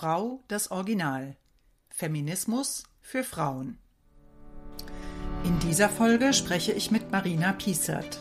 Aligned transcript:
Frau 0.00 0.42
das 0.48 0.70
Original. 0.70 1.36
Feminismus 1.90 2.84
für 3.02 3.22
Frauen. 3.22 3.76
In 5.44 5.58
dieser 5.58 5.90
Folge 5.90 6.32
spreche 6.32 6.72
ich 6.72 6.90
mit 6.90 7.12
Marina 7.12 7.52
Piesert. 7.52 8.18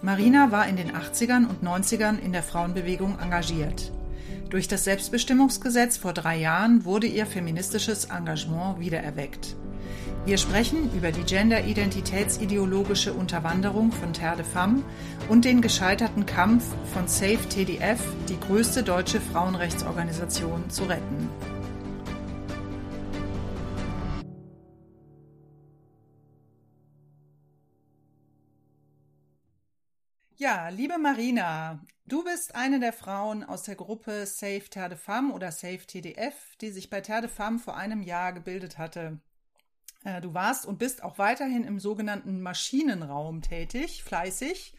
Marina 0.00 0.52
war 0.52 0.66
in 0.66 0.76
den 0.76 0.90
80ern 0.90 1.46
und 1.46 1.62
90ern 1.62 2.18
in 2.18 2.32
der 2.32 2.42
Frauenbewegung 2.42 3.18
engagiert. 3.18 3.92
Durch 4.48 4.68
das 4.68 4.84
Selbstbestimmungsgesetz 4.84 5.98
vor 5.98 6.14
drei 6.14 6.38
Jahren 6.38 6.86
wurde 6.86 7.08
ihr 7.08 7.26
feministisches 7.26 8.06
Engagement 8.06 8.80
wiedererweckt. 8.80 9.54
Wir 10.24 10.38
sprechen 10.38 10.94
über 10.94 11.10
die 11.10 11.24
gender-identitätsideologische 11.24 13.12
Unterwanderung 13.12 13.90
von 13.90 14.12
Terre 14.12 14.36
de 14.36 14.44
Femme 14.44 14.84
und 15.28 15.44
den 15.44 15.60
gescheiterten 15.60 16.26
Kampf 16.26 16.64
von 16.92 17.08
Safe 17.08 17.40
TDF, 17.48 18.00
die 18.28 18.38
größte 18.38 18.84
deutsche 18.84 19.20
Frauenrechtsorganisation, 19.20 20.70
zu 20.70 20.84
retten. 20.84 21.28
Ja, 30.36 30.68
liebe 30.68 30.98
Marina, 30.98 31.80
du 32.06 32.22
bist 32.22 32.54
eine 32.54 32.78
der 32.78 32.92
Frauen 32.92 33.42
aus 33.42 33.64
der 33.64 33.74
Gruppe 33.74 34.24
Safe 34.26 34.62
Terre 34.70 34.90
de 34.90 34.98
Femme 34.98 35.32
oder 35.32 35.50
Safe 35.50 35.84
TDF, 35.84 36.54
die 36.60 36.70
sich 36.70 36.90
bei 36.90 37.00
Terre 37.00 37.22
de 37.22 37.30
Femme 37.30 37.58
vor 37.58 37.76
einem 37.76 38.02
Jahr 38.02 38.32
gebildet 38.32 38.78
hatte. 38.78 39.20
Äh, 40.04 40.20
du 40.20 40.34
warst 40.34 40.66
und 40.66 40.78
bist 40.78 41.02
auch 41.02 41.18
weiterhin 41.18 41.64
im 41.64 41.78
sogenannten 41.78 42.40
Maschinenraum 42.40 43.42
tätig, 43.42 44.02
fleißig. 44.04 44.74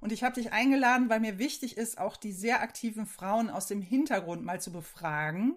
Und 0.00 0.12
ich 0.12 0.22
habe 0.22 0.34
dich 0.34 0.52
eingeladen, 0.52 1.08
weil 1.08 1.20
mir 1.20 1.38
wichtig 1.38 1.76
ist, 1.76 1.98
auch 1.98 2.16
die 2.16 2.32
sehr 2.32 2.60
aktiven 2.60 3.06
Frauen 3.06 3.50
aus 3.50 3.66
dem 3.66 3.80
Hintergrund 3.80 4.44
mal 4.44 4.60
zu 4.60 4.70
befragen. 4.70 5.54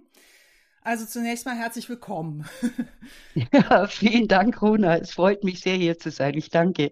Also 0.82 1.06
zunächst 1.06 1.46
mal 1.46 1.58
herzlich 1.58 1.90
willkommen. 1.90 2.46
Ja, 3.54 3.88
vielen 3.88 4.28
Dank, 4.28 4.62
Rona. 4.62 4.98
Es 4.98 5.12
freut 5.12 5.44
mich 5.44 5.62
sehr, 5.62 5.76
hier 5.76 5.98
zu 5.98 6.12
sein. 6.12 6.34
Ich 6.36 6.50
danke. 6.50 6.92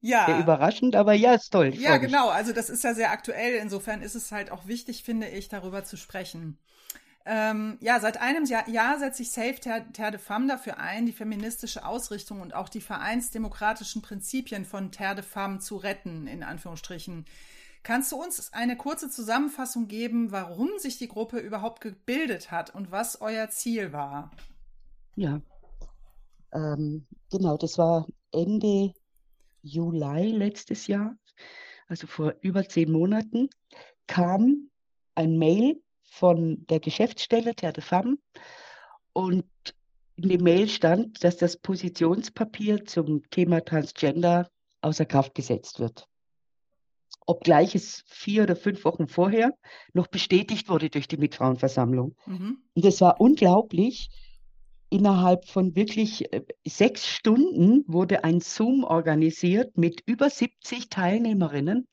Ja. 0.00 0.26
Sehr 0.26 0.38
überraschend, 0.38 0.94
aber 0.94 1.14
ja, 1.14 1.34
ist 1.34 1.50
toll. 1.50 1.74
Ja, 1.74 1.96
genau. 1.96 2.28
Also 2.28 2.52
das 2.52 2.70
ist 2.70 2.84
ja 2.84 2.94
sehr 2.94 3.10
aktuell. 3.10 3.54
Insofern 3.54 4.02
ist 4.02 4.14
es 4.14 4.32
halt 4.32 4.50
auch 4.50 4.66
wichtig, 4.66 5.02
finde 5.02 5.28
ich, 5.28 5.48
darüber 5.48 5.84
zu 5.84 5.96
sprechen. 5.96 6.58
Ähm, 7.28 7.76
ja, 7.80 7.98
seit 7.98 8.20
einem 8.20 8.44
Jahr, 8.44 8.98
setzt 9.00 9.18
sich 9.18 9.32
Safe 9.32 9.56
Terre, 9.56 9.84
Terre 9.92 10.12
de 10.12 10.20
Femme 10.20 10.46
dafür 10.46 10.78
ein, 10.78 11.06
die 11.06 11.12
feministische 11.12 11.84
Ausrichtung 11.84 12.40
und 12.40 12.54
auch 12.54 12.68
die 12.68 12.80
vereinsdemokratischen 12.80 14.00
Prinzipien 14.00 14.64
von 14.64 14.92
Terre 14.92 15.16
de 15.16 15.24
Femme 15.24 15.58
zu 15.58 15.76
retten, 15.76 16.28
in 16.28 16.44
Anführungsstrichen. 16.44 17.24
Kannst 17.82 18.12
du 18.12 18.16
uns 18.16 18.52
eine 18.52 18.76
kurze 18.76 19.10
Zusammenfassung 19.10 19.88
geben, 19.88 20.30
warum 20.30 20.70
sich 20.78 20.98
die 20.98 21.08
Gruppe 21.08 21.38
überhaupt 21.38 21.80
gebildet 21.80 22.52
hat 22.52 22.72
und 22.72 22.92
was 22.92 23.20
euer 23.20 23.50
Ziel 23.50 23.92
war? 23.92 24.30
Ja, 25.16 25.40
ähm, 26.52 27.06
genau, 27.32 27.56
das 27.56 27.76
war 27.76 28.06
Ende 28.30 28.92
Juli 29.62 30.30
letztes 30.30 30.86
Jahr, 30.86 31.16
also 31.88 32.06
vor 32.06 32.34
über 32.40 32.68
zehn 32.68 32.92
Monaten, 32.92 33.50
kam 34.06 34.70
ein 35.16 35.38
Mail 35.38 35.82
von 36.06 36.66
der 36.66 36.80
Geschäftsstelle 36.80 37.54
Terre 37.54 37.74
de 37.74 37.82
Femme 37.82 38.16
und 39.12 39.44
in 40.16 40.30
dem 40.30 40.42
Mail 40.42 40.68
stand, 40.68 41.22
dass 41.24 41.36
das 41.36 41.56
Positionspapier 41.58 42.84
zum 42.86 43.28
Thema 43.30 43.64
Transgender 43.64 44.48
außer 44.80 45.04
Kraft 45.04 45.34
gesetzt 45.34 45.78
wird. 45.78 46.08
Obgleich 47.26 47.74
es 47.74 48.04
vier 48.06 48.44
oder 48.44 48.56
fünf 48.56 48.84
Wochen 48.84 49.08
vorher 49.08 49.52
noch 49.92 50.06
bestätigt 50.06 50.68
wurde 50.68 50.90
durch 50.90 51.08
die 51.08 51.16
Mitfrauenversammlung. 51.16 52.14
Mhm. 52.26 52.58
Und 52.74 52.84
es 52.84 53.00
war 53.00 53.20
unglaublich. 53.20 54.08
Innerhalb 54.88 55.48
von 55.48 55.74
wirklich 55.74 56.32
äh, 56.32 56.44
sechs 56.64 57.08
Stunden 57.08 57.84
wurde 57.88 58.22
ein 58.22 58.40
Zoom 58.40 58.84
organisiert 58.84 59.76
mit 59.76 60.02
über 60.06 60.30
70 60.30 60.88
Teilnehmerinnen, 60.88 61.88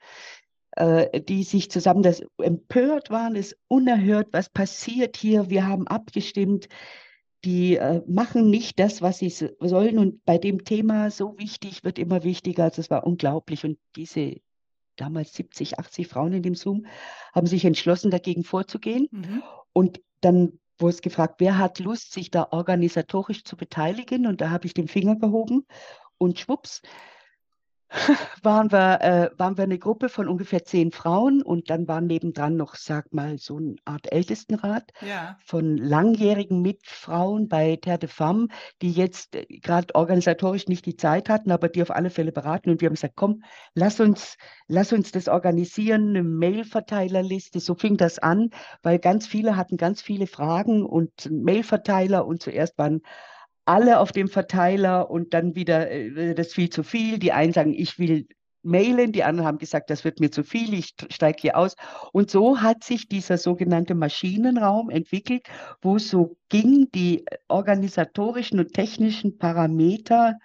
äh, 0.75 1.21
die 1.21 1.43
sich 1.43 1.69
zusammen 1.69 2.03
das 2.03 2.23
empört 2.37 3.09
waren, 3.09 3.35
ist 3.35 3.57
unerhört, 3.67 4.27
was 4.31 4.49
passiert 4.49 5.17
hier, 5.17 5.49
wir 5.49 5.67
haben 5.67 5.87
abgestimmt, 5.87 6.67
die 7.45 7.75
äh, 7.75 8.01
machen 8.07 8.49
nicht 8.49 8.79
das, 8.79 9.01
was 9.01 9.19
sie 9.19 9.29
sollen. 9.29 9.99
Und 9.99 10.23
bei 10.25 10.37
dem 10.37 10.63
Thema 10.63 11.11
so 11.11 11.37
wichtig 11.37 11.83
wird 11.83 11.99
immer 11.99 12.23
wichtiger, 12.23 12.63
also 12.63 12.81
es 12.81 12.89
war 12.89 13.05
unglaublich. 13.05 13.65
Und 13.65 13.77
diese 13.95 14.37
damals 14.95 15.33
70, 15.33 15.79
80 15.79 16.07
Frauen 16.07 16.33
in 16.33 16.43
dem 16.43 16.55
Zoom 16.55 16.85
haben 17.33 17.47
sich 17.47 17.65
entschlossen, 17.65 18.11
dagegen 18.11 18.43
vorzugehen. 18.43 19.07
Mhm. 19.11 19.43
und 19.73 20.01
dann 20.21 20.59
wurde 20.79 20.95
es 20.95 21.01
gefragt, 21.01 21.35
wer 21.39 21.57
hat 21.57 21.79
Lust, 21.79 22.13
sich 22.13 22.31
da 22.31 22.47
organisatorisch 22.51 23.43
zu 23.43 23.57
beteiligen? 23.57 24.25
Und 24.25 24.41
da 24.41 24.49
habe 24.49 24.65
ich 24.65 24.73
den 24.73 24.87
Finger 24.87 25.15
gehoben. 25.17 25.65
Und 26.17 26.39
schwupps, 26.39 26.81
waren 28.43 28.71
wir, 28.71 29.01
äh, 29.01 29.29
waren 29.37 29.57
wir 29.57 29.63
eine 29.63 29.77
Gruppe 29.77 30.09
von 30.09 30.27
ungefähr 30.27 30.63
zehn 30.63 30.91
Frauen 30.91 31.41
und 31.41 31.69
dann 31.69 31.87
war 31.87 32.01
nebendran 32.01 32.55
noch, 32.55 32.75
sag 32.75 33.13
mal, 33.13 33.37
so 33.37 33.57
eine 33.57 33.75
Art 33.85 34.11
Ältestenrat 34.11 34.91
ja. 35.01 35.37
von 35.45 35.77
langjährigen 35.77 36.61
Mitfrauen 36.61 37.47
bei 37.47 37.75
Terre 37.75 37.99
de 37.99 38.09
Femme, 38.09 38.47
die 38.81 38.91
jetzt 38.91 39.35
äh, 39.35 39.45
gerade 39.45 39.93
organisatorisch 39.95 40.67
nicht 40.67 40.85
die 40.85 40.95
Zeit 40.95 41.29
hatten, 41.29 41.51
aber 41.51 41.69
die 41.69 41.81
auf 41.81 41.91
alle 41.91 42.09
Fälle 42.09 42.31
beraten. 42.31 42.71
Und 42.71 42.81
wir 42.81 42.87
haben 42.87 42.95
gesagt, 42.95 43.15
komm, 43.15 43.43
lass 43.75 43.99
uns, 43.99 44.37
lass 44.67 44.91
uns 44.91 45.11
das 45.11 45.27
organisieren, 45.27 46.09
eine 46.09 46.23
Mailverteilerliste. 46.23 47.59
So 47.59 47.75
fing 47.75 47.97
das 47.97 48.17
an, 48.19 48.49
weil 48.81 48.97
ganz 48.99 49.27
viele 49.27 49.55
hatten 49.55 49.77
ganz 49.77 50.01
viele 50.01 50.27
Fragen 50.27 50.85
und 50.85 51.29
Mailverteiler 51.31 52.25
und 52.25 52.41
zuerst 52.41 52.77
waren 52.77 53.01
alle 53.65 53.99
auf 53.99 54.11
dem 54.11 54.27
Verteiler 54.27 55.09
und 55.09 55.33
dann 55.33 55.55
wieder, 55.55 55.89
äh, 55.89 56.33
das 56.35 56.53
viel 56.53 56.69
zu 56.69 56.83
viel. 56.83 57.19
Die 57.19 57.31
einen 57.31 57.53
sagen, 57.53 57.73
ich 57.73 57.99
will 57.99 58.27
mailen, 58.63 59.11
die 59.11 59.23
anderen 59.23 59.47
haben 59.47 59.57
gesagt, 59.57 59.89
das 59.89 60.03
wird 60.03 60.19
mir 60.19 60.31
zu 60.31 60.43
viel, 60.43 60.73
ich 60.73 60.93
steige 61.09 61.41
hier 61.41 61.57
aus. 61.57 61.75
Und 62.13 62.31
so 62.31 62.61
hat 62.61 62.83
sich 62.83 63.07
dieser 63.07 63.37
sogenannte 63.37 63.93
Maschinenraum 63.93 64.89
entwickelt, 64.89 65.45
wo 65.81 65.99
so 65.99 66.37
ging, 66.49 66.89
die 66.95 67.25
organisatorischen 67.49 68.59
und 68.59 68.73
technischen 68.73 69.37
Parameter 69.37 70.37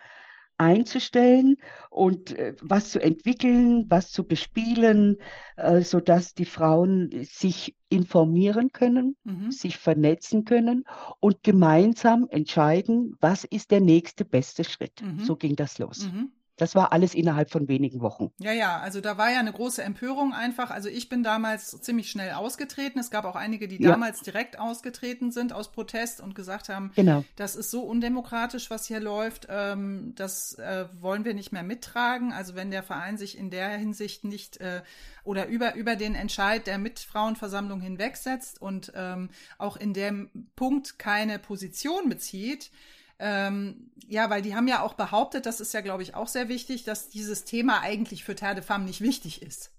einzustellen 0.59 1.57
und 1.91 2.37
äh, 2.37 2.55
was 2.61 2.91
zu 2.91 3.01
entwickeln, 3.01 3.87
was 3.89 4.11
zu 4.11 4.25
bespielen, 4.25 5.17
äh, 5.57 5.83
sodass 5.83 6.35
die 6.35 6.45
Frauen 6.45 7.11
sich 7.23 7.75
informieren 7.89 8.71
können, 8.73 9.17
mhm. 9.25 9.51
sich 9.51 9.79
vernetzen 9.79 10.45
können 10.45 10.85
und 11.21 11.43
gemeinsam 11.43 12.27
entscheiden, 12.29 13.17
was 13.21 13.45
ist 13.45 13.71
der 13.71 13.81
nächste 13.81 14.25
beste 14.25 14.65
Schritt. 14.65 15.01
Mhm. 15.03 15.21
So 15.21 15.37
ging 15.37 15.57
das 15.57 15.79
los. 15.79 16.11
Mhm. 16.13 16.33
Das 16.59 16.75
war 16.75 16.93
alles 16.93 17.15
innerhalb 17.15 17.51
von 17.51 17.69
wenigen 17.69 18.01
Wochen. 18.01 18.31
Ja, 18.39 18.53
ja, 18.53 18.79
also 18.79 19.01
da 19.01 19.17
war 19.17 19.31
ja 19.31 19.39
eine 19.39 19.53
große 19.53 19.83
Empörung 19.83 20.35
einfach. 20.35 20.71
Also 20.71 20.89
ich 20.89 21.09
bin 21.09 21.23
damals 21.23 21.81
ziemlich 21.81 22.11
schnell 22.11 22.33
ausgetreten. 22.33 22.99
Es 22.99 23.11
gab 23.11 23.25
auch 23.25 23.37
einige, 23.37 23.69
die 23.69 23.81
ja. 23.81 23.91
damals 23.91 24.23
direkt 24.23 24.59
ausgetreten 24.59 25.31
sind 25.31 25.53
aus 25.53 25.73
Protest 25.73 26.21
und 26.21 26.35
gesagt 26.35 26.69
haben, 26.69 26.93
genau. 26.95 27.25
das 27.37 27.57
ist 27.57 27.71
so 27.71 27.83
undemokratisch, 27.83 28.71
was 28.71 28.87
hier 28.87 29.01
läuft. 29.01 29.47
Ähm, 29.49 30.13
das 30.17 30.55
äh, 30.55 30.87
wollen 31.01 31.25
wir 31.25 31.35
nicht 31.35 31.53
mehr 31.53 31.63
mittragen. 31.63 32.33
Also 32.33 32.55
wenn 32.55 32.71
der 32.71 32.83
Verein 32.83 33.17
sich 33.17 33.39
in 33.39 33.51
der 33.51 33.71
Hinsicht 33.71 34.25
nicht 34.25 34.59
äh, 34.59 34.83
oder 35.25 35.47
über, 35.47 35.75
über 35.75 35.95
den 35.95 36.15
Entscheid 36.15 36.67
der 36.67 36.79
Mitfrauenversammlung 36.79 37.81
hinwegsetzt 37.81 38.61
und 38.61 38.93
ähm, 38.97 39.31
auch 39.59 39.77
in 39.77 39.95
dem 39.95 40.49
Punkt 40.57 40.99
keine 40.99 41.39
Position 41.39 42.09
bezieht, 42.09 42.71
ähm, 43.19 43.91
ja, 44.07 44.31
weil 44.31 44.43
die 44.43 44.55
haben 44.55 44.69
ja 44.69 44.83
auch 44.83 44.95
behauptet, 44.95 45.47
das 45.47 45.61
ist 45.61 45.75
ja, 45.75 45.81
glaube 45.81 46.03
ich, 46.03 46.15
auch 46.15 46.29
sehr 46.29 46.49
wichtig, 46.49 46.85
dass 46.85 47.09
dieses 47.09 47.45
Thema 47.45 47.81
eigentlich 47.81 48.25
für 48.25 48.35
Terre 48.35 48.57
de 48.57 48.65
Femme 48.65 48.85
nicht 48.85 49.01
wichtig 49.01 49.43
ist. 49.43 49.73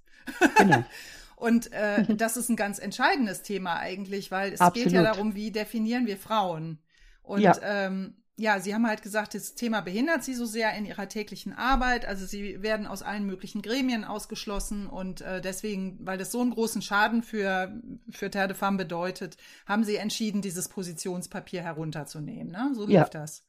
Genau. 0.57 0.83
Und 1.35 1.71
äh, 1.71 2.03
das 2.15 2.37
ist 2.37 2.49
ein 2.49 2.55
ganz 2.55 2.79
entscheidendes 2.79 3.41
Thema 3.41 3.77
eigentlich, 3.77 4.29
weil 4.29 4.53
es 4.53 4.61
Absolut. 4.61 4.85
geht 4.85 4.93
ja 4.93 5.03
darum, 5.03 5.35
wie 5.35 5.51
definieren 5.51 6.05
wir 6.05 6.17
Frauen. 6.17 6.79
Und 7.23 7.41
ja. 7.41 7.55
ähm, 7.61 8.15
ja, 8.39 8.61
Sie 8.61 8.73
haben 8.73 8.87
halt 8.87 9.01
gesagt, 9.01 9.33
das 9.33 9.53
Thema 9.53 9.81
behindert 9.81 10.23
Sie 10.23 10.33
so 10.33 10.45
sehr 10.45 10.73
in 10.75 10.85
Ihrer 10.85 11.09
täglichen 11.09 11.51
Arbeit. 11.51 12.05
Also 12.05 12.25
Sie 12.25 12.61
werden 12.63 12.87
aus 12.87 13.03
allen 13.03 13.25
möglichen 13.25 13.61
Gremien 13.61 14.05
ausgeschlossen 14.05 14.87
und 14.87 15.19
äh, 15.19 15.41
deswegen, 15.41 15.97
weil 16.05 16.17
das 16.17 16.31
so 16.31 16.39
einen 16.39 16.51
großen 16.51 16.81
Schaden 16.81 17.21
für, 17.21 17.73
für 18.09 18.31
Terre 18.31 18.47
de 18.47 18.57
Femme 18.57 18.77
bedeutet, 18.77 19.35
haben 19.65 19.83
Sie 19.83 19.97
entschieden, 19.97 20.41
dieses 20.41 20.69
Positionspapier 20.69 21.61
herunterzunehmen. 21.61 22.51
Ne? 22.51 22.71
So 22.75 22.85
lief 22.85 22.93
ja. 22.93 23.09
das. 23.09 23.43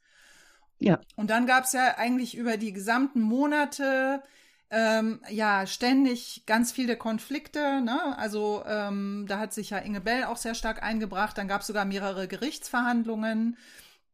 Ja. 0.81 0.99
Und 1.15 1.31
dann 1.31 1.47
gab 1.47 1.65
es 1.65 1.73
ja 1.73 1.97
eigentlich 1.97 2.37
über 2.37 2.57
die 2.57 2.73
gesamten 2.73 3.21
Monate 3.21 4.23
ähm, 4.71 5.21
ja 5.29 5.67
ständig 5.69 6.43
ganz 6.47 6.73
viele 6.73 6.97
Konflikte. 6.97 7.81
Ne? 7.81 8.19
Also 8.19 8.65
ähm, 8.67 9.27
da 9.29 9.39
hat 9.39 9.53
sich 9.53 9.71
ja 9.71 9.79
Inge 9.79 10.01
Bell 10.01 10.25
auch 10.25 10.37
sehr 10.37 10.57
stark 10.57 10.83
eingebracht. 10.83 11.39
Dann 11.39 11.47
gab 11.47 11.61
es 11.61 11.69
sogar 11.69 11.85
mehrere 11.85 12.27
Gerichtsverhandlungen. 12.27 13.57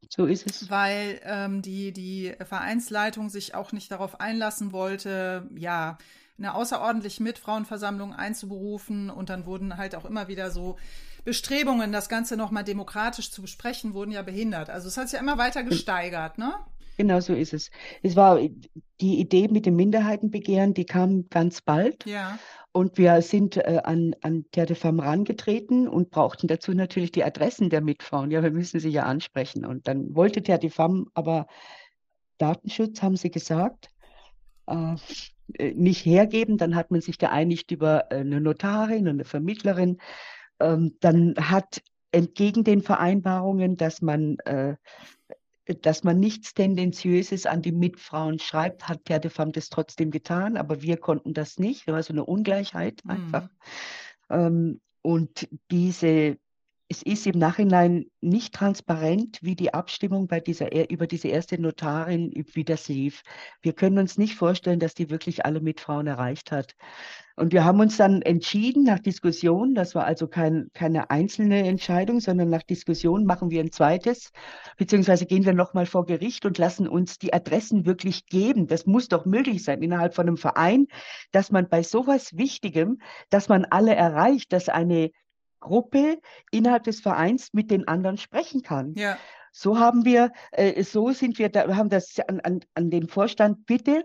So 0.09 0.27
ist 0.27 0.47
es. 0.47 0.71
Weil 0.71 1.21
ähm, 1.25 1.63
die, 1.63 1.93
die 1.93 2.35
Vereinsleitung 2.45 3.29
sich 3.29 3.55
auch 3.55 3.73
nicht 3.73 3.91
darauf 3.91 4.21
einlassen 4.21 4.73
wollte, 4.73 5.49
ja, 5.57 5.99
eine 6.39 6.55
außerordentliche 6.55 7.23
Mitfrauenversammlung 7.23 8.13
einzuberufen. 8.15 9.11
Und 9.11 9.31
dann 9.31 9.47
wurden 9.47 9.77
halt 9.77 9.95
auch 9.95 10.05
immer 10.05 10.29
wieder 10.29 10.51
so 10.51 10.77
Bestrebungen, 11.25 11.93
das 11.93 12.09
Ganze 12.09 12.37
nochmal 12.37 12.65
demokratisch 12.65 13.31
zu 13.31 13.43
besprechen, 13.43 13.95
wurden 13.95 14.13
ja 14.13 14.23
behindert. 14.23 14.71
Also 14.71 14.89
es 14.89 14.97
hat 14.97 15.09
sich 15.09 15.15
ja 15.15 15.21
immer 15.21 15.39
weiter 15.39 15.63
gesteigert, 15.65 16.39
ne? 16.39 16.55
Genau 16.97 17.21
so 17.21 17.35
ist 17.35 17.53
es. 17.53 17.71
Es 18.03 18.17
war 18.17 18.39
die 19.01 19.21
Idee 19.21 19.49
mit 19.49 19.67
dem 19.67 19.77
Minderheitenbegehren, 19.77 20.73
die 20.73 20.87
kam 20.87 21.29
ganz 21.29 21.61
bald. 21.61 22.07
Ja. 22.07 22.39
Und 22.73 22.99
wir 22.99 23.23
sind 23.23 23.57
äh, 23.57 23.81
an, 23.85 24.15
an 24.23 24.45
Terre 24.51 24.67
de 24.67 24.77
Femme 24.77 25.03
rangetreten 25.03 25.89
und 25.89 26.11
brauchten 26.11 26.47
dazu 26.47 26.73
natürlich 26.73 27.13
die 27.13 27.25
Adressen 27.25 27.71
der 27.71 27.81
Mitfrauen. 27.81 28.31
Ja, 28.31 28.43
wir 28.43 28.51
müssen 28.51 28.81
sie 28.81 28.91
ja 28.91 29.05
ansprechen. 29.05 29.65
Und 29.65 29.89
dann 29.89 30.15
wollte 30.15 30.43
Terre 30.43 30.59
de 30.59 30.71
Femme 30.71 31.07
aber 31.15 31.47
Datenschutz, 32.39 33.03
haben 33.03 33.17
sie 33.17 33.31
gesagt, 33.31 33.89
äh, 34.67 34.97
äh, 35.55 35.73
nicht 35.75 36.05
hergeben. 36.05 36.59
Dann 36.59 36.75
hat 36.75 36.91
man 36.91 37.01
sich 37.01 37.19
geeinigt 37.19 37.71
über 37.71 38.11
äh, 38.11 38.17
eine 38.17 38.41
Notarin 38.41 39.09
und 39.09 39.15
eine 39.15 39.25
Vermittlerin. 39.25 39.99
Ähm, 40.61 40.97
dann 41.01 41.35
hat 41.39 41.83
entgegen 42.13 42.65
den 42.65 42.83
Vereinbarungen, 42.83 43.77
dass 43.77 44.01
man 44.01 44.39
äh, 44.45 44.77
dass 45.83 46.05
man 46.05 46.21
nichts 46.21 46.55
Tendenziöses 46.55 47.47
an 47.47 47.63
die 47.63 47.73
Mitfrauen 47.73 48.39
schreibt, 48.39 48.89
hat 48.89 49.05
Terre 49.05 49.21
de 49.21 49.31
Femme 49.31 49.53
das 49.53 49.69
trotzdem 49.69 50.11
getan, 50.11 50.57
aber 50.57 50.83
wir 50.83 50.97
konnten 50.97 51.35
das 51.35 51.59
nicht. 51.59 51.89
Das 51.89 51.95
war 51.95 52.03
so 52.03 52.13
eine 52.13 52.25
Ungleichheit 52.25 53.03
einfach. 53.07 53.49
Mhm. 54.31 54.81
Und 55.03 55.49
diese 55.71 56.39
es 56.89 57.03
ist 57.03 57.27
im 57.27 57.39
Nachhinein 57.39 58.07
nicht 58.21 58.55
transparent, 58.55 59.39
wie 59.43 59.57
die 59.57 59.75
Abstimmung 59.75 60.29
bei 60.29 60.41
dieser, 60.41 60.91
über 60.91 61.07
diese 61.07 61.29
erste 61.29 61.61
Notarin, 61.61 62.33
wie 62.53 62.65
das 62.65 62.89
lief. 62.89 63.23
Wir 63.61 63.73
können 63.73 63.99
uns 63.99 64.19
nicht 64.19 64.37
vorstellen, 64.37 64.79
dass 64.79 64.95
die 64.95 65.11
wirklich 65.11 65.45
alle 65.45 65.61
Mitfrauen 65.61 66.07
erreicht 66.07 66.53
hat. 66.53 66.77
Und 67.37 67.53
wir 67.53 67.67
haben 67.67 67.81
uns 67.81 67.99
dann 67.99 68.23
entschieden 68.23 68.83
nach 68.85 68.99
Diskussion, 68.99 69.75
das 69.75 69.95
war 69.95 70.05
also 70.05 70.27
kein, 70.27 70.71
keine 70.73 71.11
einzelne 71.11 71.69
Entscheidung, 71.69 72.19
sondern 72.19 72.49
nach 72.49 72.63
Diskussion 72.63 73.27
machen 73.27 73.51
wir 73.51 73.61
ein 73.61 73.71
zweites, 73.71 74.33
beziehungsweise 74.79 75.27
gehen 75.27 75.45
wir 75.45 75.53
nochmal 75.53 75.85
vor 75.85 76.07
Gericht 76.07 76.47
und 76.47 76.57
lassen 76.57 76.89
uns 76.89 77.19
die 77.19 77.35
Adressen 77.35 77.85
wirklich 77.85 78.25
geben. 78.27 78.67
Das 78.67 78.87
muss 78.87 79.09
doch 79.09 79.27
möglich 79.27 79.63
sein 79.65 79.83
innerhalb 79.83 80.15
von 80.15 80.27
einem 80.27 80.39
Verein, 80.39 80.87
dass 81.31 81.53
man 81.53 81.69
bei 81.69 81.83
sowas 81.83 82.39
Wichtigem, 82.39 83.03
dass 83.29 83.51
man 83.51 83.67
alle 83.67 83.95
erreicht, 83.95 84.55
dass 84.55 84.71
eine 84.71 85.11
Gruppe 85.61 86.19
innerhalb 86.51 86.85
des 86.85 87.01
Vereins 87.01 87.53
mit 87.53 87.71
den 87.71 87.87
anderen 87.87 88.17
sprechen 88.17 88.63
kann. 88.63 88.95
Ja. 88.95 89.19
So 89.53 89.79
haben 89.79 90.07
wir, 90.07 90.33
äh, 90.53 90.83
so 90.83 91.11
sind 91.11 91.39
wir, 91.39 91.51
da, 91.51 91.77
haben 91.77 91.91
das 91.91 92.19
an, 92.29 92.41
an, 92.41 92.61
an 92.75 92.89
den 92.89 93.09
Vorstand, 93.09 93.67
bitte 93.67 94.05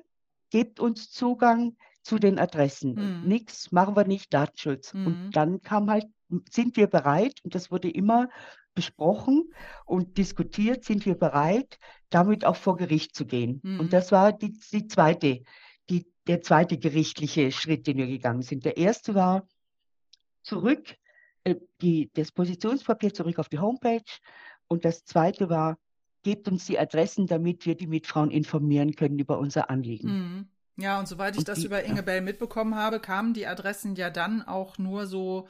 gebt 0.50 0.82
uns 0.82 1.12
Zugang 1.12 1.78
zu 2.04 2.20
den 2.20 2.40
Adressen. 2.40 2.94
Mhm. 2.96 3.28
Nichts 3.28 3.72
machen 3.72 3.96
wir 3.96 4.06
nicht, 4.06 4.34
Datenschutz. 4.34 4.94
Mhm. 4.94 5.08
Und 5.08 5.32
dann 5.32 5.62
kam 5.62 5.90
halt, 5.90 6.06
sind 6.50 6.78
wir 6.78 6.88
bereit, 6.88 7.40
und 7.44 7.56
das 7.56 7.72
wurde 7.72 7.90
immer 7.90 8.30
besprochen 8.74 9.54
und 9.86 10.18
diskutiert, 10.18 10.86
sind 10.86 11.06
wir 11.06 11.16
bereit, 11.16 11.78
damit 12.10 12.46
auch 12.46 12.56
vor 12.56 12.78
Gericht 12.78 13.16
zu 13.16 13.26
gehen. 13.26 13.60
Mhm. 13.64 13.80
Und 13.80 13.94
das 13.94 14.12
war 14.12 14.34
die, 14.34 14.58
die 14.72 14.88
zweite, 14.88 15.44
die, 15.90 16.08
der 16.28 16.42
zweite 16.42 16.78
gerichtliche 16.78 17.52
Schritt, 17.52 17.88
den 17.88 17.98
wir 17.98 18.08
gegangen 18.08 18.42
sind. 18.42 18.66
Der 18.66 18.78
erste 18.78 19.14
war 19.14 19.48
zurück 20.44 20.96
äh, 21.44 21.56
die, 21.82 22.10
das 22.14 22.32
Positionspapier 22.32 23.14
zurück 23.14 23.40
auf 23.40 23.50
die 23.50 23.60
Homepage. 23.60 24.04
Und 24.68 24.86
das 24.86 25.04
zweite 25.04 25.50
war, 25.50 25.78
gebt 26.24 26.48
uns 26.48 26.66
die 26.66 26.80
Adressen, 26.80 27.28
damit 27.28 27.66
wir 27.66 27.76
die 27.76 27.88
Mitfrauen 27.88 28.32
informieren 28.32 28.96
können 28.96 29.20
über 29.20 29.40
unser 29.40 29.70
Anliegen. 29.70 30.10
Mhm. 30.10 30.50
Ja, 30.78 31.00
und 31.00 31.08
soweit 31.08 31.34
ich 31.34 31.40
und 31.40 31.48
das 31.48 31.60
die, 31.60 31.66
über 31.66 31.84
Inge 31.84 32.04
Bell 32.04 32.22
mitbekommen 32.22 32.76
habe, 32.76 33.00
kamen 33.00 33.34
die 33.34 33.46
Adressen 33.46 33.96
ja 33.96 34.10
dann 34.10 34.42
auch 34.42 34.78
nur 34.78 35.06
so 35.06 35.48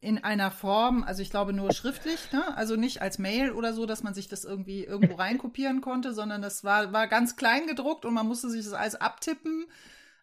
in 0.00 0.22
einer 0.22 0.50
Form, 0.50 1.02
also 1.02 1.22
ich 1.22 1.30
glaube 1.30 1.52
nur 1.52 1.72
schriftlich, 1.72 2.30
ne? 2.32 2.56
also 2.56 2.76
nicht 2.76 3.00
als 3.00 3.18
Mail 3.18 3.52
oder 3.52 3.72
so, 3.72 3.86
dass 3.86 4.02
man 4.02 4.14
sich 4.14 4.28
das 4.28 4.44
irgendwie 4.44 4.84
irgendwo 4.84 5.14
reinkopieren 5.16 5.80
konnte, 5.80 6.12
sondern 6.12 6.42
das 6.42 6.62
war, 6.62 6.92
war 6.92 7.08
ganz 7.08 7.36
klein 7.36 7.66
gedruckt 7.66 8.04
und 8.04 8.14
man 8.14 8.26
musste 8.26 8.50
sich 8.50 8.64
das 8.64 8.74
alles 8.74 8.94
abtippen. 8.96 9.66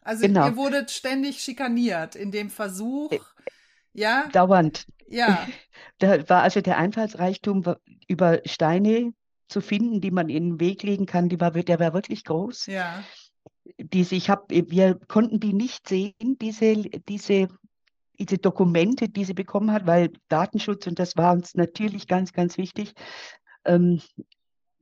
Also 0.01 0.27
genau. 0.27 0.45
ihr 0.45 0.55
wurdet 0.55 0.91
ständig 0.91 1.41
schikaniert 1.41 2.15
in 2.15 2.31
dem 2.31 2.49
Versuch, 2.49 3.11
ja. 3.93 4.27
Dauernd. 4.31 4.85
Ja. 5.07 5.47
Da 5.97 6.27
war 6.27 6.41
also 6.41 6.59
der 6.59 6.77
Einfallsreichtum 6.77 7.63
über 8.09 8.41
Steine 8.45 9.13
zu 9.47 9.61
finden, 9.61 10.01
die 10.01 10.11
man 10.11 10.27
in 10.27 10.51
den 10.51 10.59
Weg 10.59 10.83
legen 10.83 11.05
kann, 11.05 11.29
die 11.29 11.39
war, 11.39 11.51
der 11.51 11.79
war 11.79 11.93
wirklich 11.93 12.25
groß. 12.25 12.65
Ja. 12.65 13.01
Diese, 13.77 14.15
ich 14.15 14.29
habe, 14.29 14.45
wir 14.49 14.95
konnten 15.07 15.39
die 15.39 15.53
nicht 15.53 15.87
sehen, 15.87 16.37
diese, 16.41 16.75
diese, 16.75 17.47
diese 18.19 18.37
Dokumente, 18.37 19.09
die 19.09 19.25
sie 19.25 19.33
bekommen 19.33 19.71
hat, 19.71 19.85
weil 19.85 20.11
Datenschutz, 20.29 20.87
und 20.87 20.99
das 20.99 21.17
war 21.17 21.33
uns 21.33 21.55
natürlich 21.55 22.07
ganz, 22.07 22.33
ganz 22.33 22.57
wichtig. 22.57 22.93
Ähm, 23.65 24.01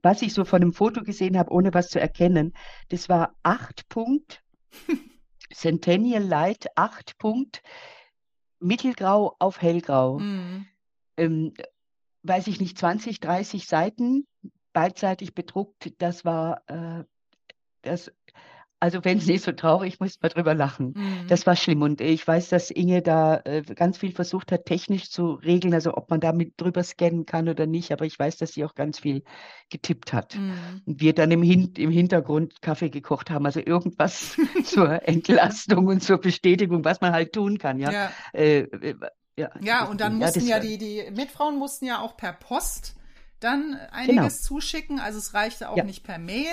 was 0.02 0.22
ich 0.22 0.34
so 0.34 0.44
von 0.44 0.62
einem 0.62 0.72
Foto 0.72 1.02
gesehen 1.02 1.38
habe, 1.38 1.50
ohne 1.50 1.72
was 1.72 1.88
zu 1.88 1.98
erkennen, 1.98 2.52
das 2.90 3.08
war 3.08 3.34
8 3.42 3.88
Punkt, 3.88 4.42
Centennial 5.52 6.22
Light 6.22 6.66
8 6.76 7.16
Punkt, 7.18 7.62
mittelgrau 8.60 9.34
auf 9.38 9.60
hellgrau. 9.60 10.18
Mhm. 10.18 10.66
Ähm, 11.16 11.54
weiß 12.22 12.48
ich 12.48 12.60
nicht, 12.60 12.76
20, 12.78 13.20
30 13.20 13.66
Seiten, 13.66 14.26
beidseitig 14.72 15.34
bedruckt. 15.34 15.94
Das 15.98 16.24
war 16.24 16.62
äh, 16.66 17.04
das 17.82 18.10
also 18.84 19.02
wenn 19.02 19.16
es 19.16 19.26
nicht 19.26 19.42
so 19.42 19.52
traurig, 19.52 19.98
muss 19.98 20.20
man 20.20 20.30
drüber 20.30 20.54
lachen. 20.54 20.92
Mhm. 20.94 21.26
Das 21.26 21.46
war 21.46 21.56
schlimm. 21.56 21.80
Und 21.80 22.02
ich 22.02 22.28
weiß, 22.28 22.50
dass 22.50 22.70
Inge 22.70 23.00
da 23.00 23.40
äh, 23.46 23.62
ganz 23.62 23.96
viel 23.96 24.12
versucht 24.12 24.52
hat, 24.52 24.66
technisch 24.66 25.10
zu 25.10 25.32
regeln, 25.32 25.72
also 25.72 25.96
ob 25.96 26.10
man 26.10 26.20
damit 26.20 26.52
drüber 26.58 26.82
scannen 26.82 27.24
kann 27.24 27.48
oder 27.48 27.64
nicht. 27.64 27.92
Aber 27.92 28.04
ich 28.04 28.18
weiß, 28.18 28.36
dass 28.36 28.52
sie 28.52 28.62
auch 28.62 28.74
ganz 28.74 28.98
viel 28.98 29.24
getippt 29.70 30.12
hat. 30.12 30.36
Mhm. 30.36 30.82
Und 30.84 31.00
wir 31.00 31.14
dann 31.14 31.30
im, 31.30 31.42
Hin 31.42 31.72
im 31.78 31.90
Hintergrund 31.90 32.60
Kaffee 32.60 32.90
gekocht 32.90 33.30
haben. 33.30 33.46
Also 33.46 33.60
irgendwas 33.64 34.36
zur 34.64 35.08
Entlastung 35.08 35.86
und 35.86 36.02
zur 36.02 36.18
Bestätigung, 36.18 36.84
was 36.84 37.00
man 37.00 37.12
halt 37.12 37.32
tun 37.32 37.56
kann. 37.56 37.78
Ja, 37.78 37.90
ja. 37.90 38.12
Äh, 38.34 38.58
äh, 38.58 38.94
ja. 39.38 39.50
ja 39.62 39.84
und 39.84 40.02
dann 40.02 40.16
mussten 40.16 40.46
ja, 40.46 40.58
ja 40.58 40.60
die, 40.60 40.76
die 40.76 41.10
Mitfrauen 41.10 41.58
mussten 41.58 41.86
ja 41.86 42.00
auch 42.00 42.18
per 42.18 42.34
Post 42.34 42.96
dann 43.40 43.78
einiges 43.92 44.14
genau. 44.14 44.28
zuschicken. 44.28 45.00
Also 45.00 45.18
es 45.18 45.32
reichte 45.32 45.70
auch 45.70 45.76
ja. 45.78 45.84
nicht 45.84 46.04
per 46.04 46.18
Mail. 46.18 46.52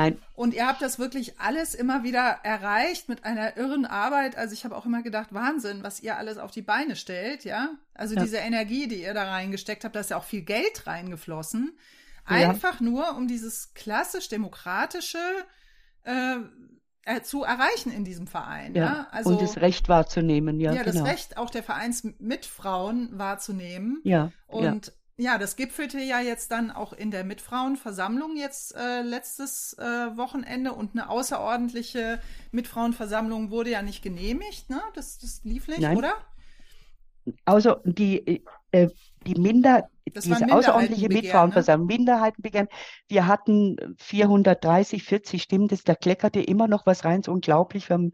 Nein. 0.00 0.18
Und 0.34 0.54
ihr 0.54 0.66
habt 0.66 0.80
das 0.82 0.98
wirklich 0.98 1.38
alles 1.38 1.74
immer 1.74 2.02
wieder 2.02 2.38
erreicht 2.42 3.08
mit 3.08 3.24
einer 3.24 3.56
irren 3.56 3.84
Arbeit. 3.84 4.36
Also 4.36 4.54
ich 4.54 4.64
habe 4.64 4.76
auch 4.76 4.86
immer 4.86 5.02
gedacht, 5.02 5.32
Wahnsinn, 5.32 5.82
was 5.82 6.00
ihr 6.00 6.16
alles 6.16 6.38
auf 6.38 6.50
die 6.50 6.62
Beine 6.62 6.96
stellt, 6.96 7.44
ja. 7.44 7.70
Also 7.94 8.14
ja. 8.14 8.22
diese 8.22 8.38
Energie, 8.38 8.88
die 8.88 9.02
ihr 9.02 9.14
da 9.14 9.30
reingesteckt 9.30 9.84
habt, 9.84 9.94
da 9.94 10.00
ist 10.00 10.10
ja 10.10 10.16
auch 10.16 10.24
viel 10.24 10.42
Geld 10.42 10.86
reingeflossen. 10.86 11.76
Einfach 12.24 12.80
ja. 12.80 12.86
nur, 12.86 13.16
um 13.16 13.26
dieses 13.26 13.74
klassisch 13.74 14.28
demokratische 14.28 15.18
äh, 16.04 16.36
äh, 17.04 17.22
zu 17.22 17.44
erreichen 17.44 17.90
in 17.90 18.04
diesem 18.04 18.26
Verein. 18.26 18.74
Ja, 18.74 18.84
ja? 18.84 19.08
Also, 19.10 19.30
und 19.30 19.42
das 19.42 19.58
Recht 19.58 19.88
wahrzunehmen, 19.88 20.60
ja. 20.60 20.72
Ja, 20.72 20.82
genau. 20.82 21.04
das 21.04 21.12
Recht 21.12 21.36
auch 21.36 21.50
der 21.50 21.62
Vereinsmitfrauen 21.62 23.18
wahrzunehmen. 23.18 24.00
Ja. 24.04 24.32
Und 24.46 24.92
ja, 25.20 25.36
das 25.36 25.56
gipfelte 25.56 26.00
ja 26.00 26.20
jetzt 26.20 26.50
dann 26.50 26.70
auch 26.70 26.94
in 26.94 27.10
der 27.10 27.24
Mitfrauenversammlung 27.24 28.36
jetzt 28.36 28.74
äh, 28.74 29.02
letztes 29.02 29.74
äh, 29.74 29.82
Wochenende 30.16 30.72
und 30.72 30.92
eine 30.94 31.10
außerordentliche 31.10 32.20
Mitfrauenversammlung 32.52 33.50
wurde 33.50 33.70
ja 33.70 33.82
nicht 33.82 34.02
genehmigt, 34.02 34.70
ne? 34.70 34.80
Das, 34.94 35.18
das 35.18 35.42
lief 35.44 35.68
nicht, 35.68 35.80
Nein. 35.80 35.98
oder? 35.98 36.14
Also 37.44 37.76
die, 37.84 38.42
äh, 38.70 38.88
die 39.26 39.38
Minder, 39.38 39.90
das 40.06 40.24
diese 40.24 40.50
außerordentliche 40.50 41.08
Mitfrauenversammlung, 41.08 41.86
ne? 41.86 41.96
Minderheitenbegehren, 41.98 42.68
wir 43.08 43.26
hatten 43.26 43.76
430, 43.98 45.02
40 45.02 45.42
Stimmen, 45.42 45.68
das, 45.68 45.84
da 45.84 45.94
kleckerte 45.94 46.40
immer 46.40 46.66
noch 46.66 46.86
was 46.86 47.04
rein, 47.04 47.22
so 47.22 47.32
unglaublich. 47.32 47.90
Wir 47.90 47.94
haben 47.94 48.12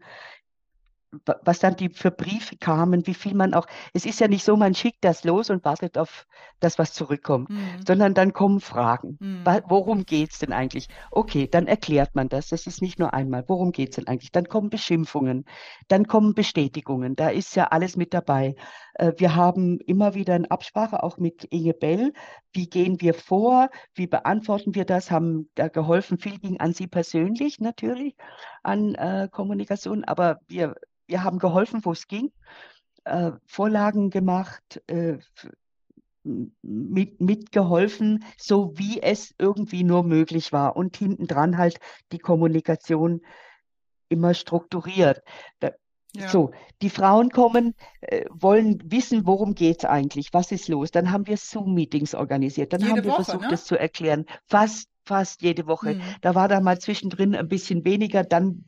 was 1.43 1.59
dann 1.59 1.75
die 1.75 1.89
für 1.89 2.11
Briefe 2.11 2.57
kamen, 2.57 3.07
wie 3.07 3.13
viel 3.13 3.33
man 3.33 3.53
auch, 3.53 3.65
es 3.93 4.05
ist 4.05 4.19
ja 4.19 4.27
nicht 4.27 4.43
so, 4.43 4.57
man 4.57 4.75
schickt 4.75 5.03
das 5.03 5.23
los 5.23 5.49
und 5.49 5.63
wartet 5.63 5.97
auf 5.97 6.27
das, 6.59 6.77
was 6.77 6.93
zurückkommt, 6.93 7.49
mhm. 7.49 7.85
sondern 7.85 8.13
dann 8.13 8.33
kommen 8.33 8.59
Fragen. 8.59 9.17
Mhm. 9.19 9.43
Worum 9.67 10.05
geht 10.05 10.31
es 10.31 10.39
denn 10.39 10.51
eigentlich? 10.51 10.89
Okay, 11.11 11.47
dann 11.47 11.67
erklärt 11.67 12.15
man 12.15 12.27
das. 12.29 12.49
Das 12.49 12.67
ist 12.67 12.81
nicht 12.81 12.99
nur 12.99 13.13
einmal. 13.13 13.45
Worum 13.47 13.71
geht 13.71 13.89
es 13.89 13.95
denn 13.95 14.07
eigentlich? 14.07 14.31
Dann 14.31 14.47
kommen 14.47 14.69
Beschimpfungen, 14.69 15.45
dann 15.87 16.07
kommen 16.07 16.33
Bestätigungen. 16.33 17.15
Da 17.15 17.29
ist 17.29 17.55
ja 17.55 17.67
alles 17.67 17.95
mit 17.95 18.13
dabei. 18.13 18.55
Äh, 18.97 19.13
wir 19.17 19.35
haben 19.35 19.79
immer 19.81 20.13
wieder 20.13 20.35
eine 20.35 20.51
Absprache, 20.51 21.03
auch 21.03 21.17
mit 21.17 21.45
Inge 21.45 21.73
Bell. 21.73 22.13
Wie 22.53 22.69
gehen 22.69 23.01
wir 23.01 23.13
vor? 23.13 23.69
Wie 23.93 24.07
beantworten 24.07 24.75
wir 24.75 24.85
das? 24.85 25.11
Haben 25.11 25.49
da 25.55 25.67
geholfen. 25.67 26.17
Viel 26.17 26.39
ging 26.39 26.59
an 26.59 26.73
Sie 26.73 26.87
persönlich 26.87 27.59
natürlich, 27.59 28.15
an 28.63 28.95
äh, 28.95 29.27
Kommunikation, 29.31 30.03
aber 30.03 30.39
wir 30.47 30.75
wir 31.07 31.23
haben 31.23 31.39
geholfen, 31.39 31.83
wo 31.83 31.91
es 31.93 32.07
ging, 32.07 32.31
äh, 33.05 33.31
Vorlagen 33.45 34.09
gemacht, 34.09 34.81
äh, 34.87 35.17
mit, 36.61 37.21
mitgeholfen, 37.21 38.25
so 38.37 38.77
wie 38.77 39.01
es 39.01 39.33
irgendwie 39.39 39.83
nur 39.83 40.03
möglich 40.03 40.51
war. 40.51 40.75
Und 40.75 40.97
hintendran 40.97 41.57
halt 41.57 41.79
die 42.11 42.19
Kommunikation 42.19 43.21
immer 44.09 44.33
strukturiert. 44.33 45.21
Da, 45.59 45.71
Ja. 46.17 46.29
So, 46.29 46.51
die 46.81 46.89
Frauen 46.89 47.29
kommen, 47.29 47.75
äh, 48.01 48.25
wollen 48.31 48.81
wissen, 48.85 49.25
worum 49.25 49.53
geht 49.53 49.79
es 49.79 49.85
eigentlich, 49.85 50.33
was 50.33 50.51
ist 50.51 50.67
los. 50.67 50.91
Dann 50.91 51.11
haben 51.11 51.27
wir 51.27 51.37
Zoom-Meetings 51.37 52.15
organisiert, 52.15 52.73
dann 52.73 52.81
jede 52.81 52.91
haben 52.91 53.03
wir 53.03 53.11
Woche, 53.11 53.23
versucht, 53.23 53.43
ne? 53.43 53.49
das 53.51 53.65
zu 53.65 53.79
erklären. 53.79 54.25
Fast, 54.47 54.89
fast 55.05 55.41
jede 55.41 55.67
Woche. 55.67 55.95
Mhm. 55.95 56.01
Da 56.21 56.33
war 56.33 56.47
dann 56.47 56.63
mal 56.63 56.79
zwischendrin 56.79 57.35
ein 57.35 57.47
bisschen 57.47 57.85
weniger, 57.85 58.23
dann 58.23 58.65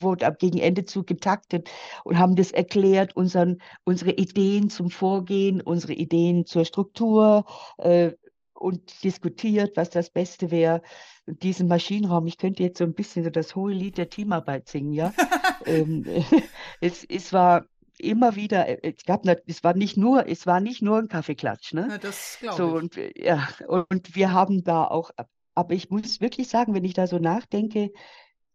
wurde 0.00 0.26
ab 0.26 0.38
gegen 0.38 0.58
Ende 0.58 0.84
zu 0.84 1.04
getaktet 1.04 1.70
und 2.04 2.18
haben 2.18 2.34
das 2.34 2.50
erklärt, 2.50 3.14
unseren, 3.14 3.58
unsere 3.84 4.12
Ideen 4.12 4.68
zum 4.68 4.90
Vorgehen, 4.90 5.60
unsere 5.60 5.92
Ideen 5.92 6.46
zur 6.46 6.64
Struktur 6.64 7.44
äh, 7.78 8.12
und 8.58 9.04
diskutiert, 9.04 9.76
was 9.76 9.90
das 9.90 10.10
Beste 10.10 10.50
wäre 10.50 10.82
diesen 11.26 11.68
Maschinenraum. 11.68 12.26
Ich 12.26 12.38
könnte 12.38 12.62
jetzt 12.62 12.78
so 12.78 12.84
ein 12.84 12.94
bisschen 12.94 13.24
so 13.24 13.30
das 13.30 13.54
hohe 13.54 13.72
Lied 13.72 13.98
der 13.98 14.10
Teamarbeit 14.10 14.68
singen, 14.68 14.92
ja. 14.92 15.12
ähm, 15.66 16.04
es, 16.80 17.04
es 17.04 17.32
war 17.32 17.66
immer 17.98 18.36
wieder, 18.36 18.68
äh, 18.68 18.78
es 18.82 19.04
gab, 19.04 19.24
es 19.46 19.64
war 19.64 19.74
nicht 19.74 19.96
nur, 19.96 20.26
es 20.28 20.46
war 20.46 20.60
nicht 20.60 20.82
nur 20.82 20.98
ein 20.98 21.08
Kaffeeklatsch, 21.08 21.74
ne? 21.74 21.88
Ja, 21.90 21.98
das 21.98 22.38
glaube 22.40 22.56
so, 22.56 22.68
ich. 22.68 22.82
Und, 22.82 23.16
ja, 23.16 23.48
und 23.66 24.14
wir 24.14 24.32
haben 24.32 24.64
da 24.64 24.84
auch, 24.84 25.10
aber 25.54 25.74
ich 25.74 25.90
muss 25.90 26.20
wirklich 26.20 26.48
sagen, 26.48 26.74
wenn 26.74 26.84
ich 26.84 26.94
da 26.94 27.06
so 27.06 27.18
nachdenke, 27.18 27.90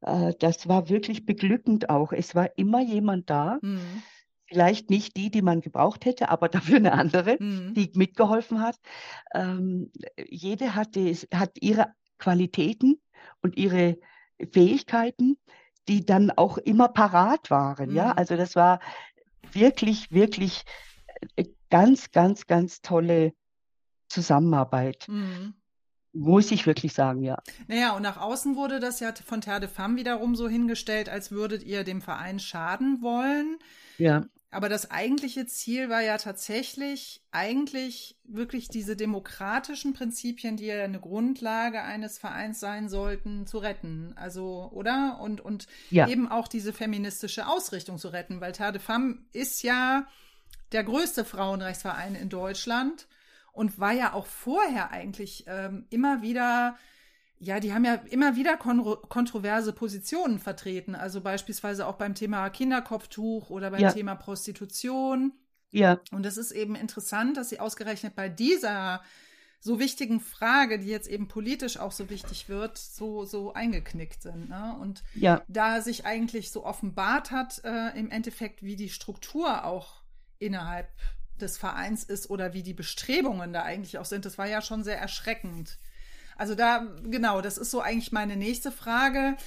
äh, 0.02 0.34
das 0.40 0.68
war 0.68 0.90
wirklich 0.90 1.26
beglückend 1.26 1.90
auch. 1.90 2.12
Es 2.14 2.36
war 2.36 2.50
immer 2.58 2.82
jemand 2.82 3.30
da. 3.30 3.60
Mhm. 3.62 4.04
Vielleicht 4.54 4.92
nicht 4.92 5.18
die, 5.18 5.32
die 5.32 5.42
man 5.42 5.62
gebraucht 5.62 6.06
hätte, 6.06 6.30
aber 6.30 6.48
dafür 6.50 6.78
eine 6.78 6.94
andere, 6.94 7.38
mhm. 7.40 7.74
die 7.74 7.92
mitgeholfen 7.96 8.62
hat. 8.62 8.80
Ähm, 9.34 9.92
jede 10.30 10.76
hatte, 10.76 11.12
hat 11.34 11.58
ihre 11.60 11.88
Qualitäten 12.20 13.02
und 13.42 13.58
ihre 13.58 13.98
Fähigkeiten, 14.52 15.38
die 15.88 16.06
dann 16.06 16.30
auch 16.32 16.58
immer 16.60 16.88
parat 16.88 17.50
waren. 17.50 17.90
Mhm. 17.90 17.96
Ja, 17.96 18.12
also 18.12 18.38
das 18.38 18.56
war 18.56 18.80
wirklich, 19.52 20.12
wirklich 20.12 20.64
äh, 21.36 21.46
ganz, 21.70 22.12
ganz, 22.12 22.46
ganz 22.46 22.82
tolle 22.82 23.34
Zusammenarbeit. 24.08 25.08
Mhm. 25.08 25.56
Muss 26.16 26.52
ich 26.52 26.68
wirklich 26.68 26.94
sagen, 26.94 27.24
ja. 27.24 27.42
Naja, 27.68 27.96
und 27.96 28.04
nach 28.04 28.18
außen 28.18 28.56
wurde 28.56 28.80
das 28.80 29.00
ja 29.00 29.12
von 29.26 29.42
Terre 29.42 29.62
de 29.62 29.70
Femme 29.70 29.98
wiederum 29.98 30.36
so 30.36 30.48
hingestellt, 30.48 31.10
als 31.10 31.32
würdet 31.32 31.64
ihr 31.64 31.84
dem 31.84 32.02
Verein 32.02 32.38
schaden 32.38 33.02
wollen. 33.02 33.58
Ja. 33.98 34.24
Aber 34.54 34.70
das 34.70 34.92
eigentliche 34.92 35.48
Ziel 35.48 35.90
war 35.90 36.02
ja 36.02 36.18
tatsächlich 36.18 37.22
eigentlich 37.32 38.18
wirklich 38.24 38.68
diese 38.68 38.96
demokratischen 38.96 39.94
Prinzipien, 39.94 40.58
die 40.58 40.68
ja 40.68 40.84
eine 40.84 41.00
Grundlage 41.00 41.82
eines 41.82 42.20
Vereins 42.20 42.60
sein 42.60 42.88
sollten, 42.88 43.48
zu 43.48 43.58
retten. 43.58 44.14
Also, 44.16 44.70
oder? 44.72 45.20
Und, 45.20 45.42
und 45.42 45.66
ja. 45.90 46.08
eben 46.08 46.30
auch 46.30 46.48
diese 46.48 46.72
feministische 46.72 47.48
Ausrichtung 47.48 47.98
zu 47.98 48.10
retten, 48.10 48.42
weil 48.42 48.52
Terre 48.52 48.74
de 48.74 48.82
Femme 48.82 49.26
ist 49.34 49.64
ja 49.64 50.08
der 50.72 50.84
größte 50.84 51.26
Frauenrechtsverein 51.26 52.14
in 52.14 52.30
Deutschland 52.30 53.08
und 53.54 53.80
war 53.80 53.94
ja 53.94 54.14
auch 54.14 54.28
vorher 54.28 54.92
eigentlich 54.92 55.46
ähm, 55.48 55.88
immer 55.90 56.22
wieder 56.22 56.78
ja, 57.44 57.60
die 57.60 57.74
haben 57.74 57.84
ja 57.84 57.96
immer 58.10 58.36
wieder 58.36 58.56
kon 58.56 58.84
kontroverse 59.10 59.74
Positionen 59.74 60.40
vertreten. 60.40 60.96
Also 60.96 61.22
beispielsweise 61.22 61.86
auch 61.88 61.96
beim 61.96 62.16
Thema 62.16 62.50
Kinderkopftuch 62.50 63.50
oder 63.50 63.72
beim 63.72 63.82
ja. 63.82 63.92
Thema 63.92 64.16
Prostitution. 64.16 65.34
Ja. 65.72 66.00
Und 66.12 66.26
es 66.26 66.38
ist 66.38 66.52
eben 66.52 66.76
interessant, 66.76 67.36
dass 67.36 67.50
sie 67.50 67.60
ausgerechnet 67.60 68.16
bei 68.16 68.30
dieser 68.30 69.02
so 69.60 69.80
wichtigen 69.80 70.20
Frage, 70.20 70.80
die 70.80 70.88
jetzt 70.88 71.08
eben 71.08 71.28
politisch 71.28 71.78
auch 71.78 71.92
so 71.92 72.10
wichtig 72.10 72.50
wird, 72.50 72.78
so, 72.78 73.26
so 73.26 73.54
eingeknickt 73.54 74.22
sind. 74.22 74.50
Ne? 74.50 74.78
Und 74.80 75.04
ja. 75.16 75.42
da 75.48 75.82
sich 75.82 76.06
eigentlich 76.06 76.52
so 76.52 76.66
offenbart 76.66 77.32
hat, 77.32 77.62
äh, 77.64 77.98
im 77.98 78.10
Endeffekt, 78.10 78.62
wie 78.62 78.76
die 78.76 78.90
Struktur 78.90 79.66
auch 79.66 80.04
innerhalb 80.38 80.90
des 81.40 81.58
Vereins 81.58 82.04
ist 82.04 82.30
oder 82.30 82.54
wie 82.54 82.64
die 82.64 82.74
Bestrebungen 82.74 83.54
da 83.54 83.64
eigentlich 83.64 83.98
auch 83.98 84.06
sind, 84.06 84.26
das 84.26 84.38
war 84.38 84.48
ja 84.48 84.62
schon 84.62 84.84
sehr 84.84 85.00
erschreckend. 85.00 85.78
Also 86.38 86.56
da, 86.56 86.88
genau, 87.04 87.42
das 87.42 87.58
ist 87.58 87.72
so 87.72 87.82
eigentlich 87.82 88.12
meine 88.12 88.36
nächste 88.36 88.72
Frage. 88.72 89.38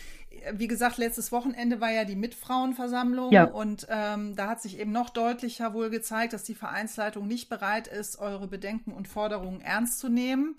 Wie 0.52 0.66
gesagt, 0.66 0.99
letztes 0.99 1.33
Wochenende 1.33 1.81
war 1.81 1.90
ja 1.90 2.05
die 2.05 2.16
Mitfrauenversammlung 2.16 3.33
ja. 3.33 3.45
und 3.45 3.87
ähm, 3.88 4.37
da 4.37 4.49
hat 4.49 4.61
sich 4.61 4.78
eben 4.78 4.93
noch 4.93 5.11
deutlicher 5.11 5.73
wohl 5.73 5.90
gezeigt, 5.90 6.33
dass 6.33 6.45
die 6.45 6.55
Vereinsleitung 6.55 7.26
nicht 7.26 7.49
bereit 7.49 7.88
ist, 7.88 8.19
eure 8.19 8.47
Bedenken 8.47 8.93
und 8.93 9.09
Forderungen 9.09 9.61
ernst 9.61 9.99
zu 9.99 10.09
nehmen. 10.09 10.59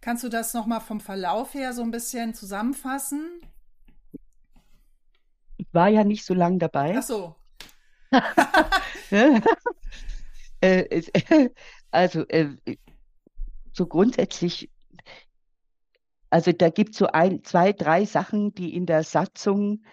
Kannst 0.00 0.22
du 0.22 0.28
das 0.28 0.54
nochmal 0.54 0.80
vom 0.80 1.00
Verlauf 1.00 1.54
her 1.54 1.72
so 1.72 1.82
ein 1.82 1.90
bisschen 1.90 2.34
zusammenfassen? 2.34 3.40
Ich 5.56 5.66
war 5.72 5.88
ja 5.88 6.04
nicht 6.04 6.24
so 6.24 6.34
lange 6.34 6.58
dabei. 6.58 6.94
Ach 6.98 7.02
so. 7.02 7.36
Äh, 10.62 11.02
also, 11.90 12.26
äh, 12.28 12.56
so 13.72 13.86
grundsätzlich 13.86 14.70
also 16.36 16.52
da 16.52 16.68
gibt 16.68 16.90
es 16.90 16.98
so 16.98 17.06
ein, 17.06 17.42
zwei, 17.44 17.72
drei 17.72 18.04
Sachen, 18.04 18.52
die 18.52 18.76
in 18.76 18.84
der 18.84 19.04
Satzung, 19.04 19.84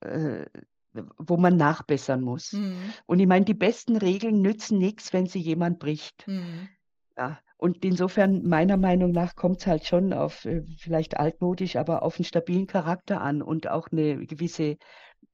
äh, 0.00 0.44
wo 0.92 1.36
man 1.36 1.56
nachbessern 1.56 2.20
muss. 2.20 2.52
Mhm. 2.52 2.92
Und 3.06 3.20
ich 3.20 3.28
meine, 3.28 3.44
die 3.44 3.54
besten 3.54 3.96
Regeln 3.96 4.42
nützen 4.42 4.78
nichts, 4.78 5.12
wenn 5.12 5.26
sie 5.26 5.38
jemand 5.38 5.78
bricht. 5.78 6.26
Mhm. 6.26 6.68
Ja. 7.16 7.38
Und 7.58 7.84
insofern, 7.84 8.42
meiner 8.42 8.76
Meinung 8.76 9.12
nach, 9.12 9.36
kommt 9.36 9.60
es 9.60 9.68
halt 9.68 9.84
schon 9.84 10.12
auf, 10.12 10.46
äh, 10.46 10.64
vielleicht 10.78 11.16
altmodisch, 11.16 11.76
aber 11.76 12.02
auf 12.02 12.16
einen 12.18 12.24
stabilen 12.24 12.66
Charakter 12.66 13.20
an 13.20 13.40
und 13.40 13.68
auch 13.68 13.86
eine 13.92 14.26
gewisse 14.26 14.78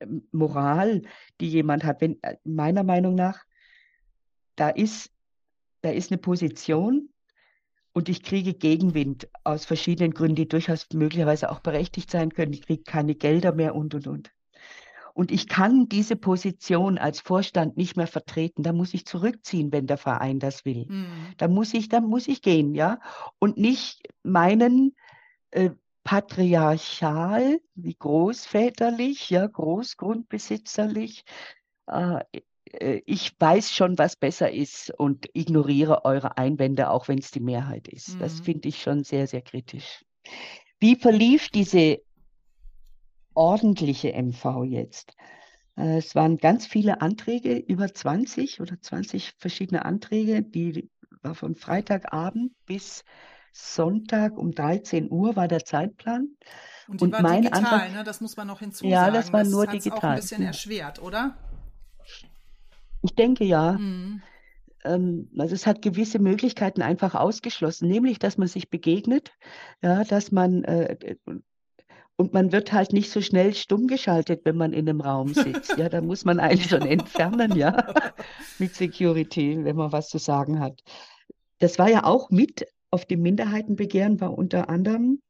ähm, 0.00 0.28
Moral, 0.30 1.00
die 1.40 1.48
jemand 1.48 1.84
hat. 1.84 2.02
Wenn, 2.02 2.22
äh, 2.22 2.36
meiner 2.44 2.84
Meinung 2.84 3.14
nach, 3.14 3.44
da 4.56 4.68
ist, 4.68 5.10
da 5.80 5.88
ist 5.88 6.12
eine 6.12 6.18
Position, 6.18 7.08
und 7.94 8.08
ich 8.08 8.22
kriege 8.22 8.52
Gegenwind 8.52 9.28
aus 9.44 9.64
verschiedenen 9.64 10.12
Gründen, 10.12 10.34
die 10.34 10.48
durchaus 10.48 10.86
möglicherweise 10.92 11.50
auch 11.50 11.60
berechtigt 11.60 12.10
sein 12.10 12.34
können. 12.34 12.52
Ich 12.52 12.66
kriege 12.66 12.82
keine 12.82 13.14
Gelder 13.14 13.52
mehr 13.52 13.74
und, 13.74 13.94
und, 13.94 14.06
und. 14.06 14.32
Und 15.14 15.30
ich 15.30 15.46
kann 15.46 15.88
diese 15.88 16.16
Position 16.16 16.98
als 16.98 17.20
Vorstand 17.20 17.76
nicht 17.76 17.96
mehr 17.96 18.08
vertreten. 18.08 18.64
Da 18.64 18.72
muss 18.72 18.94
ich 18.94 19.06
zurückziehen, 19.06 19.70
wenn 19.70 19.86
der 19.86 19.96
Verein 19.96 20.40
das 20.40 20.64
will. 20.64 20.86
Mhm. 20.88 21.06
Da 21.36 21.46
muss 21.46 21.72
ich, 21.72 21.88
da 21.88 22.00
muss 22.00 22.26
ich 22.26 22.42
gehen, 22.42 22.74
ja. 22.74 22.98
Und 23.38 23.56
nicht 23.56 24.02
meinen 24.24 24.96
äh, 25.52 25.70
patriarchal, 26.02 27.60
wie 27.76 27.94
großväterlich, 27.94 29.30
ja, 29.30 29.46
großgrundbesitzerlich, 29.46 31.24
äh, 31.86 32.18
äh, 32.32 32.40
ich 33.06 33.32
weiß 33.38 33.72
schon, 33.72 33.98
was 33.98 34.16
besser 34.16 34.50
ist 34.50 34.90
und 34.98 35.28
ignoriere 35.34 36.04
eure 36.04 36.38
Einwände, 36.38 36.90
auch 36.90 37.08
wenn 37.08 37.18
es 37.18 37.30
die 37.30 37.40
Mehrheit 37.40 37.88
ist. 37.88 38.14
Mhm. 38.14 38.18
Das 38.20 38.40
finde 38.40 38.68
ich 38.68 38.82
schon 38.82 39.04
sehr, 39.04 39.26
sehr 39.26 39.42
kritisch. 39.42 40.04
Wie 40.80 40.96
verlief 40.96 41.48
diese 41.50 42.00
ordentliche 43.34 44.12
MV 44.12 44.64
jetzt? 44.64 45.14
Äh, 45.76 45.98
es 45.98 46.14
waren 46.14 46.38
ganz 46.38 46.66
viele 46.66 47.00
Anträge, 47.00 47.56
über 47.56 47.92
20 47.92 48.60
oder 48.60 48.80
20 48.80 49.32
verschiedene 49.38 49.84
Anträge, 49.84 50.42
die 50.42 50.90
war 51.22 51.34
von 51.34 51.54
Freitagabend 51.54 52.52
bis 52.66 53.04
Sonntag 53.52 54.36
um 54.36 54.52
13 54.52 55.10
Uhr 55.10 55.36
war 55.36 55.46
der 55.46 55.64
Zeitplan. 55.64 56.36
Und 56.88 57.00
die 57.00 57.04
und 57.04 57.22
mein 57.22 57.42
digital, 57.42 57.64
Antrag, 57.64 57.92
ne? 57.94 58.04
das 58.04 58.20
muss 58.20 58.36
man 58.36 58.48
noch 58.48 58.58
hinzusagen. 58.58 58.90
Ja, 58.90 59.10
das 59.10 59.32
war 59.32 59.44
das 59.44 59.52
nur 59.52 59.66
digital. 59.66 59.98
auch 59.98 60.02
ein 60.02 60.16
bisschen 60.16 60.42
erschwert, 60.42 61.00
oder? 61.00 61.36
Ich 63.04 63.14
denke 63.14 63.44
ja. 63.44 63.72
Mhm. 63.72 64.22
Ähm, 64.82 65.30
also 65.38 65.54
es 65.54 65.66
hat 65.66 65.82
gewisse 65.82 66.18
Möglichkeiten 66.18 66.80
einfach 66.80 67.14
ausgeschlossen, 67.14 67.88
nämlich 67.88 68.18
dass 68.18 68.38
man 68.38 68.48
sich 68.48 68.70
begegnet, 68.70 69.32
ja, 69.82 70.04
dass 70.04 70.32
man 70.32 70.64
äh, 70.64 71.16
und 72.16 72.32
man 72.32 72.52
wird 72.52 72.72
halt 72.72 72.92
nicht 72.92 73.10
so 73.10 73.20
schnell 73.20 73.54
stumm 73.54 73.88
geschaltet, 73.88 74.42
wenn 74.44 74.56
man 74.56 74.72
in 74.72 74.88
einem 74.88 75.00
Raum 75.00 75.34
sitzt. 75.34 75.76
Ja, 75.76 75.88
da 75.88 76.00
muss 76.00 76.24
man 76.24 76.38
eigentlich 76.38 76.68
schon 76.70 76.86
entfernen, 76.86 77.56
ja, 77.56 77.92
mit 78.58 78.74
Security, 78.74 79.62
wenn 79.64 79.76
man 79.76 79.92
was 79.92 80.08
zu 80.08 80.18
sagen 80.18 80.60
hat. 80.60 80.80
Das 81.58 81.78
war 81.78 81.90
ja 81.90 82.04
auch 82.04 82.30
mit 82.30 82.66
auf 82.90 83.04
dem 83.04 83.20
Minderheitenbegehren, 83.20 84.20
war 84.20 84.38
unter 84.38 84.68
anderem, 84.70 85.20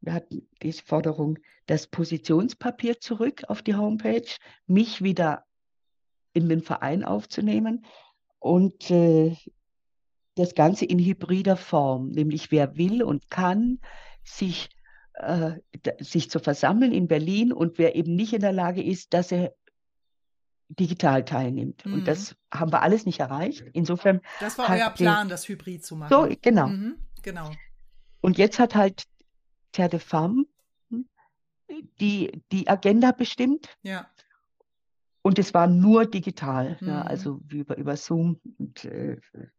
wir 0.00 0.14
hatten 0.14 0.48
die 0.62 0.72
Forderung, 0.72 1.38
das 1.66 1.88
Positionspapier 1.88 3.00
zurück 3.00 3.42
auf 3.48 3.62
die 3.62 3.74
Homepage, 3.74 4.36
mich 4.66 5.02
wieder 5.02 5.44
in 6.34 6.48
den 6.48 6.62
Verein 6.62 7.04
aufzunehmen 7.04 7.84
und 8.38 8.90
äh, 8.90 9.34
das 10.34 10.54
Ganze 10.54 10.84
in 10.84 10.98
hybrider 10.98 11.56
Form, 11.56 12.10
nämlich 12.10 12.50
wer 12.50 12.76
will 12.76 13.02
und 13.02 13.30
kann 13.30 13.78
sich, 14.24 14.68
äh, 15.14 15.52
sich 16.00 16.28
zu 16.28 16.40
versammeln 16.40 16.92
in 16.92 17.08
Berlin 17.08 17.52
und 17.52 17.78
wer 17.78 17.94
eben 17.94 18.14
nicht 18.14 18.34
in 18.34 18.40
der 18.40 18.52
Lage 18.52 18.82
ist, 18.82 19.14
dass 19.14 19.32
er 19.32 19.54
digital 20.68 21.24
teilnimmt. 21.24 21.86
Mhm. 21.86 21.94
Und 21.94 22.08
das 22.08 22.36
haben 22.52 22.72
wir 22.72 22.82
alles 22.82 23.06
nicht 23.06 23.20
erreicht. 23.20 23.64
Insofern. 23.72 24.20
Das 24.40 24.58
war 24.58 24.70
euer 24.70 24.90
Plan, 24.90 25.28
das 25.28 25.48
Hybrid 25.48 25.84
zu 25.84 25.96
machen. 25.96 26.10
So, 26.10 26.34
genau. 26.42 26.68
Mhm, 26.68 26.96
genau. 27.22 27.50
Und 28.20 28.38
jetzt 28.38 28.58
hat 28.58 28.74
halt 28.74 29.04
Terre 29.72 29.90
de 29.90 30.00
Femme 30.00 30.46
hm, 30.90 31.06
die, 32.00 32.42
die 32.50 32.68
Agenda 32.68 33.12
bestimmt. 33.12 33.76
Ja. 33.82 34.08
Und 35.26 35.38
es 35.38 35.54
war 35.54 35.66
nur 35.66 36.04
digital, 36.04 36.76
mhm. 36.80 36.88
ja, 36.88 37.02
also 37.02 37.40
über, 37.48 37.78
über 37.78 37.96
Zoom. 37.96 38.38
Und, 38.58 38.84
äh, 38.84 39.16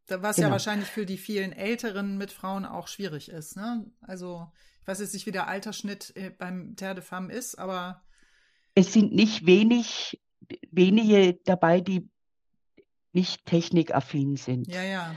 Was 0.07 0.36
genau. 0.36 0.50
ja 0.50 0.51
wahrscheinlich 0.51 0.88
für 0.88 1.07
die 1.07 1.17
vielen 1.17 1.53
älteren 1.53 2.19
Mitfrauen 2.19 2.65
auch 2.65 2.88
schwierig 2.88 3.29
ist. 3.29 3.57
Ne? 3.57 3.84
Also 4.01 4.48
ich 4.81 4.88
weiß 4.88 5.00
jetzt 5.00 5.15
nicht, 5.15 5.25
wie 5.25 5.31
der 5.31 5.48
Altersschnitt 5.48 6.15
äh, 6.15 6.29
beim 6.29 6.75
Terre 6.75 6.93
de 6.93 7.03
Femme 7.03 7.34
ist, 7.34 7.57
aber 7.57 8.03
es 8.75 8.93
sind 8.93 9.12
nicht 9.13 9.48
wenig, 9.48 10.22
wenige 10.69 11.39
dabei, 11.45 11.81
die 11.81 12.12
nicht 13.12 13.45
technikaffin 13.45 14.36
sind. 14.36 14.67
Ja, 14.67 14.84
ja. 14.84 15.15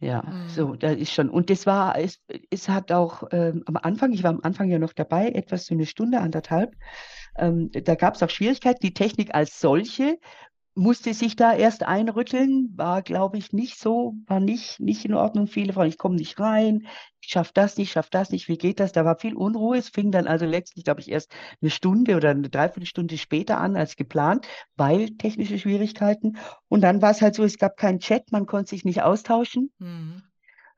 Ja, 0.00 0.22
mhm. 0.22 0.48
so, 0.48 0.74
da 0.74 0.90
ist 0.90 1.12
schon. 1.12 1.28
Und 1.28 1.50
das 1.50 1.66
war, 1.66 1.98
es, 1.98 2.20
es 2.50 2.68
hat 2.68 2.90
auch 2.90 3.24
ähm, 3.32 3.62
am 3.66 3.76
Anfang, 3.76 4.12
ich 4.12 4.22
war 4.22 4.30
am 4.30 4.40
Anfang 4.42 4.70
ja 4.70 4.78
noch 4.78 4.94
dabei, 4.94 5.28
etwas 5.28 5.66
so 5.66 5.74
eine 5.74 5.84
Stunde, 5.84 6.20
anderthalb, 6.20 6.74
ähm, 7.36 7.70
da 7.72 7.94
gab 7.94 8.14
es 8.14 8.22
auch 8.22 8.30
Schwierigkeiten. 8.30 8.80
Die 8.82 8.94
Technik 8.94 9.34
als 9.34 9.60
solche 9.60 10.18
musste 10.74 11.14
sich 11.14 11.36
da 11.36 11.52
erst 11.52 11.82
einrütteln, 11.82 12.72
war, 12.76 13.02
glaube 13.02 13.38
ich, 13.38 13.52
nicht 13.52 13.78
so, 13.78 14.14
war 14.26 14.40
nicht, 14.40 14.80
nicht 14.80 15.04
in 15.04 15.14
Ordnung. 15.14 15.46
Viele 15.46 15.72
Frauen, 15.72 15.88
ich 15.88 15.98
komme 15.98 16.16
nicht 16.16 16.38
rein, 16.38 16.86
ich 17.20 17.30
schaffe 17.30 17.50
das 17.54 17.76
nicht, 17.76 17.92
schaffe 17.92 18.10
das 18.12 18.30
nicht, 18.30 18.48
wie 18.48 18.56
geht 18.56 18.80
das? 18.80 18.92
Da 18.92 19.04
war 19.04 19.18
viel 19.18 19.34
Unruhe. 19.34 19.76
Es 19.76 19.88
fing 19.88 20.10
dann 20.10 20.26
also 20.26 20.46
letztlich, 20.46 20.84
glaube 20.84 21.00
ich, 21.00 21.10
erst 21.10 21.34
eine 21.60 21.70
Stunde 21.70 22.16
oder 22.16 22.30
eine 22.30 22.48
Dreiviertelstunde 22.48 23.18
später 23.18 23.58
an 23.58 23.76
als 23.76 23.96
geplant, 23.96 24.46
weil 24.76 25.10
technische 25.16 25.58
Schwierigkeiten. 25.58 26.38
Und 26.68 26.82
dann 26.82 27.02
war 27.02 27.10
es 27.10 27.20
halt 27.20 27.34
so, 27.34 27.44
es 27.44 27.58
gab 27.58 27.76
keinen 27.76 27.98
Chat, 27.98 28.30
man 28.30 28.46
konnte 28.46 28.70
sich 28.70 28.84
nicht 28.84 29.02
austauschen. 29.02 29.72
Mhm. 29.78 30.22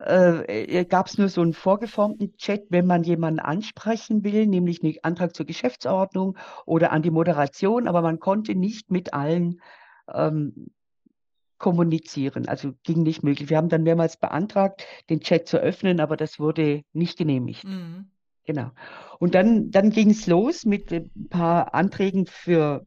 Äh, 0.01 0.81
äh 0.81 0.85
gab 0.85 1.07
es 1.07 1.19
nur 1.19 1.29
so 1.29 1.43
einen 1.43 1.53
vorgeformten 1.53 2.37
Chat, 2.39 2.63
wenn 2.71 2.87
man 2.87 3.05
jemanden 3.05 3.41
ansprechen 3.41 4.25
will, 4.25 4.47
nämlich 4.47 4.83
einen 4.83 4.95
Antrag 5.03 5.37
zur 5.37 5.47
Geschäftsordnung 5.47 6.37
oder 6.67 6.93
an 6.93 7.03
die 7.03 7.11
Moderation, 7.11 7.87
aber 7.87 8.03
man 8.03 8.19
konnte 8.19 8.55
nicht 8.55 8.91
mit 8.91 9.15
allen 9.15 9.61
ähm, 10.15 10.71
kommunizieren. 11.59 12.49
Also 12.49 12.75
ging 12.83 13.03
nicht 13.03 13.23
möglich. 13.23 13.49
Wir 13.49 13.57
haben 13.57 13.69
dann 13.69 13.85
mehrmals 13.85 14.17
beantragt, 14.17 14.85
den 15.09 15.21
Chat 15.21 15.47
zu 15.47 15.59
öffnen, 15.59 16.01
aber 16.01 16.17
das 16.17 16.41
wurde 16.41 16.83
nicht 16.93 17.17
genehmigt. 17.17 17.65
Mhm. 17.65 18.07
Genau. 18.45 18.73
Und 19.21 19.37
dann, 19.37 19.71
dann 19.71 19.91
ging 19.91 20.11
es 20.11 20.27
los 20.27 20.65
mit 20.65 20.91
ein 20.91 21.29
paar 21.31 21.75
Anträgen 21.75 22.27
für 22.27 22.85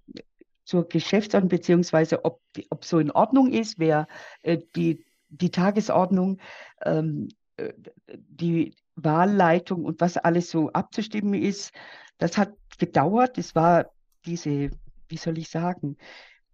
zur 0.65 0.87
Geschäftsordnung, 0.87 1.49
beziehungsweise 1.49 2.25
ob, 2.25 2.41
ob 2.69 2.83
so 2.83 2.99
in 2.99 3.11
Ordnung 3.11 3.51
ist, 3.51 3.79
wer 3.79 4.07
äh, 4.41 4.57
die, 4.75 5.05
die 5.29 5.51
Tagesordnung, 5.51 6.39
ähm, 6.83 7.29
äh, 7.55 7.71
die 8.17 8.75
Wahlleitung 8.95 9.85
und 9.85 10.01
was 10.01 10.17
alles 10.17 10.49
so 10.49 10.71
abzustimmen 10.71 11.41
ist. 11.41 11.71
Das 12.17 12.37
hat 12.37 12.53
gedauert. 12.77 13.37
Es 13.37 13.55
war 13.55 13.91
diese, 14.25 14.71
wie 15.07 15.17
soll 15.17 15.37
ich 15.37 15.49
sagen, 15.49 15.97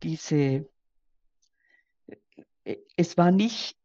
diese, 0.03 0.65
äh, 2.63 2.77
es 2.97 3.17
war 3.17 3.31
nicht, 3.31 3.77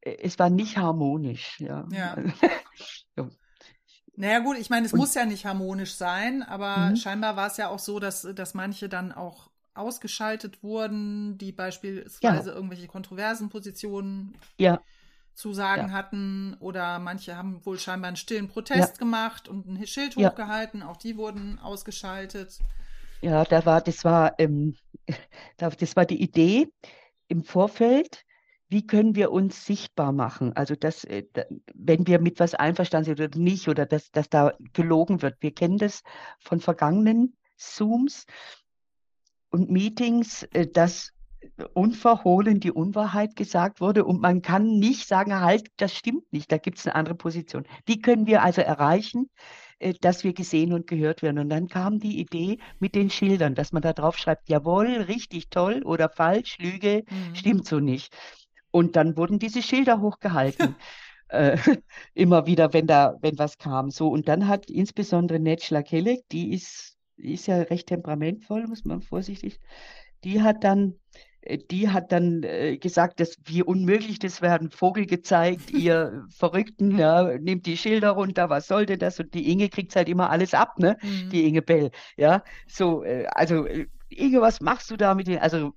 äh, 0.00 0.16
es 0.22 0.38
war 0.38 0.50
nicht 0.50 0.76
harmonisch. 0.76 1.60
Ja. 1.60 1.86
ja. 1.90 2.16
ja. 3.16 3.28
Naja 4.16 4.40
gut, 4.40 4.58
ich 4.58 4.68
meine, 4.68 4.86
es 4.86 4.92
Und, 4.92 4.98
muss 4.98 5.14
ja 5.14 5.24
nicht 5.24 5.46
harmonisch 5.46 5.94
sein, 5.94 6.42
aber 6.42 6.90
mhm. 6.90 6.96
scheinbar 6.96 7.36
war 7.36 7.46
es 7.46 7.56
ja 7.56 7.68
auch 7.68 7.78
so, 7.78 8.00
dass, 8.00 8.22
dass 8.34 8.52
manche 8.54 8.88
dann 8.88 9.12
auch 9.12 9.48
ausgeschaltet 9.74 10.62
wurden, 10.62 11.38
die 11.38 11.52
beispielsweise 11.52 12.50
ja. 12.50 12.54
irgendwelche 12.56 12.88
kontroversen 12.88 13.48
Positionen 13.48 14.36
ja. 14.58 14.80
zu 15.34 15.54
sagen 15.54 15.88
ja. 15.88 15.92
hatten. 15.92 16.56
Oder 16.58 16.98
manche 16.98 17.36
haben 17.36 17.64
wohl 17.64 17.78
scheinbar 17.78 18.08
einen 18.08 18.16
stillen 18.16 18.48
Protest 18.48 18.98
gemacht 18.98 19.48
und 19.48 19.68
ein 19.68 19.86
Schild 19.86 20.16
hochgehalten. 20.16 20.82
Auch 20.82 20.96
die 20.96 21.16
wurden 21.16 21.60
ausgeschaltet. 21.60 22.58
Ja, 23.20 23.44
da 23.44 23.66
war, 23.66 23.80
das 23.80 24.04
war, 24.04 24.38
ähm, 24.38 24.76
das 25.56 25.96
war 25.96 26.06
die 26.06 26.22
Idee 26.22 26.68
im 27.28 27.42
Vorfeld, 27.42 28.24
wie 28.68 28.86
können 28.86 29.14
wir 29.14 29.32
uns 29.32 29.64
sichtbar 29.64 30.12
machen? 30.12 30.52
Also, 30.54 30.74
dass, 30.74 31.04
äh, 31.04 31.24
wenn 31.74 32.06
wir 32.06 32.20
mit 32.20 32.38
was 32.38 32.54
einverstanden 32.54 33.06
sind 33.06 33.20
oder 33.20 33.38
nicht, 33.38 33.68
oder 33.68 33.86
dass, 33.86 34.10
dass 34.10 34.28
da 34.28 34.52
gelogen 34.74 35.22
wird. 35.22 35.36
Wir 35.40 35.54
kennen 35.54 35.78
das 35.78 36.02
von 36.38 36.60
vergangenen 36.60 37.36
Zooms 37.56 38.26
und 39.50 39.70
Meetings, 39.70 40.42
äh, 40.52 40.66
dass 40.66 41.12
unverhohlen 41.72 42.60
die 42.60 42.72
Unwahrheit 42.72 43.36
gesagt 43.36 43.80
wurde 43.80 44.04
und 44.04 44.20
man 44.20 44.42
kann 44.42 44.78
nicht 44.78 45.06
sagen, 45.06 45.40
halt, 45.40 45.68
das 45.76 45.94
stimmt 45.94 46.32
nicht, 46.32 46.50
da 46.50 46.58
gibt 46.58 46.78
es 46.78 46.86
eine 46.86 46.96
andere 46.96 47.14
Position. 47.14 47.64
Wie 47.86 48.00
können 48.00 48.26
wir 48.26 48.42
also 48.42 48.60
erreichen, 48.60 49.30
dass 50.00 50.24
wir 50.24 50.32
gesehen 50.32 50.72
und 50.72 50.86
gehört 50.86 51.22
werden. 51.22 51.38
Und 51.38 51.48
dann 51.50 51.68
kam 51.68 51.98
die 51.98 52.18
Idee 52.20 52.58
mit 52.78 52.94
den 52.94 53.10
Schildern, 53.10 53.54
dass 53.54 53.72
man 53.72 53.82
da 53.82 53.92
drauf 53.92 54.16
schreibt, 54.18 54.48
jawohl, 54.48 54.86
richtig 54.86 55.50
toll 55.50 55.82
oder 55.84 56.08
falsch, 56.08 56.58
Lüge, 56.58 57.04
mhm. 57.08 57.34
stimmt 57.34 57.66
so 57.66 57.80
nicht. 57.80 58.16
Und 58.70 58.96
dann 58.96 59.16
wurden 59.16 59.38
diese 59.38 59.62
Schilder 59.62 60.00
hochgehalten. 60.00 60.74
äh, 61.28 61.56
immer 62.14 62.46
wieder, 62.46 62.72
wenn 62.72 62.86
da, 62.86 63.16
wenn 63.20 63.38
was 63.38 63.58
kam. 63.58 63.90
So, 63.90 64.08
und 64.08 64.28
dann 64.28 64.48
hat 64.48 64.70
insbesondere 64.70 65.38
Netschla 65.38 65.82
Kelek, 65.82 66.28
die 66.30 66.52
ist, 66.52 66.96
ist 67.16 67.46
ja 67.46 67.56
recht 67.56 67.88
temperamentvoll, 67.88 68.66
muss 68.66 68.84
man 68.84 69.02
vorsichtig, 69.02 69.60
die 70.24 70.42
hat 70.42 70.64
dann 70.64 70.94
äh, 71.14 71.18
die 71.70 71.88
hat 71.88 72.12
dann 72.12 72.42
äh, 72.42 72.78
gesagt, 72.78 73.20
dass 73.20 73.36
wie 73.44 73.62
unmöglich 73.62 74.18
das 74.18 74.42
wäre, 74.42 74.58
ein 74.58 74.70
Vogel 74.70 75.06
gezeigt, 75.06 75.70
ihr 75.70 76.26
Verrückten, 76.30 76.98
ja, 76.98 77.38
nehmt 77.38 77.66
die 77.66 77.76
Schilder 77.76 78.10
runter, 78.10 78.50
was 78.50 78.66
sollte 78.66 78.98
das? 78.98 79.20
Und 79.20 79.34
die 79.34 79.50
Inge 79.50 79.68
kriegt 79.68 79.94
halt 79.96 80.08
immer 80.08 80.30
alles 80.30 80.54
ab, 80.54 80.78
ne? 80.78 80.96
Mhm. 81.02 81.30
Die 81.30 81.46
Inge 81.46 81.62
Bell, 81.62 81.90
ja. 82.16 82.42
So, 82.66 83.04
äh, 83.04 83.26
also 83.26 83.66
äh, 83.66 83.86
Inge, 84.08 84.40
was 84.40 84.60
machst 84.60 84.90
du 84.90 84.96
da 84.96 85.14
mit 85.14 85.26
den, 85.26 85.38
also 85.38 85.72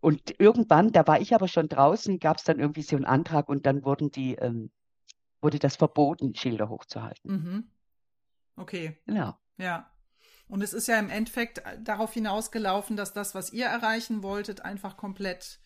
und 0.00 0.34
irgendwann, 0.40 0.90
da 0.90 1.06
war 1.06 1.20
ich 1.20 1.34
aber 1.34 1.48
schon 1.48 1.68
draußen, 1.68 2.18
gab 2.18 2.38
es 2.38 2.44
dann 2.44 2.58
irgendwie 2.58 2.82
so 2.82 2.96
einen 2.96 3.04
Antrag 3.04 3.48
und 3.48 3.66
dann 3.66 3.84
wurden 3.84 4.10
die, 4.10 4.34
ähm, 4.34 4.70
wurde 5.40 5.58
das 5.58 5.76
verboten, 5.76 6.34
Schilder 6.34 6.68
hochzuhalten. 6.68 7.30
Mhm. 7.30 7.70
Okay. 8.56 8.98
Genau. 9.06 9.34
Ja. 9.56 9.88
Und 10.48 10.62
es 10.62 10.72
ist 10.72 10.88
ja 10.88 10.98
im 10.98 11.10
Endeffekt 11.10 11.62
darauf 11.82 12.12
hinausgelaufen, 12.12 12.96
dass 12.96 13.12
das, 13.12 13.34
was 13.34 13.52
ihr 13.52 13.66
erreichen 13.66 14.22
wolltet, 14.22 14.64
einfach 14.64 14.96
komplett 14.96 15.58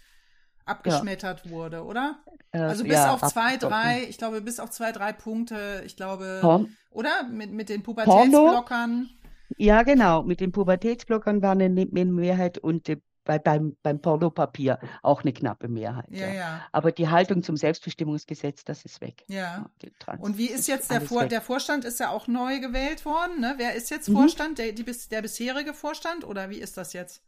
abgeschmettert 0.64 1.44
ja. 1.44 1.50
wurde, 1.50 1.84
oder? 1.84 2.18
Äh, 2.52 2.58
also 2.58 2.84
bis 2.84 2.94
ja, 2.94 3.12
auf 3.12 3.22
zwei, 3.22 3.56
drei, 3.56 4.04
ich 4.08 4.18
glaube, 4.18 4.40
bis 4.40 4.60
auf 4.60 4.70
zwei, 4.70 4.92
drei 4.92 5.12
Punkte, 5.12 5.82
ich 5.84 5.96
glaube, 5.96 6.38
Porn 6.40 6.76
oder? 6.90 7.24
Mit, 7.24 7.52
mit 7.52 7.68
den 7.68 7.82
Pubertätsblockern. 7.82 9.10
Ja, 9.56 9.82
genau. 9.82 10.22
Mit 10.22 10.40
den 10.40 10.52
Pubertätsblockern 10.52 11.42
war 11.42 11.52
eine 11.52 11.68
Mehrheit 11.68 12.58
und 12.58 12.88
die 12.88 13.02
bei, 13.24 13.38
beim, 13.38 13.76
beim 13.82 14.00
Pornopapier 14.00 14.78
auch 15.02 15.22
eine 15.22 15.32
knappe 15.32 15.68
Mehrheit. 15.68 16.08
Ja, 16.11 16.26
ja. 16.26 16.35
ja. 16.35 16.66
Aber 16.72 16.92
die 16.92 17.08
Haltung 17.08 17.42
zum 17.42 17.56
Selbstbestimmungsgesetz, 17.56 18.64
das 18.64 18.85
ist 18.85 19.00
weg. 19.00 19.24
Ja. 19.28 19.70
ja 19.82 20.14
Und 20.18 20.38
wie 20.38 20.48
ist 20.48 20.68
jetzt 20.68 20.90
der, 20.90 21.00
Vor 21.00 21.26
der 21.26 21.40
Vorstand? 21.40 21.85
Ist 21.85 22.00
ja 22.00 22.11
auch 22.11 22.26
neu 22.26 22.61
gewählt 22.61 23.04
worden. 23.04 23.40
Ne? 23.40 23.54
Wer 23.56 23.74
ist 23.74 23.90
jetzt 23.90 24.08
mhm. 24.08 24.14
Vorstand? 24.14 24.58
Der, 24.58 24.72
die, 24.72 24.85
der 24.85 25.22
bisherige 25.22 25.74
Vorstand 25.74 26.24
oder 26.24 26.50
wie 26.50 26.58
ist 26.58 26.76
das 26.76 26.92
jetzt? 26.92 27.22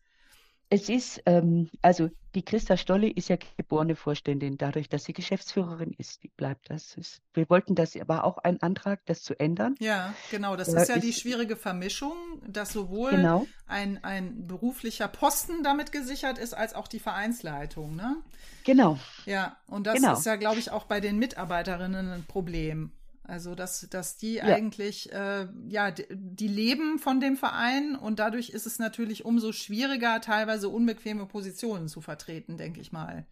Es 0.75 0.89
ist, 0.89 1.23
ähm, 1.27 1.71
also 1.83 2.11
die 2.35 2.45
Christa 2.45 2.77
Stolle 2.77 3.09
ist 3.09 3.29
ja 3.29 3.37
geborene 3.57 3.95
Vorständin, 3.95 4.59
dadurch, 4.59 4.89
dass 4.89 5.05
sie 5.05 5.13
Geschäftsführerin 5.13 5.95
ist. 5.99 6.25
Die 6.25 6.29
bleibt 6.29 6.69
das. 6.69 6.97
Ist, 6.97 7.23
wir 7.33 7.49
wollten 7.49 7.77
das, 7.77 7.95
war 8.09 8.25
auch 8.25 8.39
ein 8.39 8.61
Antrag, 8.61 8.99
das 9.07 9.23
zu 9.23 9.39
ändern. 9.39 9.77
Ja, 9.79 10.13
genau. 10.33 10.57
Das 10.57 10.75
äh, 10.75 10.83
ist 10.83 10.89
ja 10.89 10.97
ist, 10.97 11.05
die 11.05 11.13
schwierige 11.13 11.55
Vermischung, 11.55 12.17
dass 12.45 12.73
sowohl 12.73 13.13
genau. 13.13 13.47
ein, 13.69 14.03
ein 14.03 14.49
beruflicher 14.49 15.07
Posten 15.07 15.63
damit 15.63 15.93
gesichert 15.93 16.39
ist, 16.39 16.55
als 16.55 16.75
auch 16.75 16.89
die 16.89 16.99
Vereinsleitung. 16.99 17.95
Ne? 17.95 18.17
Genau. 18.65 18.99
Ja, 19.27 19.57
und 19.69 19.87
das 19.87 19.95
genau. 19.95 20.15
ist 20.15 20.27
ja, 20.27 20.35
glaube 20.35 20.59
ich, 20.59 20.73
auch 20.73 20.87
bei 20.87 21.01
den 21.01 21.21
Mitarbeiterinnen 21.21 22.11
ein 22.11 22.25
Problem. 22.25 22.91
Also, 23.27 23.55
dass, 23.55 23.89
dass 23.89 24.19
die 24.19 24.35
ja. 24.35 24.45
eigentlich, 24.45 25.11
äh, 25.13 25.49
ja, 25.67 25.91
die, 25.91 26.07
die 26.11 26.49
leben 26.49 26.99
von 26.99 27.21
dem 27.21 27.37
Verein 27.37 27.97
und 27.97 28.19
dadurch 28.19 28.51
ist 28.51 28.67
es 28.67 28.79
natürlich 28.79 29.25
umso 29.25 29.53
schwieriger, 29.53 30.21
teilweise 30.21 30.69
unbequeme 30.69 31.25
Positionen 31.25 31.89
zu 31.89 32.03
vertreten, 32.03 32.59
denke 32.59 32.81
ich 32.81 32.93
mal. 32.93 33.27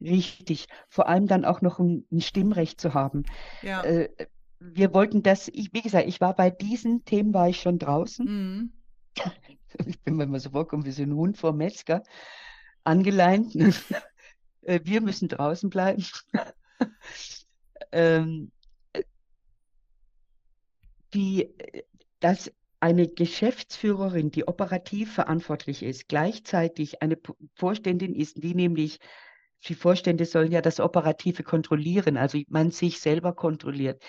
Richtig. 0.00 0.66
Vor 0.88 1.08
allem 1.08 1.26
dann 1.26 1.44
auch 1.44 1.60
noch 1.60 1.78
ein, 1.78 2.06
ein 2.10 2.22
Stimmrecht 2.22 2.80
zu 2.80 2.94
haben. 2.94 3.24
Ja. 3.62 3.82
Äh, 3.84 4.08
wir 4.60 4.94
wollten 4.94 5.22
das, 5.22 5.48
ich, 5.48 5.74
wie 5.74 5.82
gesagt, 5.82 6.08
ich 6.08 6.20
war 6.20 6.34
bei 6.34 6.48
diesen 6.48 7.04
Themen, 7.04 7.34
war 7.34 7.50
ich 7.50 7.60
schon 7.60 7.78
draußen. 7.78 8.26
Mhm. 8.26 8.72
Ich 9.84 10.00
bin, 10.00 10.18
wenn 10.18 10.30
man 10.30 10.40
so 10.40 10.48
vorkommt, 10.50 10.86
wie 10.86 10.90
so 10.90 11.02
ein 11.02 11.12
Hund 11.12 11.36
vor 11.36 11.52
Metzger, 11.52 12.02
angeleint. 12.84 13.54
Äh, 14.62 14.80
wir 14.82 15.00
müssen 15.00 15.28
draußen 15.28 15.70
bleiben 15.70 16.04
ähm, 17.92 18.50
die, 21.14 21.54
dass 22.20 22.52
eine 22.80 23.08
Geschäftsführerin, 23.08 24.30
die 24.30 24.46
operativ 24.46 25.14
verantwortlich 25.14 25.82
ist, 25.82 26.08
gleichzeitig 26.08 27.02
eine 27.02 27.18
Vorständin 27.54 28.14
ist, 28.14 28.42
die 28.42 28.54
nämlich, 28.54 28.98
die 29.66 29.74
Vorstände 29.74 30.26
sollen 30.26 30.52
ja 30.52 30.60
das 30.60 30.78
Operative 30.78 31.42
kontrollieren, 31.42 32.16
also 32.16 32.38
man 32.48 32.70
sich 32.70 33.00
selber 33.00 33.32
kontrolliert. 33.32 34.02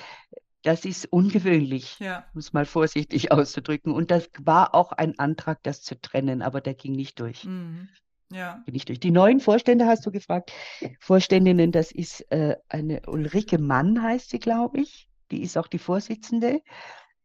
das 0.63 0.84
ist 0.84 1.06
ungewöhnlich, 1.06 1.98
ja. 2.00 2.26
um 2.34 2.40
es 2.40 2.52
mal 2.52 2.66
vorsichtig 2.66 3.32
auszudrücken. 3.32 3.94
Und 3.94 4.12
das 4.12 4.30
war 4.40 4.76
auch 4.76 4.92
ein 4.92 5.18
Antrag, 5.18 5.63
das 5.63 5.82
zu 5.82 6.00
trennen, 6.00 6.42
aber 6.42 6.60
der 6.60 6.74
ging 6.74 6.94
nicht 6.94 7.20
durch. 7.20 7.46
Mhm. 7.46 7.88
Ja. 8.32 8.62
Ging 8.66 8.74
nicht 8.74 8.90
durch. 8.90 9.00
Die 9.00 9.12
neuen 9.12 9.40
Vorstände 9.40 9.86
hast 9.86 10.06
du 10.06 10.12
gefragt. 10.12 10.52
Vorständinnen, 11.00 11.72
das 11.72 11.92
ist 11.92 12.22
äh, 12.32 12.58
eine 12.68 13.02
Ulrike 13.08 13.58
Mann, 13.58 14.02
heißt 14.02 14.30
sie, 14.30 14.40
glaube 14.40 14.82
ich. 14.82 15.08
Die 15.32 15.42
ist 15.42 15.58
auch 15.58 15.68
die 15.68 15.80
Vorsitzende. 15.80 16.62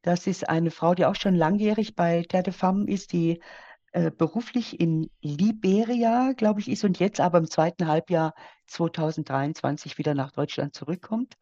Das 0.02 0.26
ist 0.26 0.48
eine 0.48 0.70
Frau, 0.70 0.94
die 0.94 1.06
auch 1.06 1.14
schon 1.14 1.34
langjährig 1.34 1.94
bei 1.94 2.22
Terre 2.22 2.44
de 2.44 2.52
Femme 2.52 2.88
ist, 2.88 3.12
die 3.12 3.40
äh, 3.92 4.10
beruflich 4.10 4.80
in 4.80 5.10
Liberia, 5.20 6.32
glaube 6.36 6.60
ich, 6.60 6.68
ist 6.68 6.84
und 6.84 6.98
jetzt 6.98 7.20
aber 7.20 7.38
im 7.38 7.50
zweiten 7.50 7.86
Halbjahr 7.86 8.34
2023 8.66 9.98
wieder 9.98 10.14
nach 10.14 10.32
Deutschland 10.32 10.74
zurückkommt. 10.74 11.34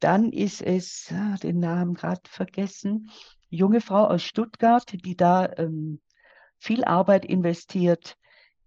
Dann 0.00 0.30
ist 0.32 0.60
es, 0.60 1.10
ah, 1.12 1.36
den 1.36 1.60
Namen 1.60 1.94
gerade 1.94 2.20
vergessen, 2.28 3.10
junge 3.48 3.80
Frau 3.80 4.04
aus 4.04 4.22
Stuttgart, 4.22 4.92
die 4.92 5.16
da 5.16 5.48
ähm, 5.56 6.00
viel 6.58 6.84
Arbeit 6.84 7.24
investiert 7.24 8.16